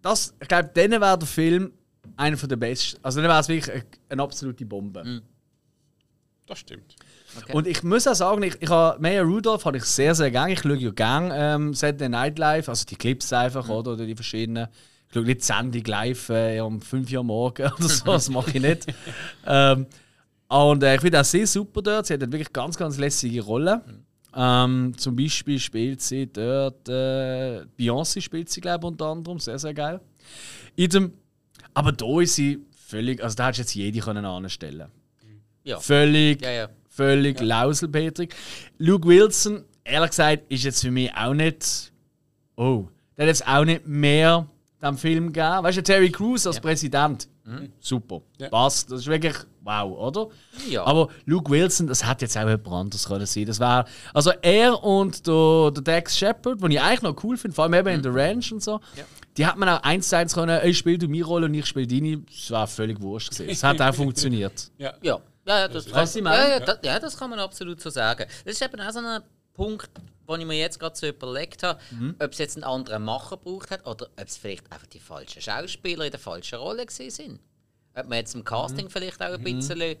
Das, 0.01 0.33
ich 0.39 0.47
glaube, 0.47 0.69
dann 0.73 0.91
wäre 0.91 1.17
der 1.17 1.27
Film 1.27 1.73
einer 2.15 2.37
der 2.37 2.55
besten. 2.55 2.99
Also 3.03 3.19
dann 3.21 3.29
wäre 3.29 3.39
es 3.39 3.47
wirklich 3.49 3.83
eine, 4.09 4.21
absolute 4.21 4.65
Bombe. 4.65 5.21
Das 6.45 6.59
stimmt. 6.59 6.95
Okay. 7.37 7.53
Und 7.53 7.67
ich 7.67 7.83
muss 7.83 8.07
auch 8.07 8.15
sagen, 8.15 8.41
ich, 8.43 8.55
ich 8.61 8.69
habe 8.69 8.99
Maya 9.01 9.21
Rudolph 9.21 9.65
habe 9.65 9.77
ich 9.77 9.83
sehr, 9.83 10.15
sehr 10.15 10.31
gerne. 10.31 10.53
Ich 10.53 10.61
schaue 10.61 10.77
ja 10.77 10.91
gerne 10.91 11.35
ähm, 11.35 11.73
Saturday 11.73 12.09
Night 12.09 12.39
Live, 12.39 12.69
also 12.69 12.85
die 12.85 12.95
Clips 12.95 13.33
einfach, 13.33 13.67
oder, 13.67 13.93
oder 13.93 14.05
die 14.05 14.15
verschiedenen. 14.15 14.67
Ich 15.07 15.13
schaue 15.13 15.23
nicht 15.23 15.41
die 15.41 15.45
Sendung 15.45 15.83
live 15.85 16.29
äh, 16.29 16.59
um 16.59 16.81
5 16.81 17.11
Uhr 17.13 17.23
morgens 17.23 17.71
oder 17.79 17.89
so, 17.89 18.05
das 18.05 18.29
mache 18.29 18.51
ich 18.51 18.61
nicht. 18.61 18.87
ähm, 19.45 19.85
und 20.49 20.83
äh, 20.83 20.95
ich 20.95 21.01
finde 21.01 21.19
auch 21.19 21.25
sehr 21.25 21.47
super 21.47 21.81
dort. 21.81 22.05
Sie 22.05 22.13
hat 22.13 22.23
eine 22.23 22.31
wirklich 22.31 22.53
ganz, 22.53 22.77
ganz 22.77 22.97
lässige 22.97 23.41
Rolle. 23.41 23.81
Ähm, 24.35 24.93
zum 24.97 25.15
Beispiel 25.15 25.59
spielt 25.59 26.01
sie 26.01 26.27
dort, 26.27 26.87
äh, 26.87 27.65
Beyoncé 27.77 28.21
spielt 28.21 28.49
sie, 28.49 28.61
glaube 28.61 28.85
ich, 28.85 28.91
unter 28.91 29.07
anderem. 29.07 29.39
Sehr, 29.39 29.57
sehr 29.57 29.73
geil. 29.73 29.99
In 30.75 30.89
dem, 30.89 31.13
aber 31.73 31.91
da 31.91 32.21
ist 32.21 32.35
sie 32.35 32.59
völlig, 32.87 33.23
also 33.23 33.35
da 33.35 33.47
hättest 33.47 33.59
jetzt 33.59 33.75
jede 33.75 33.99
können 33.99 34.25
anstellen. 34.25 34.89
ja. 35.63 35.79
Völlig 35.79 36.41
ja, 36.41 36.51
ja. 36.51 36.69
Völlig 36.89 37.39
Lauselpetrig. 37.39 38.33
Luke 38.79 39.07
Wilson, 39.07 39.65
ehrlich 39.83 40.09
gesagt, 40.09 40.51
ist 40.51 40.63
jetzt 40.63 40.81
für 40.81 40.91
mich 40.91 41.13
auch 41.13 41.33
nicht. 41.33 41.91
Oh, 42.55 42.87
der 43.15 43.25
hat 43.25 43.27
jetzt 43.27 43.47
auch 43.47 43.65
nicht 43.65 43.85
mehr 43.85 44.47
dem 44.81 44.97
Film 44.97 45.33
gegeben. 45.33 45.63
Weißt 45.63 45.77
du, 45.77 45.83
Terry 45.83 46.11
Crews 46.11 46.45
als 46.47 46.59
Präsident. 46.59 47.27
Super. 47.79 48.21
Ja. 48.37 48.49
Passt. 48.49 48.91
Das 48.91 48.99
ist 49.01 49.07
wirklich 49.07 49.33
wow, 49.61 49.97
oder? 49.97 50.27
Ja. 50.69 50.83
Aber 50.85 51.07
Luke 51.25 51.49
Wilson, 51.49 51.87
das 51.87 52.05
hätte 52.07 52.25
jetzt 52.25 52.37
auch 52.37 52.41
jemand 52.41 52.67
anderes 52.67 53.07
können 53.07 53.25
sein. 53.25 53.45
Das 53.45 53.59
war 53.59 53.85
also 54.13 54.31
er 54.41 54.83
und 54.83 55.25
der, 55.25 55.71
der 55.71 55.83
Dex 55.83 56.17
Shepard, 56.17 56.61
den 56.61 56.71
ich 56.71 56.81
eigentlich 56.81 57.01
noch 57.03 57.23
cool 57.23 57.37
finde, 57.37 57.55
vor 57.55 57.63
allem 57.63 57.73
eben 57.75 57.87
in 57.87 58.01
der 58.03 58.13
Ranch 58.13 58.51
und 58.51 58.61
so. 58.61 58.81
Die 59.37 59.45
hat 59.45 59.55
man 59.57 59.69
auch 59.69 59.81
eins 59.83 60.09
zu 60.09 60.17
eins 60.17 60.33
können, 60.33 60.59
ich 60.65 60.77
spiele 60.77 60.97
du 60.97 61.07
meine 61.07 61.23
Rolle 61.23 61.45
und 61.45 61.53
ich 61.53 61.65
spiele 61.65 61.87
deine. 61.87 62.17
Das 62.17 62.51
war 62.51 62.67
völlig 62.67 62.99
wurscht 63.01 63.31
gewesen. 63.31 63.47
Das 63.49 63.63
hat 63.63 63.81
auch 63.81 63.93
funktioniert. 63.95 64.69
Ja. 64.77 64.93
Ja, 65.01 65.19
ja, 65.45 65.59
ja, 65.59 65.67
das, 65.69 65.85
ist- 65.85 65.93
kann, 65.93 66.25
ja, 66.25 66.49
ja, 66.49 66.59
das, 66.59 66.79
ja, 66.83 66.99
das 66.99 67.17
kann 67.17 67.29
man 67.29 67.39
absolut 67.39 67.79
so 67.79 67.89
sagen. 67.89 68.25
Das 68.43 68.53
ist 68.55 68.61
eben 68.61 68.81
auch 68.81 68.91
so 68.91 68.99
ein 68.99 69.21
Punkt, 69.53 69.89
wo 70.27 70.35
ich 70.35 70.45
mir 70.45 70.57
jetzt 70.57 70.79
gerade 70.79 70.95
so 70.95 71.07
überlegt 71.07 71.63
habe, 71.63 71.79
Mhm. 71.91 72.15
ob 72.19 72.31
es 72.31 72.37
jetzt 72.37 72.55
einen 72.57 72.63
anderen 72.65 73.03
Macher 73.03 73.37
gebraucht 73.37 73.71
hat 73.71 73.85
oder 73.87 74.05
ob 74.15 74.27
es 74.27 74.37
vielleicht 74.37 74.71
einfach 74.71 74.87
die 74.87 74.99
falschen 74.99 75.41
Schauspieler 75.41 76.05
in 76.05 76.11
der 76.11 76.19
falschen 76.19 76.59
Rolle 76.59 76.85
gewesen 76.85 77.09
sind. 77.09 77.39
Ob 77.95 78.07
man 78.07 78.19
jetzt 78.19 78.35
im 78.35 78.43
Casting 78.43 78.85
Mhm. 78.85 78.89
vielleicht 78.91 79.21
auch 79.21 79.33
ein 79.33 79.41
bisschen 79.43 79.95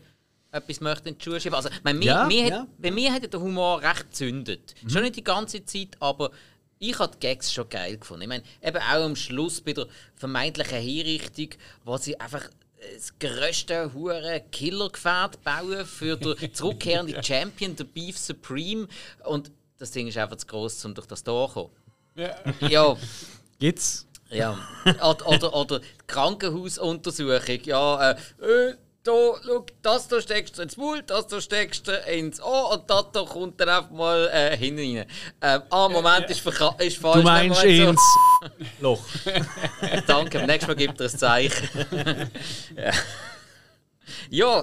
etwas 0.51 0.79
möchte 0.81 1.09
in 1.09 1.17
die 1.17 1.23
Schuhe 1.23 1.39
schieben. 1.39 1.55
Also, 1.55 1.69
mir, 1.83 2.01
Ja, 2.03 2.25
mir 2.27 2.47
ja. 2.47 2.59
hat, 2.61 2.67
bei 2.77 2.91
mir 2.91 3.11
hat 3.11 3.31
der 3.33 3.39
Humor 3.41 3.81
recht 3.81 4.09
gezündet. 4.11 4.75
Mhm. 4.83 4.89
Schon 4.89 5.01
nicht 5.03 5.15
die 5.15 5.23
ganze 5.23 5.63
Zeit, 5.65 5.89
aber 5.99 6.31
ich 6.79 6.97
habe 6.99 7.11
die 7.13 7.19
Gags 7.19 7.51
schon 7.51 7.67
geil 7.69 7.97
gefunden. 7.97 8.21
Ich 8.23 8.27
meine, 8.27 8.43
eben 8.61 8.77
auch 8.77 9.03
am 9.05 9.15
Schluss 9.15 9.61
bei 9.61 9.73
der 9.73 9.87
vermeintlichen 10.15 10.79
Hinrichtung, 10.79 11.49
wo 11.83 11.97
sie 11.97 12.19
einfach 12.19 12.43
das 12.95 13.17
grösste 13.19 13.91
hure 13.93 14.43
Killergefährt 14.51 15.43
bauen 15.43 15.85
für 15.85 16.15
den 16.17 16.35
zurückkehrenden 16.53 17.23
Champion, 17.23 17.75
der 17.75 17.85
Beef 17.85 18.17
Supreme. 18.17 18.87
Und 19.25 19.51
das 19.77 19.91
Ding 19.91 20.07
ist 20.07 20.17
einfach 20.17 20.37
zu 20.37 20.47
groß, 20.47 20.83
um 20.85 20.93
durch 20.93 21.07
das 21.07 21.23
Tor 21.23 21.47
zu 21.47 21.53
kommen. 21.53 21.69
Ja. 22.15 22.35
Ja, 22.67 22.97
Gibt's? 23.59 24.05
Ja. 24.29 24.57
Oder, 24.85 25.27
oder, 25.27 25.53
oder 25.55 25.79
die 25.79 25.85
Krankenhausuntersuchung. 26.07 27.59
Ja, 27.63 28.11
äh, 28.11 28.15
äh, 28.41 28.75
da, 29.03 29.11
schau, 29.45 29.65
das 29.81 30.07
da 30.09 30.19
steckst 30.19 30.57
du 30.57 30.63
ins 30.63 30.75
Maul, 30.75 31.01
das 31.03 31.27
da 31.27 31.39
steckst 31.39 31.87
du 31.87 31.91
ins 32.11 32.41
Ohr 32.41 32.71
und 32.73 32.89
das 32.89 33.05
da 33.13 33.23
kommt 33.23 33.59
dann 33.61 33.69
einfach 33.69 33.91
mal 33.91 34.27
äh, 34.33 34.57
hinten 34.57 34.97
rein. 34.97 35.05
Ähm, 35.41 35.61
ah, 35.69 35.87
Moment, 35.87 36.29
ist, 36.29 36.41
verka- 36.45 36.77
ist 36.81 36.97
falsch. 36.97 37.17
Du 37.19 37.23
meinst 37.23 37.57
Moment, 37.63 37.97
so- 37.99 38.45
ins 38.57 38.67
Loch. 38.81 39.03
Danke, 40.07 40.39
beim 40.39 40.47
nächsten 40.47 40.67
Mal 40.71 40.75
gibt 40.75 40.99
er 40.99 41.05
ein 41.07 41.17
Zeichen. 41.17 41.69
ja, 42.75 42.91
ja 44.29 44.59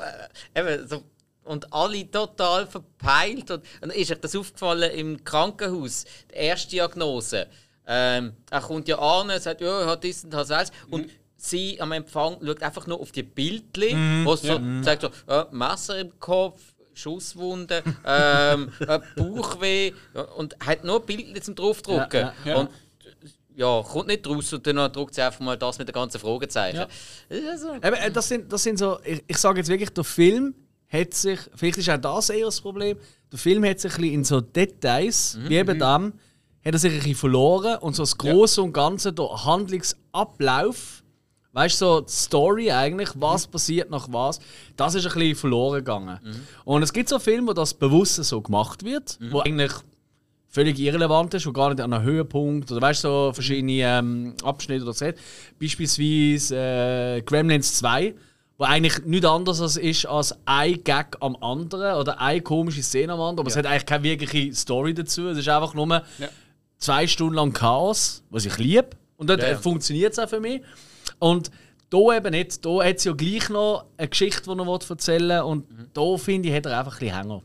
äh, 0.55 0.61
eben 0.61 0.88
so. 0.88 1.03
Und 1.44 1.72
alle 1.72 2.11
total 2.11 2.66
verpeilt. 2.66 3.50
Und, 3.50 3.62
und 3.83 3.92
ist 3.92 4.11
euch 4.11 4.20
das 4.20 4.35
aufgefallen 4.35 4.90
im 4.92 5.22
Krankenhaus? 5.22 6.04
Die 6.30 6.37
erste 6.37 6.70
Diagnose. 6.70 7.46
Ähm, 7.87 8.33
er 8.50 8.61
kommt 8.61 8.88
ja 8.88 8.98
an 8.98 9.30
und 9.30 9.42
sagt, 9.42 9.61
ja, 9.61 9.80
er 9.80 9.87
hat 9.87 10.04
dies 10.04 10.24
und 10.24 10.30
das. 10.30 10.50
alles. 10.50 10.72
Und 10.90 11.11
sie 11.37 11.80
am 11.80 11.92
Empfang 11.92 12.38
schaut 12.44 12.62
einfach 12.62 12.87
nur 12.87 13.00
auf 13.00 13.12
die 13.12 13.22
Bildchen, 13.22 14.24
wo 14.24 14.37
sie 14.37 14.46
so 14.46 14.61
sagt, 14.83 15.02
so, 15.02 15.11
ja, 15.28 15.46
Messer 15.50 15.98
im 15.98 16.18
Kopf, 16.18 16.61
Schusswunde, 16.94 17.83
ähm, 18.07 18.72
äh, 18.80 19.00
Bauchweh 19.16 19.92
ja, 20.14 20.22
und 20.22 20.57
hat 20.64 20.85
nur 20.85 21.00
Bildchen 21.04 21.42
zum 21.42 21.54
draufdrucken. 21.54 22.20
Ja, 22.20 22.35
ja. 22.44 22.57
Und 22.57 22.70
ja, 23.57 23.83
kommt 23.83 24.09
nicht 24.09 24.26
raus 24.26 24.52
und 24.52 24.66
dann 24.66 24.92
druckt 24.92 25.14
sie 25.14 25.22
einfach 25.22 25.40
mal 25.40 25.57
das 25.57 25.78
mit 25.78 25.88
den 25.88 25.92
ganzen 25.92 26.18
Fragezeichen. 26.18 26.76
Ja. 26.76 26.88
Das 27.28 27.61
so. 27.61 27.74
Eben, 27.74 27.94
äh, 27.94 28.11
das, 28.11 28.28
sind, 28.28 28.52
das 28.52 28.62
sind 28.62 28.78
so, 28.78 28.98
ich, 29.04 29.22
ich 29.26 29.38
sage 29.38 29.59
jetzt 29.59 29.68
wirklich, 29.68 29.90
der 29.90 30.04
Film 30.04 30.54
hat 30.94 31.14
sich, 31.14 31.38
vielleicht 31.54 31.78
ist 31.78 31.90
auch 31.90 31.98
das 31.98 32.30
eher 32.30 32.46
das 32.46 32.61
Problem, 32.61 32.96
der 33.30 33.38
Film 33.38 33.64
hat 33.64 33.80
sich 33.80 33.92
ein 33.94 34.00
bisschen 34.00 34.14
in 34.14 34.24
so 34.24 34.40
Details, 34.40 35.38
wie 35.48 35.57
eben 35.57 35.78
dem, 35.78 36.12
hat 36.64 36.72
er 36.72 36.78
sich 36.78 36.92
ein 36.92 36.98
bisschen 36.98 37.14
verloren 37.16 37.78
und 37.78 37.94
so 37.96 38.02
das 38.02 38.16
Große 38.16 38.62
und 38.62 38.72
Ganze, 38.72 39.12
der 39.12 39.44
Handlungsablauf, 39.44 41.02
weißt 41.52 41.80
du, 41.80 41.85
so 41.85 42.00
die 42.00 42.12
Story 42.12 42.70
eigentlich, 42.70 43.11
was 43.14 43.46
passiert 43.46 43.90
nach 43.90 44.09
was, 44.11 44.40
das 44.76 44.94
ist 44.94 45.07
ein 45.07 45.12
bisschen 45.12 45.37
verloren 45.37 45.78
gegangen. 45.78 46.18
Und 46.64 46.83
es 46.83 46.92
gibt 46.92 47.09
so 47.09 47.18
Filme, 47.18 47.48
wo 47.48 47.52
das 47.52 47.74
bewusst 47.74 48.22
so 48.24 48.40
gemacht 48.40 48.85
wird, 48.85 49.18
wo 49.30 49.40
eigentlich 49.40 49.72
völlig 50.48 50.78
irrelevant 50.78 51.35
ist 51.35 51.46
und 51.46 51.52
gar 51.52 51.70
nicht 51.70 51.80
an 51.80 51.92
einem 51.92 52.04
Höhepunkt 52.04 52.70
oder 52.70 52.80
weißt 52.80 53.02
du, 53.02 53.09
so 53.09 53.33
verschiedene 53.35 53.72
ähm, 53.83 54.35
Abschnitte 54.44 54.85
oder 54.85 54.92
so. 54.92 55.07
Beispielsweise 55.61 56.57
äh, 56.57 57.22
Gremlins 57.22 57.74
2, 57.78 58.14
wo 58.58 58.64
eigentlich 58.64 59.04
nichts 59.04 59.26
anderes 59.26 59.76
ist 59.76 60.06
als 60.06 60.34
ein 60.44 60.82
Gag 60.84 61.16
am 61.20 61.36
anderen 61.36 61.96
oder 61.96 62.20
eine 62.20 62.40
komische 62.40 62.82
Szene 62.82 63.12
am 63.12 63.20
anderen, 63.20 63.40
aber 63.40 63.48
es 63.48 63.56
hat 63.56 63.66
eigentlich 63.66 63.86
keine 63.86 64.04
wirkliche 64.04 64.54
Story 64.54 64.94
dazu. 64.94 65.28
Es 65.28 65.38
ist 65.38 65.48
einfach 65.48 65.74
nur 65.74 65.88
Ja. 65.88 66.02
zwei 66.78 67.06
Stunden 67.06 67.34
lang 67.34 67.52
Chaos, 67.52 68.22
was 68.30 68.44
ich 68.44 68.56
liebe. 68.58 68.90
Und 69.16 69.28
dort 69.30 69.40
Ja, 69.42 69.50
ja. 69.50 69.58
funktioniert 69.58 70.12
es 70.12 70.18
auch 70.18 70.28
für 70.28 70.40
mich. 70.40 70.62
Und 71.18 71.50
da 71.90 72.16
eben 72.16 72.30
nicht. 72.30 72.64
Da 72.64 72.82
hat 72.84 72.96
es 72.96 73.04
ja 73.04 73.12
gleich 73.12 73.48
noch 73.48 73.84
eine 73.96 74.08
Geschichte, 74.08 74.42
die 74.42 74.58
er 74.60 74.90
erzählen 74.90 75.28
will. 75.28 75.40
Und 75.42 75.70
Mhm. 75.70 75.86
da 75.92 76.16
finde 76.16 76.48
ich, 76.48 76.54
hat 76.54 76.66
er 76.66 76.78
einfach 76.78 76.94
ein 76.94 76.98
bisschen 77.00 77.16
Hänger. 77.16 77.42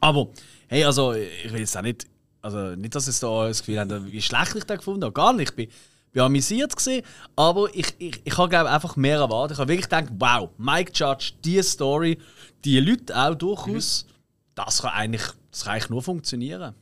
Aber, 0.00 0.28
hey, 0.68 0.84
also, 0.84 1.12
ich 1.12 1.52
will 1.52 1.60
jetzt 1.60 1.76
auch 1.76 1.82
nicht, 1.82 2.06
also 2.42 2.74
nicht, 2.76 2.94
dass 2.94 3.06
es 3.06 3.20
da 3.20 3.46
das 3.48 3.60
Gefühl 3.60 3.80
haben, 3.80 4.10
wie 4.12 4.20
schlecht 4.20 4.54
ich 4.56 4.64
den 4.64 4.76
gefunden 4.78 5.04
habe. 5.04 5.12
Gar 5.12 5.32
nicht. 5.32 5.50
Ich 5.50 5.56
bin, 5.56 5.68
bin 6.12 6.22
amüsiert 6.22 6.76
gewesen, 6.76 7.02
aber 7.36 7.68
ich, 7.74 7.86
ich, 7.98 8.20
ich 8.24 8.36
habe 8.38 8.48
glaube 8.48 8.70
einfach 8.70 8.96
mehr 8.96 9.18
erwartet. 9.18 9.56
Ich 9.56 9.60
habe 9.60 9.68
wirklich 9.68 9.88
gedacht, 9.88 10.08
wow, 10.18 10.50
Mike 10.58 10.92
Judge, 10.94 11.32
diese 11.42 11.62
Story, 11.62 12.18
die 12.64 12.78
Leute 12.80 13.16
auch 13.16 13.34
durchaus, 13.34 14.06
das 14.54 14.82
kann 14.82 14.90
eigentlich, 14.92 15.22
das 15.50 15.64
kann 15.64 15.74
eigentlich 15.74 15.90
nur 15.90 16.02
funktionieren. 16.02 16.74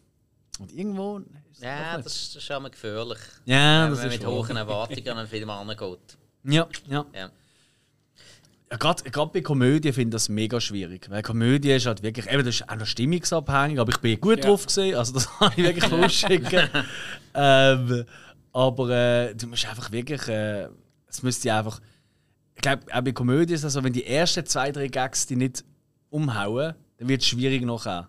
Und 0.58 0.72
irgendwo. 0.72 1.18
ist 1.18 1.26
es 1.54 1.60
Ja, 1.62 1.96
das 1.96 2.06
ist, 2.06 2.28
das 2.34 2.42
ist 2.42 2.44
schon 2.44 2.62
mal 2.62 2.68
gefährlich. 2.70 3.18
Ja, 3.46 3.84
wenn 3.84 3.90
das 3.90 3.98
man 4.00 4.08
ist 4.08 4.14
mit 4.18 4.24
wahr. 4.26 4.32
hohen 4.32 4.56
Erwartungen 4.56 5.08
an 5.08 5.18
einen 5.18 5.28
Film 5.28 5.48
angeht. 5.50 5.98
Ja, 6.44 6.68
ja. 6.88 7.06
Ja. 7.14 7.30
Ja, 8.72 8.76
gerade, 8.76 9.02
gerade 9.10 9.30
bei 9.32 9.40
Komödie 9.40 9.92
finde 9.92 10.10
ich 10.16 10.22
das 10.22 10.28
mega 10.28 10.60
schwierig. 10.60 11.08
Weil 11.10 11.22
Komödie 11.22 11.72
ist 11.72 11.86
halt 11.86 12.02
wirklich, 12.04 12.26
eben, 12.30 12.44
das 12.44 12.54
ist 12.56 12.68
auch 12.70 12.76
noch 12.76 12.86
stimmungsabhängig, 12.86 13.80
aber 13.80 13.90
ich 13.90 13.98
bin 13.98 14.20
gut 14.20 14.38
Ja. 14.38 14.44
drauf 14.44 14.66
gesehen, 14.66 14.96
also 14.96 15.12
das 15.12 15.28
kann 15.38 15.52
ich 15.56 15.64
wirklich 15.64 15.90
rausschicken. 15.92 16.68
ähm, 17.34 18.04
aber 18.52 18.90
äh, 18.90 19.34
du 19.34 19.46
musst 19.46 19.66
einfach 19.66 19.90
wirklich, 19.92 20.26
äh, 20.28 20.68
es 21.06 21.22
müsste 21.22 21.52
einfach, 21.54 21.80
ich 22.54 22.62
glaube, 22.62 22.82
auch 22.92 23.00
bei 23.02 23.12
Komödie 23.12 23.54
ist 23.54 23.64
es 23.64 23.72
so, 23.72 23.82
wenn 23.84 23.92
die 23.92 24.06
ersten 24.06 24.44
zwei, 24.46 24.70
drei 24.72 24.88
Gags 24.88 25.26
die 25.26 25.36
nicht 25.36 25.64
umhauen, 26.10 26.74
dann 26.98 27.08
wird 27.08 27.22
es 27.22 27.28
schwierig 27.28 27.62
nachher. 27.64 28.08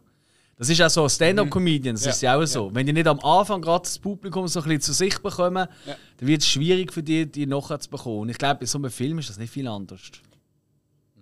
Das 0.58 0.70
ist 0.70 0.80
auch 0.82 0.90
so, 0.90 1.10
Stand-up-Comedians, 1.10 2.04
das 2.04 2.16
ist 2.18 2.22
ja 2.22 2.38
auch 2.38 2.46
so. 2.46 2.70
Wenn 2.74 2.86
die 2.86 2.94
nicht 2.94 3.08
am 3.08 3.20
Anfang 3.22 3.62
gerade 3.62 3.82
das 3.84 3.98
Publikum 3.98 4.48
so 4.48 4.60
ein 4.60 4.66
bisschen 4.66 4.82
zu 4.82 4.94
sich 4.94 5.18
bekommen, 5.20 5.68
Ja. 5.88 5.96
dann 6.18 6.28
wird 6.28 6.42
es 6.42 6.48
schwierig 6.48 6.94
für 6.94 7.02
die, 7.02 7.26
die 7.26 7.48
nachher 7.48 7.80
zu 7.80 7.90
bekommen. 7.90 8.20
Und 8.22 8.30
ich 8.30 8.38
glaube, 8.38 8.60
bei 8.60 8.66
so 8.68 8.78
einem 8.78 8.92
Film 8.92 9.18
ist 9.18 9.30
das 9.30 9.40
nicht 9.40 9.52
viel 9.52 9.68
anders. 9.68 10.02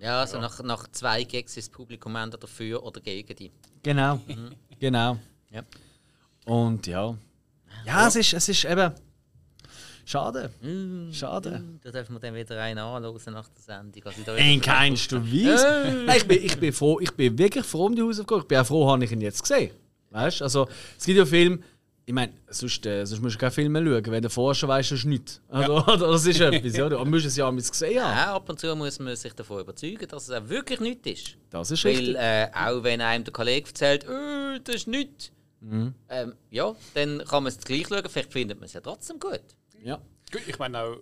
Ja, 0.02 0.22
also 0.22 0.40
Nach, 0.40 0.62
nach 0.64 0.88
zwei 0.92 1.24
Gags 1.24 1.56
ist 1.56 1.70
das 1.70 1.72
Publikum 1.78 2.16
entweder 2.18 2.38
dafür 2.40 2.84
oder 2.84 3.00
gegen 3.00 3.34
die. 3.36 3.52
Genau. 3.84 4.20
Genau. 4.80 5.18
Ja. 5.52 5.62
Und 6.46 6.88
ja. 6.88 7.16
Ja, 7.86 8.08
es 8.08 8.16
ist, 8.18 8.34
es 8.34 8.50
ist 8.50 8.66
eben. 8.66 8.92
Schade. 10.10 10.50
Schade. 11.12 11.64
Da 11.84 11.92
dürfen 11.92 12.16
wir 12.16 12.20
dann 12.20 12.34
wieder 12.34 12.60
einen 12.60 12.80
anhören 12.80 13.34
nach 13.34 13.48
der 13.48 13.62
Sendung. 13.64 14.04
Also 14.06 14.32
In 14.34 14.60
keinster 14.60 15.24
Weise. 15.24 16.04
Nein, 16.08 16.18
ich, 16.18 16.28
bin, 16.28 16.44
ich, 16.44 16.58
bin 16.60 16.74
froh, 16.74 17.00
ich 17.00 17.12
bin 17.12 17.38
wirklich 17.38 17.64
froh 17.64 17.86
um 17.86 17.96
die 17.96 18.02
Hausaufgabe. 18.02 18.42
Ich 18.42 18.48
bin 18.48 18.58
auch 18.58 18.66
froh, 18.66 18.90
habe 18.90 19.06
ich 19.06 19.12
ihn 19.12 19.22
jetzt 19.22 19.44
gesehen. 19.44 19.70
Weißt 20.10 20.42
also, 20.42 20.68
es 20.98 21.06
gibt 21.06 21.20
ja 21.20 21.26
Filme. 21.28 21.60
Ich 22.08 22.14
meine, 22.16 22.34
sonst, 22.50 22.84
äh, 22.88 23.06
sonst 23.06 23.22
musst 23.22 23.36
du 23.36 23.40
keine 23.40 23.52
Filme 23.52 23.86
schauen. 23.86 24.04
Wenn 24.12 24.24
du 24.24 24.32
vorher 24.32 24.56
schon 24.56 24.70
weißt, 24.70 24.94
ist 24.94 25.06
nichts. 25.06 25.42
Also, 25.48 25.80
das 26.00 26.26
ist 26.26 26.42
etwas, 26.42 26.76
ja. 26.76 26.90
Du 26.90 27.06
musst 27.06 27.28
es 27.28 27.36
ja 27.38 27.48
einmal 27.48 27.62
gesehen 27.64 28.04
haben. 28.04 28.18
Ja, 28.18 28.34
ab 28.34 28.50
und 28.50 28.60
zu 28.60 28.76
muss 28.76 28.98
man 28.98 29.16
sich 29.16 29.34
davon 29.34 29.60
überzeugen, 29.62 30.08
dass 30.08 30.28
es 30.28 30.32
auch 30.32 30.50
wirklich 30.50 30.80
nichts 30.80 31.08
ist. 31.08 31.38
Das 31.52 31.70
ist 31.70 31.86
Weil 31.86 31.92
richtig. 31.98 32.16
äh, 32.16 32.48
auch 32.56 32.82
wenn 32.82 33.00
einem 33.02 33.26
der 33.26 33.32
Kollege 33.34 33.68
erzählt, 33.68 34.06
äh, 34.06 34.60
das 34.64 34.74
ist 34.76 34.88
nichts, 34.88 35.32
Mhm. 35.62 35.94
ähm, 36.08 36.34
ja, 36.50 36.74
dann 36.96 37.20
kann 37.26 37.44
man 37.44 37.52
es 37.52 37.60
gleich 37.60 37.86
schauen, 37.88 38.02
vielleicht 38.08 38.32
findet 38.32 38.58
man 38.60 38.66
es 38.66 38.74
ja 38.74 38.80
trotzdem 38.82 39.20
gut. 39.20 39.42
Ja. 39.84 40.02
Gut, 40.32 40.42
ich 40.48 40.60
meine 40.60 40.80
auch, 40.80 40.98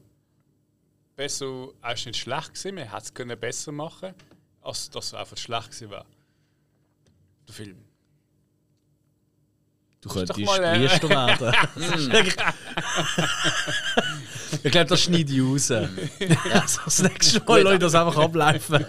besser 1.16 1.70
ist 1.94 2.06
nicht 2.06 2.18
schlecht 2.20 2.54
gewesen, 2.54 2.76
man 2.76 2.90
hätte 2.90 3.04
es 3.04 3.13
können 3.13 3.40
besser 3.40 3.72
machen 3.72 4.13
als 4.62 4.90
dass 4.90 5.06
es 5.08 5.13
einfach 5.13 5.38
schlecht 5.38 5.68
gewesen 5.72 5.90
wäre. 5.92 6.06
Der 7.48 7.54
Film. 7.56 7.78
Du 10.02 10.10
könntest 10.10 10.38
mal, 10.40 10.63
äh, 10.63 10.78
Priester 10.88 11.10
werden. 11.10 11.54
Das 11.76 12.00
ist 12.00 12.12
wirklich- 12.12 12.36
ich 14.63 14.72
glaube, 14.72 14.86
das 14.88 15.02
schneide 15.02 15.34
ich 15.34 15.42
raus. 15.42 15.72
Also, 16.54 16.82
das 16.86 17.02
nächste 17.04 17.40
Mal 17.44 17.62
lasse 17.62 17.76
ich 17.76 17.80
das 17.82 17.96
einfach 17.96 18.18
ablaufen. 18.18 18.86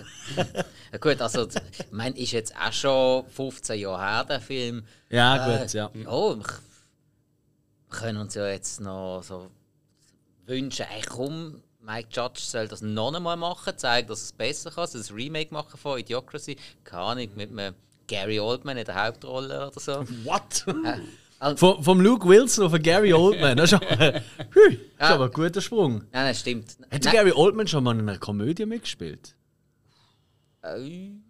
Ja, 0.93 0.99
gut, 0.99 1.21
also, 1.21 1.49
ich 1.49 1.93
meine, 1.93 2.19
ist 2.19 2.33
jetzt 2.33 2.55
auch 2.57 2.73
schon 2.73 3.27
15 3.29 3.79
Jahre 3.81 4.03
her, 4.03 4.25
der 4.25 4.41
Film. 4.41 4.85
Ja, 5.11 5.59
gut, 5.61 5.73
ja. 5.73 5.91
Oh, 6.07 6.37
wir 6.37 6.45
wir 6.45 7.97
können 7.99 8.19
uns 8.19 8.35
ja 8.35 8.47
jetzt 8.49 8.81
noch 8.81 9.23
so 9.23 9.51
wünschen, 10.49 10.87
ey, 10.95 11.03
komm, 11.09 11.63
Mike 11.81 12.09
Judge 12.11 12.41
soll 12.41 12.69
das 12.69 12.83
noch 12.83 13.15
einmal 13.15 13.37
machen, 13.37 13.77
zeigen, 13.77 14.09
dass 14.09 14.23
es 14.23 14.33
besser 14.33 14.71
kann, 14.71 14.87
soll 14.87 15.01
ein 15.03 15.15
Remake 15.15 15.53
machen 15.55 15.79
von 15.79 15.99
Idiocracy, 15.99 16.57
keine 16.85 17.03
Ahnung, 17.03 17.29
mit 17.37 17.51
einem 17.51 17.75
Gary 18.07 18.41
Oldman 18.41 18.77
in 18.77 18.85
der 18.85 19.05
Hauptrolle 19.07 19.69
oder 19.69 19.81
so. 19.81 19.93
What? 20.25 20.65
Äh, 21.41 21.57
Vom, 21.57 21.83
vom 21.85 22.01
Luke 22.01 22.27
Wilson 22.27 22.67
auf 22.67 22.73
Gary 22.83 23.13
Oldman. 23.13 23.57
Das 23.57 23.73
ist, 23.73 23.81
aber, 23.81 24.21
Hui, 24.55 24.75
ist 24.75 25.01
aber 25.01 25.27
ein 25.27 25.31
guter 25.33 25.61
Sprung. 25.61 25.99
Nein, 25.99 26.25
nein, 26.25 26.35
stimmt. 26.35 26.77
Hat 26.91 27.05
der 27.05 27.13
Gary 27.13 27.33
Oldman 27.33 27.69
schon 27.69 27.85
mal 27.85 27.95
in 27.95 28.09
einer 28.09 28.19
Komödie 28.19 28.67
mitgespielt? 28.67 29.37
Nein, 30.63 31.23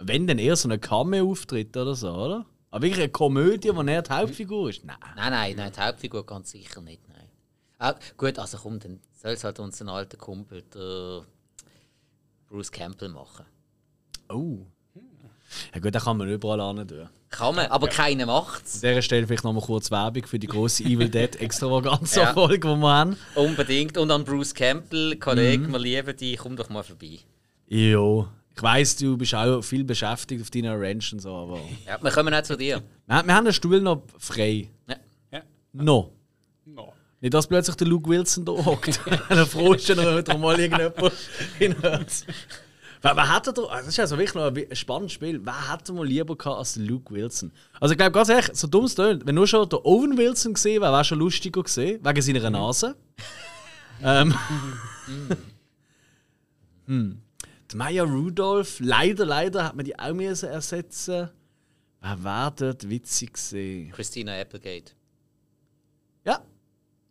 Wenn 0.00 0.26
dann 0.26 0.38
eher 0.38 0.56
so 0.56 0.68
ein 0.68 0.80
Cameo-Auftritt 0.80 1.76
oder 1.76 1.94
so, 1.94 2.10
oder? 2.10 2.46
Aber 2.70 2.82
wirklich 2.82 3.04
eine 3.04 3.12
Komödie, 3.12 3.74
wo 3.74 3.82
er 3.82 4.02
die 4.02 4.10
Hauptfigur 4.10 4.70
ist? 4.70 4.84
Nein. 4.84 4.96
nein, 5.16 5.30
nein, 5.32 5.56
nein, 5.56 5.72
die 5.74 5.80
Hauptfigur 5.80 6.26
ganz 6.26 6.50
sicher 6.50 6.80
nicht, 6.82 7.08
nein. 7.08 7.17
Ah, 7.78 7.94
gut, 8.16 8.38
also 8.38 8.58
komm, 8.58 8.78
dann 8.80 9.00
soll 9.22 9.32
es 9.32 9.44
halt 9.44 9.58
unseren 9.60 9.88
alten 9.88 10.18
Kumpel, 10.18 10.62
der 10.74 11.22
Bruce 12.48 12.72
Campbell, 12.72 13.08
machen. 13.08 13.44
Oh. 14.28 14.58
Ja 15.74 15.80
gut, 15.80 15.94
da 15.94 16.00
kann 16.00 16.16
man 16.18 16.28
überall 16.28 16.76
hin 16.76 16.86
tun. 16.88 17.08
Kann 17.30 17.54
man, 17.54 17.66
aber 17.66 17.88
keiner 17.88 18.26
macht's. 18.26 18.76
An 18.76 18.80
dieser 18.90 19.02
Stelle 19.02 19.26
vielleicht 19.26 19.44
nochmal 19.44 19.62
kurz 19.62 19.90
Werbung 19.90 20.26
für 20.26 20.38
die 20.38 20.46
grosse 20.46 20.82
Evil 20.84 21.08
Dead 21.08 21.36
Extravaganza 21.40 22.22
Ja. 22.22 22.46
Die 22.48 22.62
wir 22.62 22.80
haben. 22.88 23.16
Unbedingt. 23.34 23.96
Und 23.98 24.10
an 24.10 24.24
Bruce 24.24 24.54
Campbell, 24.54 25.16
Kollege, 25.16 25.68
Mhm. 25.68 25.72
wir 25.72 25.78
lieben 25.78 26.16
dich, 26.16 26.38
komm 26.38 26.56
doch 26.56 26.68
mal 26.70 26.82
vorbei. 26.82 27.18
Jo. 27.66 28.28
Ich 28.56 28.62
weiss, 28.62 28.96
du 28.96 29.16
bist 29.16 29.34
auch 29.34 29.62
viel 29.62 29.84
beschäftigt 29.84 30.42
auf 30.42 30.50
deiner 30.50 30.78
Ranch 30.80 31.12
und 31.12 31.20
so, 31.20 31.34
aber. 31.34 31.60
Ja, 31.86 32.02
wir 32.02 32.10
kommen 32.10 32.34
auch 32.34 32.42
zu 32.42 32.56
dir. 32.56 32.82
wir, 33.06 33.22
wir 33.26 33.34
haben 33.34 33.44
den 33.44 33.54
Stuhl 33.54 33.80
noch 33.80 34.02
frei. 34.18 34.68
Ja. 34.88 34.96
Ja. 35.30 35.42
Noch. 35.72 36.10
No. 36.64 36.92
Nicht, 37.20 37.34
dass 37.34 37.46
plötzlich 37.46 37.76
der 37.76 37.86
Luke 37.86 38.08
Wilson 38.08 38.44
da 38.44 38.52
hockt. 38.52 39.00
Wenn 39.28 39.46
froh 39.46 39.74
ist, 39.74 39.88
wenn 39.88 39.98
er 39.98 40.18
wieder 40.18 40.38
mal 40.38 40.58
irgendjemand 40.58 41.12
hinhört. 41.58 42.26
Wer, 43.00 43.16
wer 43.16 43.34
hätte 43.34 43.52
da, 43.52 43.62
das 43.62 43.88
ist 43.88 43.96
ja 43.96 44.06
so 44.06 44.18
wirklich 44.18 44.34
noch 44.34 44.52
ein 44.52 44.76
spannendes 44.76 45.12
Spiel, 45.12 45.40
wer 45.44 45.72
hätte 45.72 45.92
mal 45.92 46.06
lieber 46.06 46.36
gehabt 46.36 46.58
als 46.58 46.76
Luke 46.76 47.14
Wilson? 47.14 47.52
Also 47.80 47.92
ich 47.92 47.98
glaube 47.98 48.12
ganz 48.12 48.28
ehrlich, 48.28 48.50
so 48.54 48.66
dumm 48.66 48.84
es 48.84 48.94
tönt, 48.94 49.24
wenn 49.24 49.36
nur 49.36 49.46
schon 49.46 49.68
der 49.68 49.84
Owen 49.84 50.18
Wilson 50.18 50.54
gesehen 50.54 50.82
wäre, 50.82 50.92
wäre 50.92 51.04
schon 51.04 51.18
lustiger 51.18 51.62
gesehen, 51.62 52.04
wegen 52.04 52.22
seiner 52.22 52.50
Nase. 52.50 52.96
ähm. 54.02 54.34
hm. 56.86 57.22
Die 57.70 57.76
Maya 57.76 58.02
Rudolph, 58.02 58.80
leider, 58.80 59.26
leider 59.26 59.64
hat 59.64 59.76
man 59.76 59.84
die 59.84 59.98
auch 59.98 60.14
müssen 60.14 60.48
ersetzen. 60.48 61.28
Wer 62.00 62.24
wäre 62.24 62.52
dort 62.56 62.88
witzig 62.88 63.34
gesehen? 63.34 63.92
Christina 63.92 64.40
Applegate. 64.40 64.92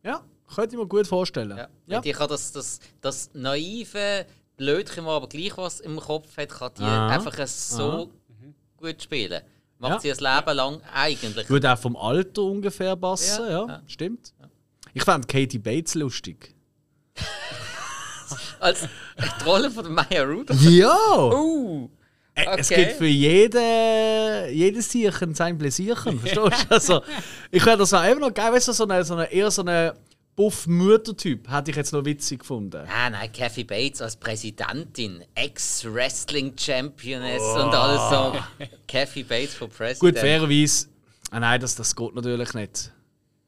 Ja, 0.08 0.22
könnte 0.56 0.76
ich 0.76 0.82
mir 0.82 0.88
gut 0.88 1.06
vorstellen. 1.06 1.58
Ja. 1.58 1.68
Ja. 1.88 2.02
Die 2.02 2.12
kann 2.14 2.30
das, 2.30 2.52
das, 2.52 2.80
das 3.02 3.30
naive 3.34 4.26
Blödchen, 4.56 5.06
das 5.06 5.14
aber 5.14 5.28
gleich 5.28 5.58
was 5.58 5.80
im 5.82 6.00
Kopf 6.00 6.36
hat, 6.38 6.50
kann 6.50 6.72
die 6.78 6.84
Aha. 6.84 7.10
einfach 7.10 7.46
so 7.48 8.10
gut 8.78 9.04
spielen. 9.04 9.42
Macht 9.80 9.92
Ja. 9.94 10.00
sie 10.00 10.10
das 10.10 10.20
Leben 10.22 10.56
lang 10.56 10.82
eigentlich. 10.94 11.50
Würde 11.50 11.72
auch 11.72 11.78
vom 11.78 11.96
Alter 11.96 12.42
ungefähr 12.44 12.96
passen, 12.96 13.46
ja, 13.48 13.68
Ja, 13.68 13.82
stimmt. 13.86 14.34
Ich 14.94 15.04
fand 15.04 15.28
Katie 15.28 15.60
Bates 15.60 15.94
lustig. 15.94 16.56
Als 18.60 18.82
die 18.82 19.44
Rolle 19.44 19.70
von 19.70 19.84
der 19.84 19.94
Maya 19.94 20.24
Rudolph. 20.24 20.60
Ja! 20.62 21.32
Uh, 21.32 21.90
Äh, 22.38 22.46
Es 22.60 22.72
okay. 22.72 22.86
gibt 22.86 22.98
für 22.98 23.08
jede, 23.08 24.50
jedes 24.52 24.90
Tierchen 24.90 25.34
sein 25.34 25.58
Pläsierchen, 25.58 26.20
verstehst 26.20 26.38
du? 26.38 26.52
Also, 26.74 27.02
ich 27.52 27.66
hätte 27.66 27.78
das 27.80 27.94
auch 27.94 28.04
immer 28.04 28.20
noch 28.22 28.34
geil, 28.34 28.54
weißt 28.54 28.68
du, 28.68 28.74
so 28.74 28.84
eine, 28.84 29.04
so 29.04 29.16
eine, 29.16 29.32
eher 29.32 29.50
so 29.50 29.64
eine 29.64 29.96
Buff-Mütter-Typ, 30.36 31.50
hätte 31.50 31.72
ich 31.72 31.78
jetzt 31.78 31.94
noch 31.94 32.06
witzig 32.06 32.42
gefunden. 32.42 32.86
Ah, 32.88 33.10
nein, 33.10 33.32
Kathy 33.32 33.64
Bates 33.64 34.04
als 34.04 34.16
Präsidentin, 34.18 35.24
Ex-Wrestling-Championess 35.34 37.42
und 37.42 37.74
alles 37.74 38.02
so. 38.12 38.36
Kathy 38.88 39.24
Bates 39.24 39.56
for 39.56 39.68
President. 39.68 40.00
Gut, 40.00 40.20
fairerweise, 40.20 40.90
ah 41.32 41.40
nein, 41.40 41.60
das, 41.60 41.74
das 41.76 41.96
geht 41.96 42.14
natürlich 42.14 42.54
nicht. 42.54 42.92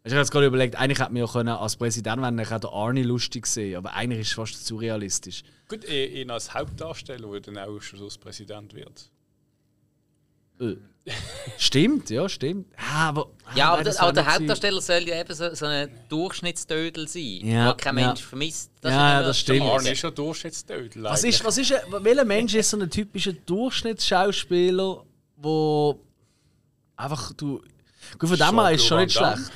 Ich 0.03 0.11
habe 0.13 0.21
jetzt 0.21 0.31
gerade 0.31 0.45
überlegt, 0.45 0.75
eigentlich 0.77 0.99
hätte 0.99 1.11
man 1.11 1.21
ja 1.21 1.27
können, 1.27 1.49
als 1.49 1.75
Präsident 1.75 2.21
werden, 2.21 2.39
ich 2.39 2.49
hätte 2.49 2.69
Arnie 2.69 3.03
lustig 3.03 3.45
sehen, 3.45 3.75
aber 3.77 3.93
eigentlich 3.93 4.21
ist 4.21 4.27
es 4.29 4.33
fast 4.33 4.65
zu 4.65 4.77
realistisch. 4.77 5.43
Gut, 5.67 5.87
ihn 5.87 6.31
als 6.31 6.53
Hauptdarsteller, 6.53 7.29
der 7.33 7.41
dann 7.41 7.57
auch 7.57 7.79
schon 7.81 7.99
das 7.99 8.17
Präsident 8.17 8.73
wird. 8.73 9.09
Äh. 10.61 10.75
Stimmt, 11.57 12.09
ja, 12.09 12.29
stimmt. 12.29 12.67
Ah, 12.77 13.09
aber, 13.09 13.29
ah, 13.45 13.51
Ja, 13.55 13.73
aber, 13.73 13.83
das 13.83 13.95
der, 13.95 14.03
aber 14.03 14.13
der 14.13 14.23
nicht 14.23 14.31
sein. 14.31 14.39
Hauptdarsteller 14.41 14.81
soll 14.81 15.07
ja 15.07 15.19
eben 15.19 15.33
so, 15.33 15.53
so 15.55 15.65
ein 15.65 15.89
Durchschnittsdödel 16.07 17.07
sein, 17.07 17.39
Ja, 17.43 17.69
wo 17.69 17.73
kein 17.75 17.97
ja. 17.97 18.07
Mensch 18.07 18.21
vermisst. 18.23 18.71
Ja, 18.83 18.89
ist 18.89 18.95
ja, 18.95 19.21
das 19.23 19.39
stimmt. 19.39 19.61
Arne 19.63 19.91
ist 19.91 20.01
ja 20.01 20.11
Durchschnittsdödel. 20.11 21.03
Was 21.03 21.23
ist, 21.23 21.43
was 21.43 21.57
ist, 21.57 21.73
ein- 21.73 22.03
welcher 22.03 22.25
Mensch 22.25 22.53
ist 22.53 22.69
so 22.69 22.77
ein 22.79 22.89
typischer 22.89 23.33
Durchschnittsschauspieler, 23.33 25.03
wo 25.37 25.99
einfach 26.95 27.33
du. 27.33 27.61
Gut, 28.17 28.29
von 28.29 28.37
dem 28.37 28.59
her 28.59 28.71
ist 28.71 28.81
es 28.81 28.87
schon 28.87 28.99
nicht 28.99 29.13
schlecht. 29.17 29.51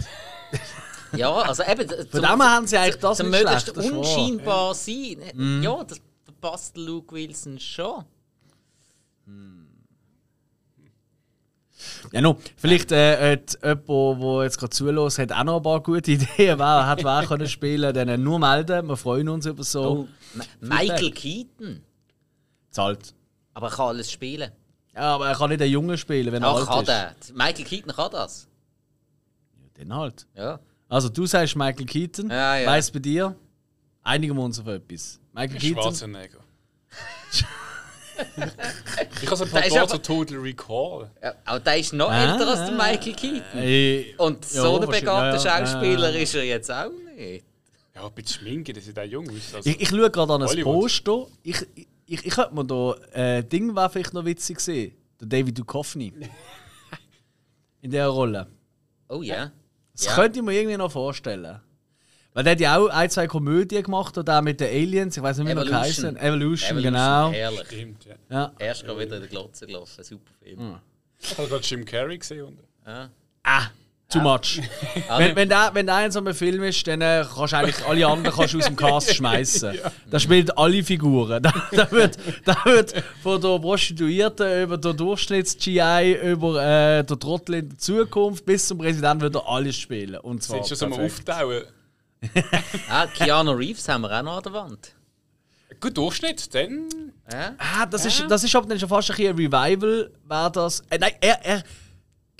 Ja, 1.16 1.32
also 1.32 1.62
eben. 1.64 1.88
Von 2.10 2.22
dem 2.22 2.42
haben 2.44 2.66
sie 2.66 2.76
eigentlich 2.76 2.96
das 2.96 3.18
zum 3.18 3.30
nicht 3.30 3.44
möglichst 3.44 3.70
schlecht. 3.70 3.92
unscheinbar 3.92 4.74
sein. 4.74 5.18
Mhm. 5.36 5.62
Ja, 5.62 5.84
das 5.84 6.00
passt 6.42 6.76
Luke 6.76 7.14
Wilson 7.16 7.60
schon. 7.60 8.04
Ja, 12.12 12.22
no, 12.22 12.38
vielleicht 12.56 12.92
äh, 12.92 13.34
hat 13.34 13.58
jemand, 13.64 14.22
der 14.24 14.44
jetzt 14.44 14.58
gerade 14.58 14.70
zulässt, 14.72 15.20
hat 15.20 15.32
auch 15.32 15.44
noch 15.44 15.58
ein 15.58 15.64
paar 15.64 15.82
gute 15.82 16.12
Ideen, 16.12 16.58
wer 16.60 16.86
hat 16.88 17.04
wer 17.04 17.24
können 17.28 17.48
spielen, 17.48 17.94
dann 17.94 18.24
nur 18.24 18.40
melden. 18.40 18.88
Wir 18.88 18.98
freuen 18.98 19.30
uns 19.30 19.46
über 19.46 19.64
so 19.64 19.84
Oh, 19.84 20.08
Michael 20.62 21.12
Keaton. 21.12 21.84
zahlt. 22.72 23.14
Aber 23.54 23.68
er 23.68 23.76
kann 23.76 23.88
alles 23.90 24.12
spielen. 24.12 24.52
Ja, 24.96 25.16
aber 25.16 25.28
er 25.28 25.36
kann 25.36 25.50
nicht 25.50 25.62
einen 25.62 25.72
Jungen 25.72 25.98
spielen, 25.98 26.32
wenn 26.32 26.44
er 26.44 26.50
Ach, 26.50 26.56
alt 26.58 26.68
kann 26.68 26.80
ist. 26.80 27.30
der. 27.30 27.36
Michael 27.36 27.66
Keaton 27.66 27.94
kann 27.94 28.12
das. 28.12 28.48
Den 29.78 29.94
halt. 29.96 30.28
Ja. 30.36 30.60
Also 30.90 31.10
du 31.10 31.26
sagst 31.26 31.56
Michael 31.56 31.86
Keaton, 31.86 32.30
Ja, 32.30 32.58
ja. 32.58 32.68
weiss 32.68 32.92
bei 32.92 33.00
dir, 33.00 33.36
einigen 34.04 34.36
wir 34.36 34.44
uns 34.44 34.60
auf 34.60 34.68
etwas. 34.68 35.20
Michael 35.34 35.60
Keaton. 35.60 35.82
Schwarzenegger. 35.84 36.40
ich 39.22 39.30
habe 39.32 39.44
ein 39.44 39.50
Der 39.52 39.52
paar 39.52 39.66
ist 39.66 39.74
Tage 39.74 39.82
aber- 39.82 39.88
zu 39.90 39.98
Total 40.02 40.38
Recall. 40.38 41.12
ja. 41.22 41.34
Aber 41.46 41.60
der 41.60 41.78
ist 41.80 41.94
noch 41.94 42.10
Ah, 42.12 42.34
älter 42.34 42.48
als 42.48 42.60
der 42.70 42.72
Michael 42.72 43.14
Keaton. 43.14 43.60
Äh, 43.60 44.14
Und 44.18 44.46
Ja, 44.54 44.62
so 44.62 44.80
ein 44.80 44.88
begabter 44.90 45.36
ja, 45.38 45.60
ja. 45.60 45.66
Schauspieler 45.66 46.10
Ja, 46.10 46.16
ja. 46.16 46.22
ist 46.22 46.36
er 46.36 46.44
jetzt 46.44 46.72
auch 46.72 46.92
nicht. 47.16 47.44
Ja, 47.96 48.06
ein 48.08 48.14
bisschen 48.14 48.42
Schminke, 48.42 48.74
das 48.74 48.86
sieht 48.86 48.98
auch 49.00 49.04
jung 49.04 49.28
aus. 49.30 49.54
Also, 49.56 49.70
Ich, 49.70 49.80
ich 49.82 49.90
schaue 49.90 50.10
gerade 50.12 50.34
an 50.34 50.44
ein. 50.44 50.64
Poster. 50.64 51.28
Ich, 51.44 51.62
ich, 51.76 51.88
ich, 52.06 52.26
ich 52.26 52.34
könnte 52.34 52.54
mir 52.54 52.66
da 52.66 52.94
äh, 53.14 53.44
Ding 53.44 53.74
war 53.76 53.90
vielleicht 53.90 54.14
noch 54.14 54.26
witzig 54.26 54.60
sehen. 54.60 54.96
Der 55.20 55.28
David 55.28 55.58
Duchovny. 55.58 56.14
In 57.82 57.92
dieser 57.92 58.08
Rolle. 58.08 58.48
Oh 59.10 59.22
ja. 59.22 59.52
Das 59.94 60.06
Ja. 60.06 60.16
könnte 60.16 60.40
ich 60.40 60.46
mir 60.46 60.54
irgendwie 60.54 60.78
noch 60.78 60.92
vorstellen. 60.92 61.60
Weil 62.34 62.44
der 62.44 62.54
hat 62.54 62.60
ja 62.60 62.78
auch 62.78 62.88
ein, 62.90 63.10
zwei 63.12 63.28
Komödien 63.28 63.84
gemacht, 63.84 64.18
oder 64.18 64.40
auch 64.40 64.42
mit 64.42 64.60
den 64.60 64.68
Aliens, 64.70 65.16
ich 65.16 65.22
weiß 65.22 65.38
nicht, 65.38 65.48
wie 65.50 65.54
noch 65.54 65.72
heißen. 65.72 66.18
Evolution, 66.18 66.82
genau. 66.82 67.32
Herrlich. 67.32 67.68
Stimmt, 67.68 68.06
ja. 68.06 68.16
Ja. 68.30 68.54
Erst 68.58 68.86
gerade 68.86 69.00
wieder 69.02 69.16
in 69.18 69.22
der 69.22 69.30
Glotze 69.30 69.68
gelaufen. 69.68 70.04
Super 70.04 70.32
Film. 70.42 70.80
Ich 71.22 71.38
habe 71.38 71.48
gerade 71.48 71.64
Jim 71.64 71.86
Carrey 71.86 72.18
gesehen. 72.18 72.46
Und 72.46 72.60
Ja. 72.88 73.10
Ah, 73.44 73.68
too 74.14 74.22
much. 74.22 74.62
wenn, 75.18 75.36
wenn, 75.36 75.50
der, 75.50 75.72
wenn 75.74 75.86
der 75.86 75.96
einem 75.96 76.34
Film 76.34 76.64
ist, 76.64 76.86
dann 76.88 77.02
äh, 77.02 77.26
kannst 77.36 77.54
du 77.54 77.58
eigentlich 77.58 77.86
alle 77.86 78.08
anderen 78.08 78.36
kannst 78.36 78.54
du 78.54 78.60
aus 78.60 78.66
dem 78.66 78.76
Cast 78.76 79.16
schmeißen. 79.16 79.80
Da 80.10 80.20
spielt 80.20 80.58
alle 80.58 80.84
Figuren. 80.84 81.44
Da, 81.44 81.52
da, 81.72 81.92
wird, 81.92 82.18
da 82.46 82.56
wird 82.66 82.94
von 83.22 83.42
der 83.42 83.60
Prostituierten 83.60 84.64
über 84.64 84.78
den 84.78 84.96
Durchschnitts-GI, 84.96 86.20
über 86.24 86.64
äh, 86.64 87.04
den 87.04 87.20
Trottel 87.20 87.56
in 87.56 87.70
der 87.70 87.78
Zukunft 87.78 88.46
bis 88.46 88.68
zum 88.68 88.78
Präsidenten 88.78 89.22
wird 89.22 89.36
er 89.36 89.48
alles 89.48 89.78
spielen. 89.78 90.18
Und 90.18 90.44
zwar 90.44 90.64
sind 90.64 90.78
schon 90.78 90.92
so 90.92 90.96
mal 90.96 91.06
auftauen. 91.06 91.64
Ah, 92.90 93.08
Keanu 93.08 93.52
Reeves 93.52 93.88
haben 93.90 94.02
wir 94.02 94.12
auch 94.12 94.24
noch 94.24 94.38
an 94.38 94.44
der 94.44 94.54
Wand. 94.54 94.96
Gut 95.80 95.98
Durchschnitt, 95.98 96.54
dann. 96.54 96.88
Ja? 97.32 97.56
Ah, 97.58 97.86
das 97.86 98.06
ist, 98.06 98.26
das 98.30 98.44
ist 98.44 98.56
aber 98.56 98.68
dann 98.68 98.80
schon 98.80 98.90
fast 98.90 99.10
ein, 99.12 99.16
bisschen 99.18 99.36
ein 99.36 99.54
Revival, 99.54 100.12
war 100.26 100.50
das. 100.50 100.82
Äh, 100.90 100.98
nein, 101.00 101.12
er, 101.20 101.44
er. 101.44 101.64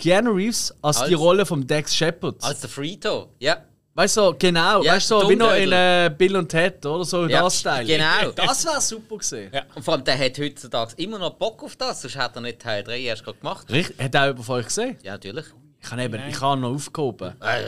Keanu 0.04 0.32
Reeves 0.32 0.74
als, 0.82 0.98
die 0.98 1.14
Als- 1.14 1.20
Rolle 1.20 1.46
von 1.46 1.66
Dex 1.66 1.96
Shepard. 1.96 2.44
Als 2.44 2.60
der 2.62 2.70
Frito. 2.70 3.30
Ja. 3.40 3.58
weißt 3.96 4.18
du, 4.18 4.34
genau, 4.38 4.84
Ja, 4.84 4.94
weißt 4.96 5.12
du, 5.12 5.30
wie 5.30 5.36
noch 5.36 5.54
in 5.54 5.72
äh, 5.72 6.14
Bill 6.18 6.36
und 6.36 6.50
Ted, 6.50 6.86
oder 6.86 7.06
so, 7.06 7.26
Ja, 7.28 7.42
das 7.44 7.60
Style. 7.60 7.86
genau. 7.86 8.32
Das 8.36 8.66
wäre 8.66 8.82
super 8.82 9.18
gesehen. 9.18 9.52
Ja. 9.54 9.64
Und 9.76 9.84
vor 9.84 9.94
allem, 9.94 10.04
der 10.04 10.18
hat 10.20 10.38
heutzutage 10.40 10.94
immer 10.98 11.20
noch 11.20 11.32
Bock 11.36 11.64
auf 11.64 11.76
das, 11.76 12.02
sonst 12.02 12.16
hat 12.18 12.36
er 12.36 12.42
nicht 12.42 12.60
Teil 12.60 12.84
3 12.84 13.00
erst 13.00 13.24
gerade 13.24 13.38
gemacht. 13.38 13.70
Richtig, 13.72 13.98
hat 14.04 14.16
auch 14.16 14.26
jemand 14.26 14.46
von 14.46 14.56
euch 14.60 14.66
gesehen? 14.66 14.98
Ja, 15.04 15.14
natürlich. 15.14 15.46
Ich 15.82 15.92
habe 15.92 16.02
eben, 16.04 16.22
ich 16.30 16.42
habe 16.42 16.60
noch 16.62 16.74
aufgehoben. 16.74 17.30
Äh, 17.42 17.64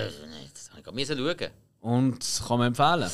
das 0.54 0.70
habe 0.70 0.80
ich 0.80 0.84
gerade 0.84 0.96
müssen 0.96 1.18
schauen. 1.18 1.50
Und 1.82 2.26
kann 2.48 2.58
man 2.58 2.68
empfehlen. 2.68 3.12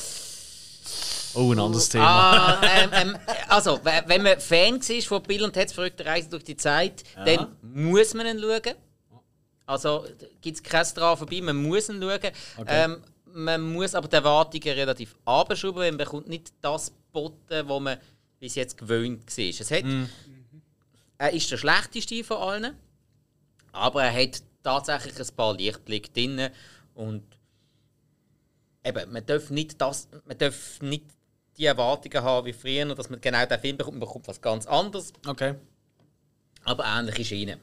Oh, 1.33 1.51
ein 1.53 1.59
anderes 1.59 1.87
Thema. 1.89 2.05
Ah, 2.05 2.61
ähm, 2.81 2.89
ähm, 2.93 3.17
also, 3.47 3.79
we- 3.83 4.03
wenn 4.07 4.21
man 4.21 4.39
Fan 4.39 4.79
war 4.81 5.01
von 5.01 5.23
Bill 5.23 5.43
und 5.43 5.53
Ted's 5.53 5.71
verrückte 5.73 6.05
Reise 6.05 6.29
durch 6.29 6.43
die 6.43 6.57
Zeit, 6.57 7.03
dann 7.25 7.47
muss 7.61 8.13
man 8.13 8.25
ihn 8.27 8.39
schauen. 8.39 8.75
Also 9.65 10.05
gibt 10.41 10.57
es 10.57 10.63
kein 10.63 10.85
dran 10.95 11.17
vorbei, 11.17 11.41
man 11.41 11.55
muss 11.61 11.89
ihn 11.89 12.01
schauen. 12.01 12.31
Ähm, 12.67 13.03
man 13.33 13.61
muss 13.73 13.95
aber 13.95 14.07
die 14.07 14.15
Erwartungen 14.15 14.73
relativ 14.75 15.15
abschrauben, 15.25 15.77
weil 15.79 15.91
man 15.91 15.99
bekommt 15.99 16.27
nicht 16.27 16.51
das 16.61 16.91
geboten, 17.07 17.67
was 17.69 17.79
man 17.81 17.97
bis 18.39 18.55
jetzt 18.55 18.77
gewöhnt 18.77 19.25
war. 19.37 19.45
Es 19.45 19.71
hat, 19.71 19.83
Er 21.17 21.31
ist 21.33 21.49
der 21.51 21.57
schlechteste 21.57 22.23
von 22.23 22.37
allen, 22.37 22.75
aber 23.71 24.03
er 24.03 24.13
hat 24.23 24.41
tatsächlich 24.63 25.17
ein 25.19 25.35
paar 25.35 25.53
Lichtblicke 25.55 26.11
drin 26.11 26.49
und 26.95 27.23
eben, 28.83 29.11
man 29.13 29.25
darf 29.25 29.49
nicht 29.49 29.79
das, 29.79 30.07
man 30.25 30.37
darf 30.37 30.81
nicht 30.81 31.05
die 31.57 31.65
Erwartungen 31.65 32.23
haben 32.23 32.45
wie 32.47 32.53
früher, 32.53 32.93
dass 32.95 33.09
man 33.09 33.21
genau 33.21 33.45
den 33.45 33.59
Film 33.59 33.77
bekommt, 33.77 33.99
man 33.99 34.07
bekommt 34.07 34.27
was 34.27 34.41
ganz 34.41 34.65
anderes, 34.65 35.13
Okay. 35.27 35.55
aber 36.65 36.83
ähnlich 36.85 37.19
ist 37.19 37.31
ihnen. 37.31 37.59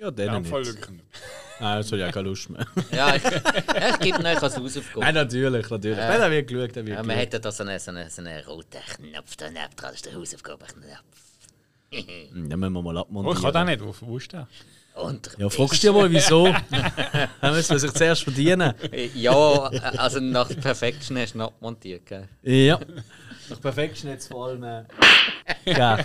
Ja, 0.00 0.06
Ja, 0.06 0.10
den 0.10 0.34
im 0.34 0.44
Fall 0.44 0.62
nicht. 0.62 0.78
Nein, 1.60 1.76
das 1.76 1.86
habe 1.92 1.98
ich 1.98 2.04
auch 2.08 2.12
keine 2.12 2.28
Lust 2.28 2.48
mehr. 2.50 2.66
Ja, 2.90 3.14
ich, 3.16 3.22
ich 3.24 3.98
gebe 4.00 4.18
euch 4.18 4.42
als 4.42 4.56
Hausaufgabe. 4.56 5.00
Nein, 5.00 5.14
natürlich, 5.14 5.68
natürlich. 5.68 5.98
Ja. 5.98 6.08
Wenn 6.08 6.20
er 6.22 6.30
wird 6.30 6.48
geschaut, 6.48 6.76
dann 6.76 6.86
wird 6.86 6.96
Ja, 6.96 7.02
man 7.02 7.16
hätte 7.16 7.38
da 7.38 7.52
so 7.52 7.62
einen, 7.64 7.78
so 7.78 7.90
einen, 7.90 8.08
so 8.08 8.22
einen 8.22 8.44
roten 8.46 8.80
Knopf 8.96 9.36
daneben 9.36 9.58
dran, 9.76 9.90
das 9.90 9.94
ist 9.96 10.06
der 10.06 10.14
Hausaufgabenknopf. 10.14 10.88
Dann 11.92 12.60
müssen 12.60 12.72
wir 12.72 12.82
mal 12.82 12.96
Oh, 12.96 13.00
abmontieren. 13.00 13.36
ich 13.36 13.42
kann 13.52 13.66
den 13.66 13.78
nicht. 13.78 14.00
Wo, 14.00 14.06
wo 14.06 14.16
ist 14.16 14.32
der? 14.32 14.46
Und 14.94 15.30
Ja, 15.38 15.48
fragst 15.48 15.82
du 15.82 15.88
dir 15.88 15.92
mal, 15.92 16.10
wieso? 16.10 16.44
Dann 17.40 17.54
müssen 17.54 17.70
wir 17.72 17.78
sich 17.78 17.92
zuerst 17.92 18.22
verdienen. 18.22 18.74
ja, 19.14 19.32
also 19.96 20.18
nach 20.20 20.48
Perfection 20.48 21.16
hast 21.18 21.32
du 21.34 21.38
ihn 21.38 21.42
abmontiert, 21.42 22.06
gell? 22.06 22.28
Ja. 22.42 22.78
Nach 23.48 23.60
Perfection 23.60 24.10
jetzt 24.10 24.28
vor 24.28 24.48
allem. 24.48 24.62
Äh, 24.64 24.84
ja. 25.66 25.98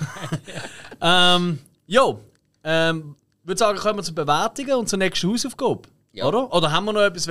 ähm, 1.02 1.60
jo. 1.88 2.20
Ähm, 2.64 3.16
würde 3.48 3.60
sagen, 3.60 3.78
kommen 3.78 4.00
wir 4.00 4.04
zu 4.04 4.14
Bewertungen 4.16 4.74
und 4.74 4.90
zur 4.90 5.00
nächsten 5.00 5.30
Hausaufgabe. 5.30 5.90
Ja. 6.14 6.26
Oder? 6.28 6.52
Oder 6.54 6.72
haben 6.72 6.86
wir 6.86 6.94
noch 6.94 7.02
etwas? 7.02 7.28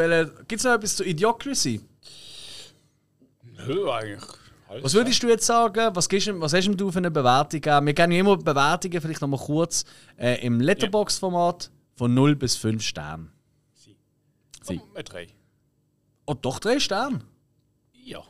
Gibt 0.47 0.61
es 0.61 0.65
noch 0.65 0.73
etwas 0.75 0.97
zu 0.97 1.05
Idiocracy? 1.05 1.81
Nö, 3.43 3.91
eigentlich. 3.91 4.23
Alles 4.69 4.85
Was 4.85 4.95
würdest 4.95 5.23
du 5.23 5.29
jetzt 5.29 5.47
sagen? 5.47 5.95
Was, 5.95 6.09
gibst, 6.09 6.27
du- 6.27 6.41
was 6.41 6.53
hast 6.53 6.67
du 6.69 6.91
für 6.91 6.99
eine 6.99 7.11
Bewertung? 7.11 7.63
Wir 7.87 7.93
geben 7.95 8.13
ja 8.13 8.21
immer 8.21 8.37
Bewertungen, 8.37 9.01
vielleicht 9.01 9.21
nochmal 9.21 9.41
kurz, 9.41 9.85
äh, 10.19 10.45
im 10.45 10.61
Letterbox-Format 10.61 11.71
von 11.97 12.13
0 12.15 12.35
bis 12.35 12.57
5 12.57 12.83
Sterne. 12.83 13.29
Sie. 13.75 13.97
Sie. 14.63 14.81
Oh, 14.83 14.97
ein 14.97 15.05
drei. 15.05 15.29
Oh, 16.27 16.35
doch 16.35 16.59
3 16.59 16.81
Sterne? 16.81 17.21
Ja. 17.93 18.23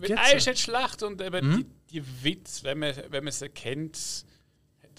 Weil 0.00 0.12
Er 0.12 0.36
ist 0.36 0.46
nicht 0.46 0.60
schlecht 0.60 1.02
und 1.02 1.20
eben 1.20 1.66
die, 1.90 2.00
die 2.00 2.24
Witz, 2.24 2.62
wenn 2.62 2.78
man, 2.78 2.94
wenn 3.10 3.24
man 3.24 3.32
sie 3.32 3.48
kennt, 3.48 4.24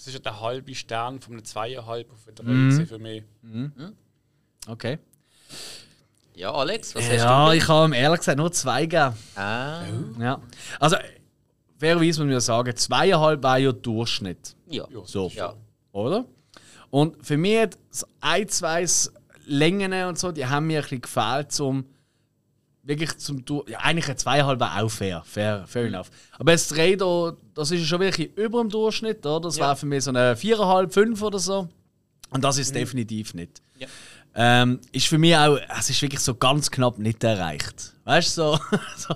das 0.00 0.06
ist 0.06 0.14
ja 0.14 0.20
der 0.20 0.40
halbe 0.40 0.74
Stern 0.74 1.20
von 1.20 1.34
einem 1.34 1.44
zweieinhalb 1.44 2.10
auf 2.10 2.26
einen 2.26 2.70
drei 2.78 2.86
für 2.86 2.98
mich. 2.98 3.22
Okay. 4.66 4.98
Ja, 6.34 6.52
Alex, 6.52 6.94
was 6.94 7.06
Ja, 7.06 7.48
hast 7.48 7.54
ich 7.54 7.68
habe 7.68 7.84
ihm 7.88 7.92
ehrlich 7.92 8.20
gesagt 8.20 8.38
nur 8.38 8.50
2 8.50 8.86
gegeben. 8.86 9.14
du? 9.34 9.40
Ah, 9.40 9.82
Ja. 10.18 10.40
Also, 10.78 10.96
fairerweise 11.78 12.24
muss 12.24 12.32
man 12.32 12.40
sagen, 12.40 12.74
zweieinhalb 12.74 13.42
war 13.42 13.58
ja 13.58 13.72
Durchschnitt. 13.72 14.56
ja. 14.68 14.86
Ja. 14.90 15.00
So. 15.04 15.28
Ja. 15.34 15.54
Oder? 15.92 16.24
Und 16.88 17.24
für 17.26 17.36
mich 17.36 17.58
hat 17.60 17.76
ein, 18.22 18.48
zwei 18.48 18.86
Längen 19.44 19.92
und 20.06 20.18
so, 20.18 20.32
die 20.32 20.46
haben 20.46 20.66
mir 20.66 20.78
ein 20.78 20.82
bisschen 20.82 21.02
gefehlt, 21.02 21.52
zum 21.52 21.84
wirklich 22.90 23.16
zum 23.18 23.44
Dur- 23.44 23.68
ja, 23.68 23.78
eigentlich 23.78 24.08
ein 24.08 24.18
zweieinhalb 24.18 24.60
war 24.60 24.82
auch 24.82 24.90
fair, 24.90 25.22
fair, 25.24 25.64
fair 25.66 25.86
enough. 25.86 26.10
Aber 26.38 26.52
das 26.52 26.68
drei 26.68 26.94
da, 26.96 27.32
das 27.54 27.70
ist 27.70 27.80
ja 27.80 27.86
schon 27.86 28.00
wirklich 28.00 28.36
über 28.36 28.60
dem 28.60 28.68
Durchschnitt, 28.68 29.24
oder? 29.24 29.40
Das 29.40 29.56
Ja. 29.56 29.68
war 29.68 29.76
für 29.76 29.86
mich 29.86 30.04
so 30.04 30.10
eine 30.10 30.36
viereinhalb, 30.36 30.92
fünf 30.92 31.22
oder 31.22 31.38
so. 31.38 31.68
Und 32.30 32.44
das 32.44 32.58
ist 32.58 32.74
definitiv 32.74 33.34
nicht. 33.34 33.60
Ja. 33.78 33.86
Ähm, 34.32 34.80
ist 34.92 35.08
für 35.08 35.18
mich 35.18 35.36
auch, 35.36 35.58
es 35.78 35.90
ist 35.90 36.00
wirklich 36.02 36.20
so 36.20 36.34
ganz 36.36 36.70
knapp 36.70 36.98
nicht 36.98 37.24
erreicht. 37.24 37.94
Weißt 38.04 38.38
du, 38.38 38.42
so. 38.42 38.58
so. 38.96 39.14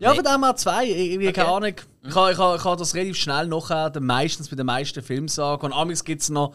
Ja, 0.00 0.12
von 0.12 0.24
dem 0.24 0.42
her 0.42 0.56
zwei. 0.56 0.86
Irgendwie, 0.86 1.32
keine 1.32 1.48
Ahnung. 1.48 1.74
Ich 2.02 2.14
habe 2.14 2.32
ich 2.32 2.38
ha, 2.38 2.56
ich 2.56 2.64
ha 2.64 2.74
das 2.76 2.94
relativ 2.94 3.16
schnell 3.16 3.46
nachher, 3.46 3.92
meistens 4.00 4.48
bei 4.48 4.56
den 4.56 4.66
meisten 4.66 5.02
Filmen 5.02 5.28
sagen. 5.28 5.66
Und 5.66 5.72
amigs 5.72 6.02
gibt 6.04 6.22
es 6.22 6.30
noch, 6.30 6.52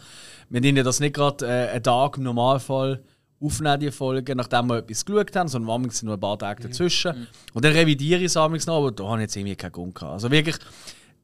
wir 0.50 0.60
nehmen 0.60 0.78
ja 0.78 0.84
das 0.84 1.00
nicht 1.00 1.16
gerade 1.16 1.46
äh, 1.46 1.70
einen 1.70 1.84
Tag 1.84 2.18
im 2.18 2.24
Normalfall 2.24 3.02
aufnehmen, 3.42 3.80
die 3.80 3.92
Folgen, 3.92 4.38
nachdem 4.38 4.68
wir 4.68 4.78
etwas 4.78 5.04
geschaut 5.04 5.36
haben, 5.36 5.48
sondern 5.48 5.72
amigs 5.72 6.00
sind 6.00 6.08
noch 6.08 6.14
ein 6.14 6.20
paar 6.20 6.38
Tage 6.38 6.64
dazwischen. 6.68 7.28
Und 7.54 7.66
dann 7.66 7.74
revidiere 7.74 8.20
ich 8.20 8.26
es 8.26 8.36
noch, 8.36 8.78
aber 8.78 8.92
da 8.92 9.04
habe 9.06 9.18
ich 9.18 9.22
jetzt 9.24 9.36
irgendwie 9.36 9.56
keinen 9.56 9.72
Grund 9.72 9.96
gehabt. 9.96 10.14
Also 10.14 10.30
wirklich, 10.30 10.58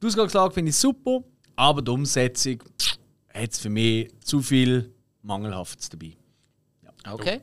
die 0.02 0.08
Ausgangslage 0.08 0.54
finde 0.54 0.70
ich 0.70 0.78
super, 0.78 1.24
aber 1.56 1.82
die 1.82 1.92
Umsetzung 1.92 2.64
hat 3.34 3.56
für 3.56 3.70
mich 3.70 4.12
zu 4.24 4.42
viel 4.42 4.94
Mangelhaftes 5.22 5.90
dabei. 5.90 6.18
Okay. 7.10 7.42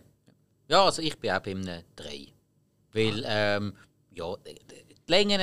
Ja, 0.68 0.85
also 0.85 1.03
ich 1.03 1.18
bin 1.18 1.31
auch 1.31 1.41
bei 1.41 1.53
einem 1.53 1.83
3. 1.97 2.27
Weil, 2.93 3.25
ähm, 3.27 3.72
ja, 4.12 4.35
die 4.45 5.11
Längen 5.11 5.41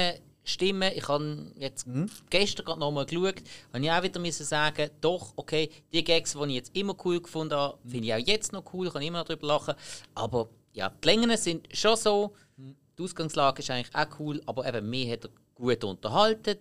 stimmen. 0.51 0.91
Ich 0.95 1.07
habe 1.07 1.51
jetzt 1.55 1.87
gestern 2.29 2.65
gerade 2.65 2.79
nochmal 2.79 3.05
geschaut, 3.05 3.41
habe 3.73 3.83
ich 3.83 3.91
auch 3.91 4.03
wieder 4.03 4.19
müssen 4.19 4.45
sagen, 4.45 4.89
doch, 5.01 5.33
okay, 5.35 5.69
die 5.93 6.03
Gags, 6.03 6.33
die 6.33 6.49
ich 6.49 6.55
jetzt 6.55 6.75
immer 6.75 6.95
cool 7.05 7.21
gefunden 7.21 7.55
habe, 7.55 7.77
finde 7.87 8.07
ich 8.07 8.13
auch 8.13 8.27
jetzt 8.27 8.53
noch 8.53 8.73
cool, 8.73 8.89
kann 8.89 9.01
immer 9.01 9.19
noch 9.19 9.25
darüber 9.25 9.47
lachen. 9.47 9.75
Aber 10.15 10.49
ja, 10.73 10.89
die 10.89 11.07
Längen 11.07 11.35
sind 11.37 11.67
schon 11.75 11.95
so. 11.95 12.33
Die 12.57 13.03
Ausgangslage 13.03 13.61
ist 13.61 13.71
eigentlich 13.71 13.95
auch 13.95 14.19
cool, 14.19 14.41
aber 14.45 14.67
eben, 14.67 14.89
mir 14.89 15.11
hat 15.11 15.25
er 15.25 15.31
gut 15.55 15.83
unterhalten. 15.83 16.57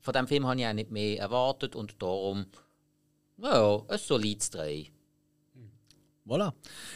Von 0.00 0.14
dem 0.14 0.26
Film 0.26 0.46
habe 0.46 0.60
ich 0.60 0.66
auch 0.66 0.72
nicht 0.72 0.90
mehr 0.90 1.18
erwartet 1.18 1.76
und 1.76 2.00
darum, 2.00 2.46
ja, 3.38 3.82
ein 3.88 3.98
solides 3.98 4.50
3. 4.50 4.90
Voilà. 6.26 6.52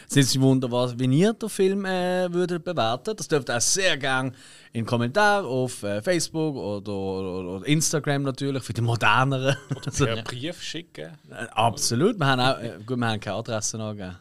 Es 0.08 0.16
ist 0.16 0.34
mich 0.34 0.42
wunder, 0.42 0.70
was, 0.72 0.98
wie 0.98 1.04
ihr 1.04 1.32
den 1.32 1.48
Film 1.48 1.84
äh, 1.84 2.32
würdet 2.32 2.64
bewerten. 2.64 3.14
Das 3.16 3.28
dürft 3.28 3.48
ihr 3.48 3.56
auch 3.56 3.60
sehr 3.60 3.96
gerne 3.96 4.32
in 4.72 4.84
Kommentaren 4.84 5.46
auf 5.46 5.84
äh, 5.84 6.02
Facebook 6.02 6.56
oder, 6.56 6.92
oder, 6.92 7.48
oder 7.58 7.66
Instagram 7.66 8.22
natürlich, 8.22 8.64
für 8.64 8.72
die 8.72 8.80
moderneren. 8.80 9.56
Also, 9.86 10.04
Per 10.04 10.22
Brief 10.24 10.60
schicken. 10.60 11.12
äh, 11.30 11.46
absolut. 11.52 12.18
Wir 12.18 12.26
haben, 12.26 12.40
auch, 12.40 12.58
äh, 12.58 12.78
gut, 12.84 12.98
wir 12.98 13.06
haben 13.06 13.20
keine 13.20 13.36
Adresse 13.36 13.78
angegeben. 13.78 14.16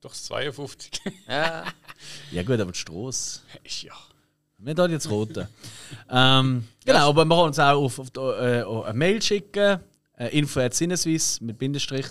Doch 0.00 0.10
das 0.10 0.24
52. 0.24 0.92
Ja, 1.28 1.64
Ja 2.32 2.42
gut, 2.42 2.58
aber 2.58 2.72
die 2.72 2.78
Strasse. 2.78 3.40
ist 3.62 3.82
ja. 3.82 3.92
Wir 4.56 4.74
haben 4.74 4.92
jetzt 4.92 5.10
rote. 5.10 5.48
ähm, 6.10 6.64
genau, 6.86 7.10
aber 7.10 7.26
wir 7.26 7.36
können 7.36 7.48
uns 7.48 7.58
auch 7.58 7.82
auf, 7.82 7.98
auf 7.98 8.10
die, 8.10 8.20
äh, 8.20 8.62
auf 8.62 8.86
eine 8.86 8.94
Mail 8.94 9.20
schicken. 9.20 9.80
Äh, 10.16 10.38
info.sinneswiss 10.38 11.40
mit 11.40 11.58
Bindestrich. 11.58 12.06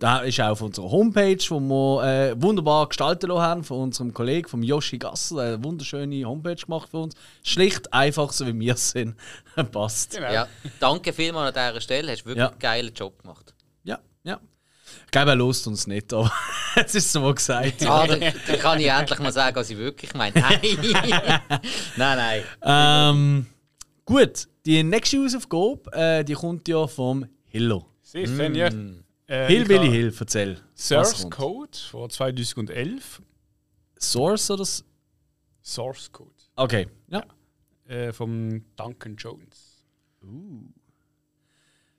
Da 0.00 0.20
ist 0.20 0.40
auch 0.40 0.48
auf 0.52 0.62
unserer 0.62 0.90
Homepage, 0.90 1.36
wo 1.50 1.60
wir 1.60 2.04
äh, 2.30 2.42
wunderbar 2.42 2.88
gestaltet 2.88 3.30
haben 3.30 3.62
von 3.62 3.80
unserem 3.82 4.14
Kollegen, 4.14 4.48
vom 4.48 4.62
Yoshi 4.62 4.96
Gasser. 4.96 5.36
Der 5.36 5.44
eine 5.54 5.62
wunderschöne 5.64 6.24
Homepage 6.24 6.56
gemacht 6.56 6.88
für 6.90 6.98
uns. 6.98 7.14
Schlicht, 7.42 7.92
einfach, 7.92 8.32
so 8.32 8.46
wie 8.46 8.58
wir 8.58 8.74
es 8.74 8.90
sind. 8.92 9.14
Passt. 9.70 10.12
Genau. 10.16 10.32
ja. 10.32 10.48
Danke 10.80 11.12
vielmals 11.12 11.54
an 11.54 11.68
dieser 11.68 11.80
Stelle, 11.82 12.12
hast 12.12 12.24
wirklich 12.24 12.38
Ja. 12.38 12.48
einen 12.48 12.58
geilen 12.58 12.94
Job 12.94 13.20
gemacht. 13.20 13.54
Ja, 13.84 13.98
ja. 14.24 14.40
Ich 15.04 15.10
glaube, 15.10 15.30
er 15.32 15.36
lost 15.36 15.66
uns 15.66 15.86
nicht, 15.86 16.10
aber 16.14 16.32
es 16.76 16.94
ist 16.94 17.12
so 17.12 17.32
gesagt. 17.34 17.86
Ah, 17.86 18.06
dann, 18.06 18.20
dann 18.20 18.58
kann 18.58 18.80
ich 18.80 18.86
endlich 18.88 19.18
mal 19.18 19.32
sagen, 19.32 19.54
was 19.56 19.68
ich 19.68 19.76
wirklich 19.76 20.14
meine. 20.14 20.40
Nein, 20.40 20.60
nein. 21.96 22.18
nein. 22.18 22.42
Ähm, 22.62 23.46
gut, 24.06 24.48
die 24.64 24.82
nächste 24.82 25.18
Hausaufgabe, 25.22 25.92
äh, 25.92 26.24
die 26.24 26.32
kommt 26.32 26.66
ja 26.68 26.86
vom 26.86 27.26
Hillo. 27.44 27.84
Sie 28.02 28.22
ja. 28.22 28.70
Äh, 29.30 29.46
Hill 29.46 29.62
ich 29.62 29.68
Billy 29.68 29.88
Hill, 29.88 30.12
erzähl. 30.18 30.58
Source. 30.74 31.30
Code 31.30 31.78
von 31.78 32.10
2011. 32.10 33.22
Source 33.96 34.50
oder. 34.50 34.66
Source 35.62 36.10
Code. 36.10 36.34
Okay, 36.56 36.88
ja. 37.06 37.24
Äh, 37.86 38.12
vom 38.12 38.64
Duncan 38.74 39.14
Jones. 39.14 39.84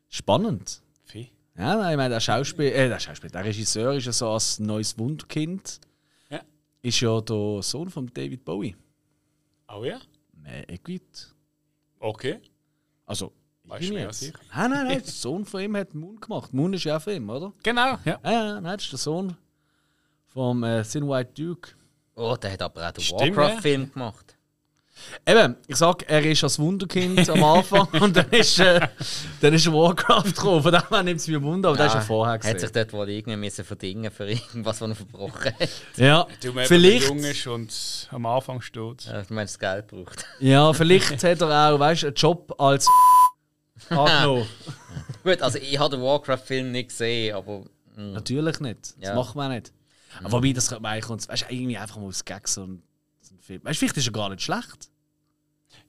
Spannend. 0.10 0.84
Fee. 1.06 1.32
Ja, 1.58 1.78
nein, 1.78 1.92
ich 1.92 1.98
meine, 1.98 2.16
der 2.16 2.20
Schauspieler, 2.20 2.76
äh, 2.76 2.90
der 2.90 3.00
Schauspieler, 3.00 3.32
der 3.32 3.46
Regisseur 3.46 3.94
ist 3.94 4.06
ja 4.08 4.12
so 4.12 4.30
als 4.30 4.60
neues 4.60 5.00
Wunderkind. 5.00 5.80
Ja. 6.30 6.42
Ist 6.82 7.00
ja 7.00 7.22
der 7.22 7.62
Sohn 7.62 7.90
von 7.90 8.08
David 8.14 8.44
Bowie. 8.44 8.76
Oh 9.70 9.86
ja? 9.86 10.02
Äh, 10.44 10.78
gut. 10.80 11.34
Okay. 11.98 12.42
Also, 13.06 13.32
Weißt 13.64 13.82
ich 13.84 13.88
du 13.90 13.94
bin 13.94 14.00
mehr 14.02 14.08
als 14.08 14.22
ich? 14.22 14.34
Nein, 14.54 14.70
nein, 14.72 14.88
nein, 14.88 15.02
der 15.04 15.12
Sohn 15.12 15.46
von 15.46 15.62
ihm 15.62 15.76
hat 15.78 15.94
Moon 15.94 16.20
gemacht. 16.20 16.54
Moon 16.54 16.74
ist 16.74 16.84
ja 16.84 16.98
auch 16.98 17.02
von 17.02 17.14
ihm, 17.14 17.30
oder? 17.30 17.54
Genau, 17.64 17.98
ja. 18.06 18.20
Ja, 18.24 18.32
ja, 18.32 18.54
nein, 18.62 18.74
das 18.76 18.84
ist 18.84 18.92
der 18.92 19.00
Sohn 19.00 19.36
vom 20.28 20.64
äh, 20.64 20.84
Thin 20.84 21.08
White 21.08 21.32
Duke. 21.42 21.72
Oh, 22.16 22.36
der 22.36 22.52
hat 22.54 22.62
aber 22.62 22.88
auch 22.88 22.92
den 22.92 23.04
Warcraft-Film 23.04 23.92
gemacht. 23.94 24.36
Eben, 25.26 25.56
ich 25.68 25.78
sag, 25.78 26.04
er 26.08 26.24
ist 26.24 26.44
als 26.44 26.60
Wunderkind 26.60 27.28
am 27.30 27.44
Anfang 27.44 27.88
und 28.02 28.16
dann 28.16 28.30
ist, 28.30 28.60
äh, 28.60 28.88
dann 29.40 29.54
ist 29.54 29.66
Warcraft 29.72 30.32
drauf. 30.36 30.62
Von 30.64 30.72
dem 30.74 31.06
nimmt 31.06 31.20
es 31.22 31.28
mir 31.28 31.42
Wunder, 31.42 31.70
aber 31.70 31.78
das 31.78 31.88
ist 31.88 31.94
ja 31.96 32.02
vorher 32.02 32.34
Hat 32.36 32.44
sich 32.44 32.54
gesehen. 32.54 32.72
dort 32.74 32.94
wohl 32.94 33.10
irgendwie 33.10 33.38
müssen 33.38 33.66
verdingen 33.66 34.12
für 34.12 34.30
irgendwas, 34.30 34.80
was 34.80 34.90
er 34.90 34.96
verbrochen 34.96 35.54
hat. 35.60 35.70
Ja, 35.96 36.28
Du, 36.44 36.54
wenn 36.54 36.68
vielleicht. 36.68 37.08
jung 37.08 37.18
ist 37.20 37.48
und 37.48 38.08
am 38.12 38.26
Anfang 38.28 38.62
steht. 38.62 39.08
Äh, 39.08 39.24
Du 39.28 39.34
meinst, 39.34 39.56
das 39.56 39.60
Geld 39.60 39.88
braucht. 39.88 40.26
Ja, 40.40 40.72
vielleicht 40.74 41.24
hat 41.24 41.42
er 41.42 41.74
auch, 41.74 41.80
weißt 41.80 42.04
du, 42.04 42.08
einen 42.08 42.16
Job 42.16 42.54
als 42.60 42.86
angenommen. 43.98 44.48
Gut, 45.24 45.42
also 45.42 45.58
ich 45.60 45.78
habe 45.80 45.96
den 45.98 46.04
Warcraft-Film 46.04 46.72
nicht 46.72 46.90
gesehen, 46.90 47.36
aber. 47.36 47.60
mm, 47.96 48.14
Natürlich 48.14 48.60
nicht. 48.60 48.96
Das 49.00 49.10
Ja. 49.10 49.16
macht 49.16 49.36
man 49.36 49.52
auch 49.52 49.56
nicht. 49.56 49.72
Aber 50.20 50.32
wobei, 50.34 50.52
das 50.54 50.68
könnte 50.68 50.82
man 50.82 50.94
eigentlich 50.94 51.10
uns, 51.10 51.30
weißt, 51.30 51.44
du, 51.50 51.54
irgendwie 51.54 51.78
einfach 51.78 51.98
mal 51.98 52.08
aus 52.08 52.26
Gag 52.26 52.48
so 52.48 52.64
ein, 52.66 52.84
so 53.22 53.36
Film. 53.40 53.64
Weißt 53.64 53.76
du, 53.76 53.80
vielleicht 53.80 53.98
ist 53.98 54.08
er 54.08 54.12
gar 54.14 54.30
nicht 54.30 54.42
schlecht. 54.42 54.90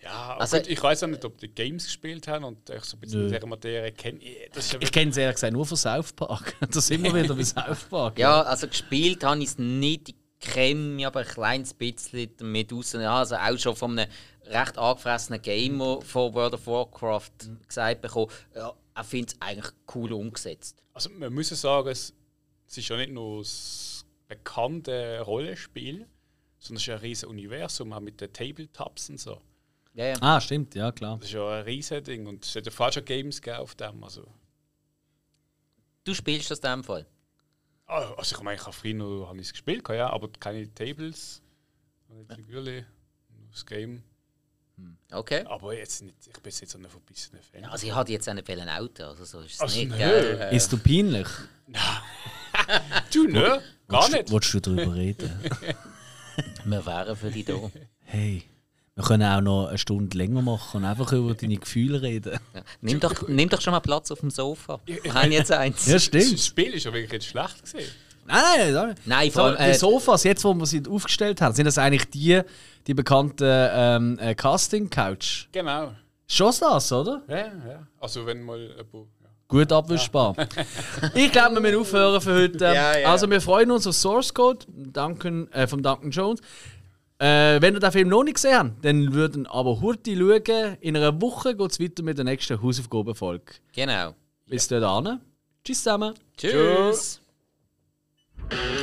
Ja, 0.00 0.10
aber 0.10 0.40
Also- 0.42 0.56
gut, 0.58 0.66
ich 0.68 0.82
weiß 0.82 1.02
auch 1.04 1.08
nicht, 1.08 1.24
ob 1.24 1.38
die 1.38 1.48
Games 1.48 1.84
gespielt 1.84 2.26
haben 2.28 2.44
und 2.44 2.68
ich 2.70 2.84
so 2.84 2.96
ein 2.96 3.00
bisschen 3.00 3.22
Nö. 3.26 3.28
dieser 3.32 3.46
Materie 3.46 3.92
kenne. 3.92 4.18
Ja 4.22 4.78
Ich 4.80 4.92
kenne 4.92 5.10
es 5.10 5.16
ehrlich 5.16 5.36
gesagt 5.36 5.52
nur 5.52 5.64
von 5.66 5.76
South 5.76 6.12
Park. 6.12 6.54
Da 6.70 6.80
sind 6.80 7.02
wir 7.02 7.14
wieder 7.14 7.34
bei 7.34 7.44
South 7.44 7.84
Park. 7.88 8.18
Ja, 8.18 8.42
also 8.42 8.66
gespielt 8.68 9.22
habe 9.24 9.38
ich 9.40 9.46
es 9.50 9.58
nicht. 9.58 10.10
Ich 10.10 10.16
kenne 10.40 10.74
mich 10.80 11.06
aber 11.06 11.20
ein 11.20 11.26
kleines 11.26 11.72
bisschen 11.74 12.30
damit 12.36 12.72
aus. 12.72 12.92
Ja, 12.94 13.18
Also 13.18 13.36
auch 13.36 13.56
schon 13.58 13.76
von 13.76 13.96
einem 13.98 14.10
recht 14.46 14.78
angefressenen 14.78 15.40
Gamer 15.40 16.00
von 16.02 16.34
World 16.34 16.54
of 16.54 16.66
Warcraft 16.66 17.30
gesagt 17.66 18.02
bekommen, 18.02 18.30
ja, 18.54 18.72
er 18.94 19.04
findet 19.04 19.34
es 19.34 19.40
eigentlich 19.40 19.72
cool 19.94 20.12
umgesetzt. 20.12 20.82
Also 20.92 21.10
man 21.10 21.32
muss 21.32 21.50
ja 21.50 21.56
sagen, 21.56 21.88
es, 21.88 22.12
es 22.66 22.78
ist 22.78 22.88
ja 22.88 22.96
nicht 22.96 23.12
nur 23.12 23.38
das 23.40 24.04
bekannte 24.28 25.20
Rollenspiel, 25.20 26.06
sondern 26.58 26.76
es 26.76 26.82
ist 26.82 26.86
ja 26.86 26.94
ein 26.94 27.00
riesiges 27.00 27.30
Universum, 27.30 27.92
auch 27.92 28.00
mit 28.00 28.20
den 28.20 28.32
Tabletops 28.32 29.10
und 29.10 29.20
so. 29.20 29.40
Ja, 29.94 30.06
ja. 30.06 30.16
Ah, 30.20 30.40
stimmt, 30.40 30.74
ja 30.74 30.90
klar. 30.90 31.18
Das 31.18 31.28
ist 31.28 31.34
ja 31.34 31.48
ein 31.58 31.64
riesiges 31.64 32.04
Ding 32.04 32.26
und 32.26 32.44
es 32.44 32.54
hat 32.54 32.64
ja 32.66 32.72
fast 32.72 32.94
schon 32.94 33.04
Games 33.04 33.40
gegeben 33.40 33.62
auf 33.62 33.74
dem. 33.74 34.02
Also, 34.02 34.26
Du 36.04 36.14
spielst 36.14 36.50
das 36.50 36.58
in 36.58 36.70
dem 36.70 36.84
Fall. 36.84 37.06
Ah, 37.86 38.12
also 38.16 38.36
ich 38.36 38.42
meine, 38.42 38.56
ich 38.56 38.62
habe 38.62 38.72
früher 38.72 38.94
noch 38.94 39.34
es 39.36 39.52
gespielt, 39.52 39.88
ja, 39.88 40.10
aber 40.10 40.28
keine 40.40 40.72
Tables, 40.74 41.42
nicht 42.08 42.32
Figürchen, 42.32 42.86
nur 43.28 43.50
das 43.50 43.64
Game. 43.64 44.02
Okay. 45.10 45.44
Aber 45.46 45.74
jetzt 45.76 46.02
nicht, 46.02 46.14
ich 46.26 46.32
bin 46.32 46.42
jetzt 46.50 46.60
nicht 46.60 46.70
so 46.70 46.78
ein 46.78 46.86
verbissener 46.88 47.40
Fan. 47.52 47.64
Also 47.66 47.86
ich 47.86 47.94
hatte 47.94 48.12
jetzt 48.12 48.28
auch 48.28 48.34
nicht 48.34 48.48
ein 48.50 48.68
Auto, 48.68 49.04
also 49.04 49.24
so 49.24 49.40
ist 49.40 49.54
es 49.54 49.60
Also 49.60 49.78
nicht. 49.78 49.90
nö. 49.90 49.96
Gell? 49.98 50.38
Äh, 50.50 50.56
Ist 50.56 50.72
du 50.72 50.78
peinlich? 50.78 51.26
du, 53.12 53.24
ne? 53.28 53.62
Gar 53.88 54.08
nicht. 54.10 54.30
Willst 54.30 54.54
du 54.54 54.60
darüber 54.60 54.94
reden? 54.94 55.30
wir 56.64 56.86
wären 56.86 57.16
für 57.16 57.30
dich 57.30 57.44
da. 57.44 57.54
Hey, 58.04 58.42
Wir 58.94 59.04
können 59.04 59.22
auch 59.30 59.40
noch 59.40 59.66
eine 59.68 59.78
Stunde 59.78 60.16
länger 60.16 60.42
machen 60.42 60.78
und 60.78 60.84
einfach 60.84 61.12
über 61.12 61.34
deine 61.34 61.56
Gefühle 61.56 62.00
reden. 62.02 62.38
Ja. 62.54 62.62
Nimm, 62.80 63.00
doch, 63.00 63.28
nimm 63.28 63.48
doch 63.48 63.60
schon 63.60 63.72
mal 63.72 63.80
Platz 63.80 64.10
auf 64.10 64.20
dem 64.20 64.30
Sofa. 64.30 64.80
Wir 64.86 65.12
haben 65.14 65.32
jetzt 65.32 65.50
eins. 65.52 65.86
Ja, 65.86 65.94
Das 65.94 66.04
stimmt. 66.04 66.40
Spiel 66.40 66.72
ist 66.74 66.84
ja 66.84 66.92
wirklich 66.92 67.12
jetzt 67.12 67.26
schlecht 67.26 67.62
gesehen. 67.62 67.90
Nein, 68.26 68.72
nein, 68.72 68.94
nein. 69.04 69.30
Vor 69.30 69.44
allem, 69.44 69.56
die 69.56 69.62
äh, 69.62 69.74
Sofas, 69.74 70.24
jetzt 70.24 70.44
wo 70.44 70.54
wir 70.54 70.66
sie 70.66 70.82
aufgestellt 70.88 71.40
haben, 71.40 71.54
sind 71.54 71.66
das 71.66 71.78
eigentlich 71.78 72.08
die, 72.10 72.40
die 72.86 72.94
bekannten 72.94 73.46
ähm, 73.48 74.18
äh, 74.20 74.34
Casting-Couch. 74.34 75.48
Genau. 75.52 75.92
Schon 76.26 76.52
das, 76.58 76.92
oder? 76.92 77.22
Ja, 77.28 77.36
ja. 77.36 77.86
Also 78.00 78.24
wenn 78.24 78.42
mal 78.42 78.58
jemand, 78.60 78.92
ja. 78.94 79.28
Gut 79.48 79.70
abwischbar. 79.70 80.34
ich 81.14 81.30
glaube, 81.30 81.56
wir 81.56 81.60
müssen 81.60 81.80
aufhören 81.80 82.20
für 82.20 82.34
heute. 82.34 82.64
Ja, 82.64 82.98
ja. 82.98 83.10
Also 83.10 83.28
wir 83.28 83.40
freuen 83.40 83.70
uns 83.70 83.86
auf 83.86 83.94
Source 83.94 84.32
Code 84.32 84.64
Duncan, 84.68 85.50
äh, 85.52 85.66
von 85.66 85.82
Duncan 85.82 86.10
Jones. 86.10 86.40
Äh, 87.18 87.60
wenn 87.60 87.74
ihr 87.74 87.80
den 87.80 87.92
Film 87.92 88.08
noch 88.08 88.24
nicht 88.24 88.34
gesehen 88.34 88.58
habt, 88.58 88.84
dann 88.84 89.12
würden 89.12 89.46
aber 89.46 89.80
Hurti 89.80 90.16
schauen. 90.16 90.76
In 90.80 90.96
einer 90.96 91.20
Woche 91.20 91.54
geht 91.54 91.70
es 91.70 91.78
weiter 91.78 92.02
mit 92.02 92.18
der 92.18 92.24
nächsten 92.24 92.60
Hausaufgabenfolge. 92.60 93.52
Genau. 93.74 94.14
Bis 94.46 94.66
dahin. 94.68 95.20
Tschüss 95.62 95.84
zusammen. 95.84 96.14
Tschüss. 96.36 97.21
you 98.50 98.81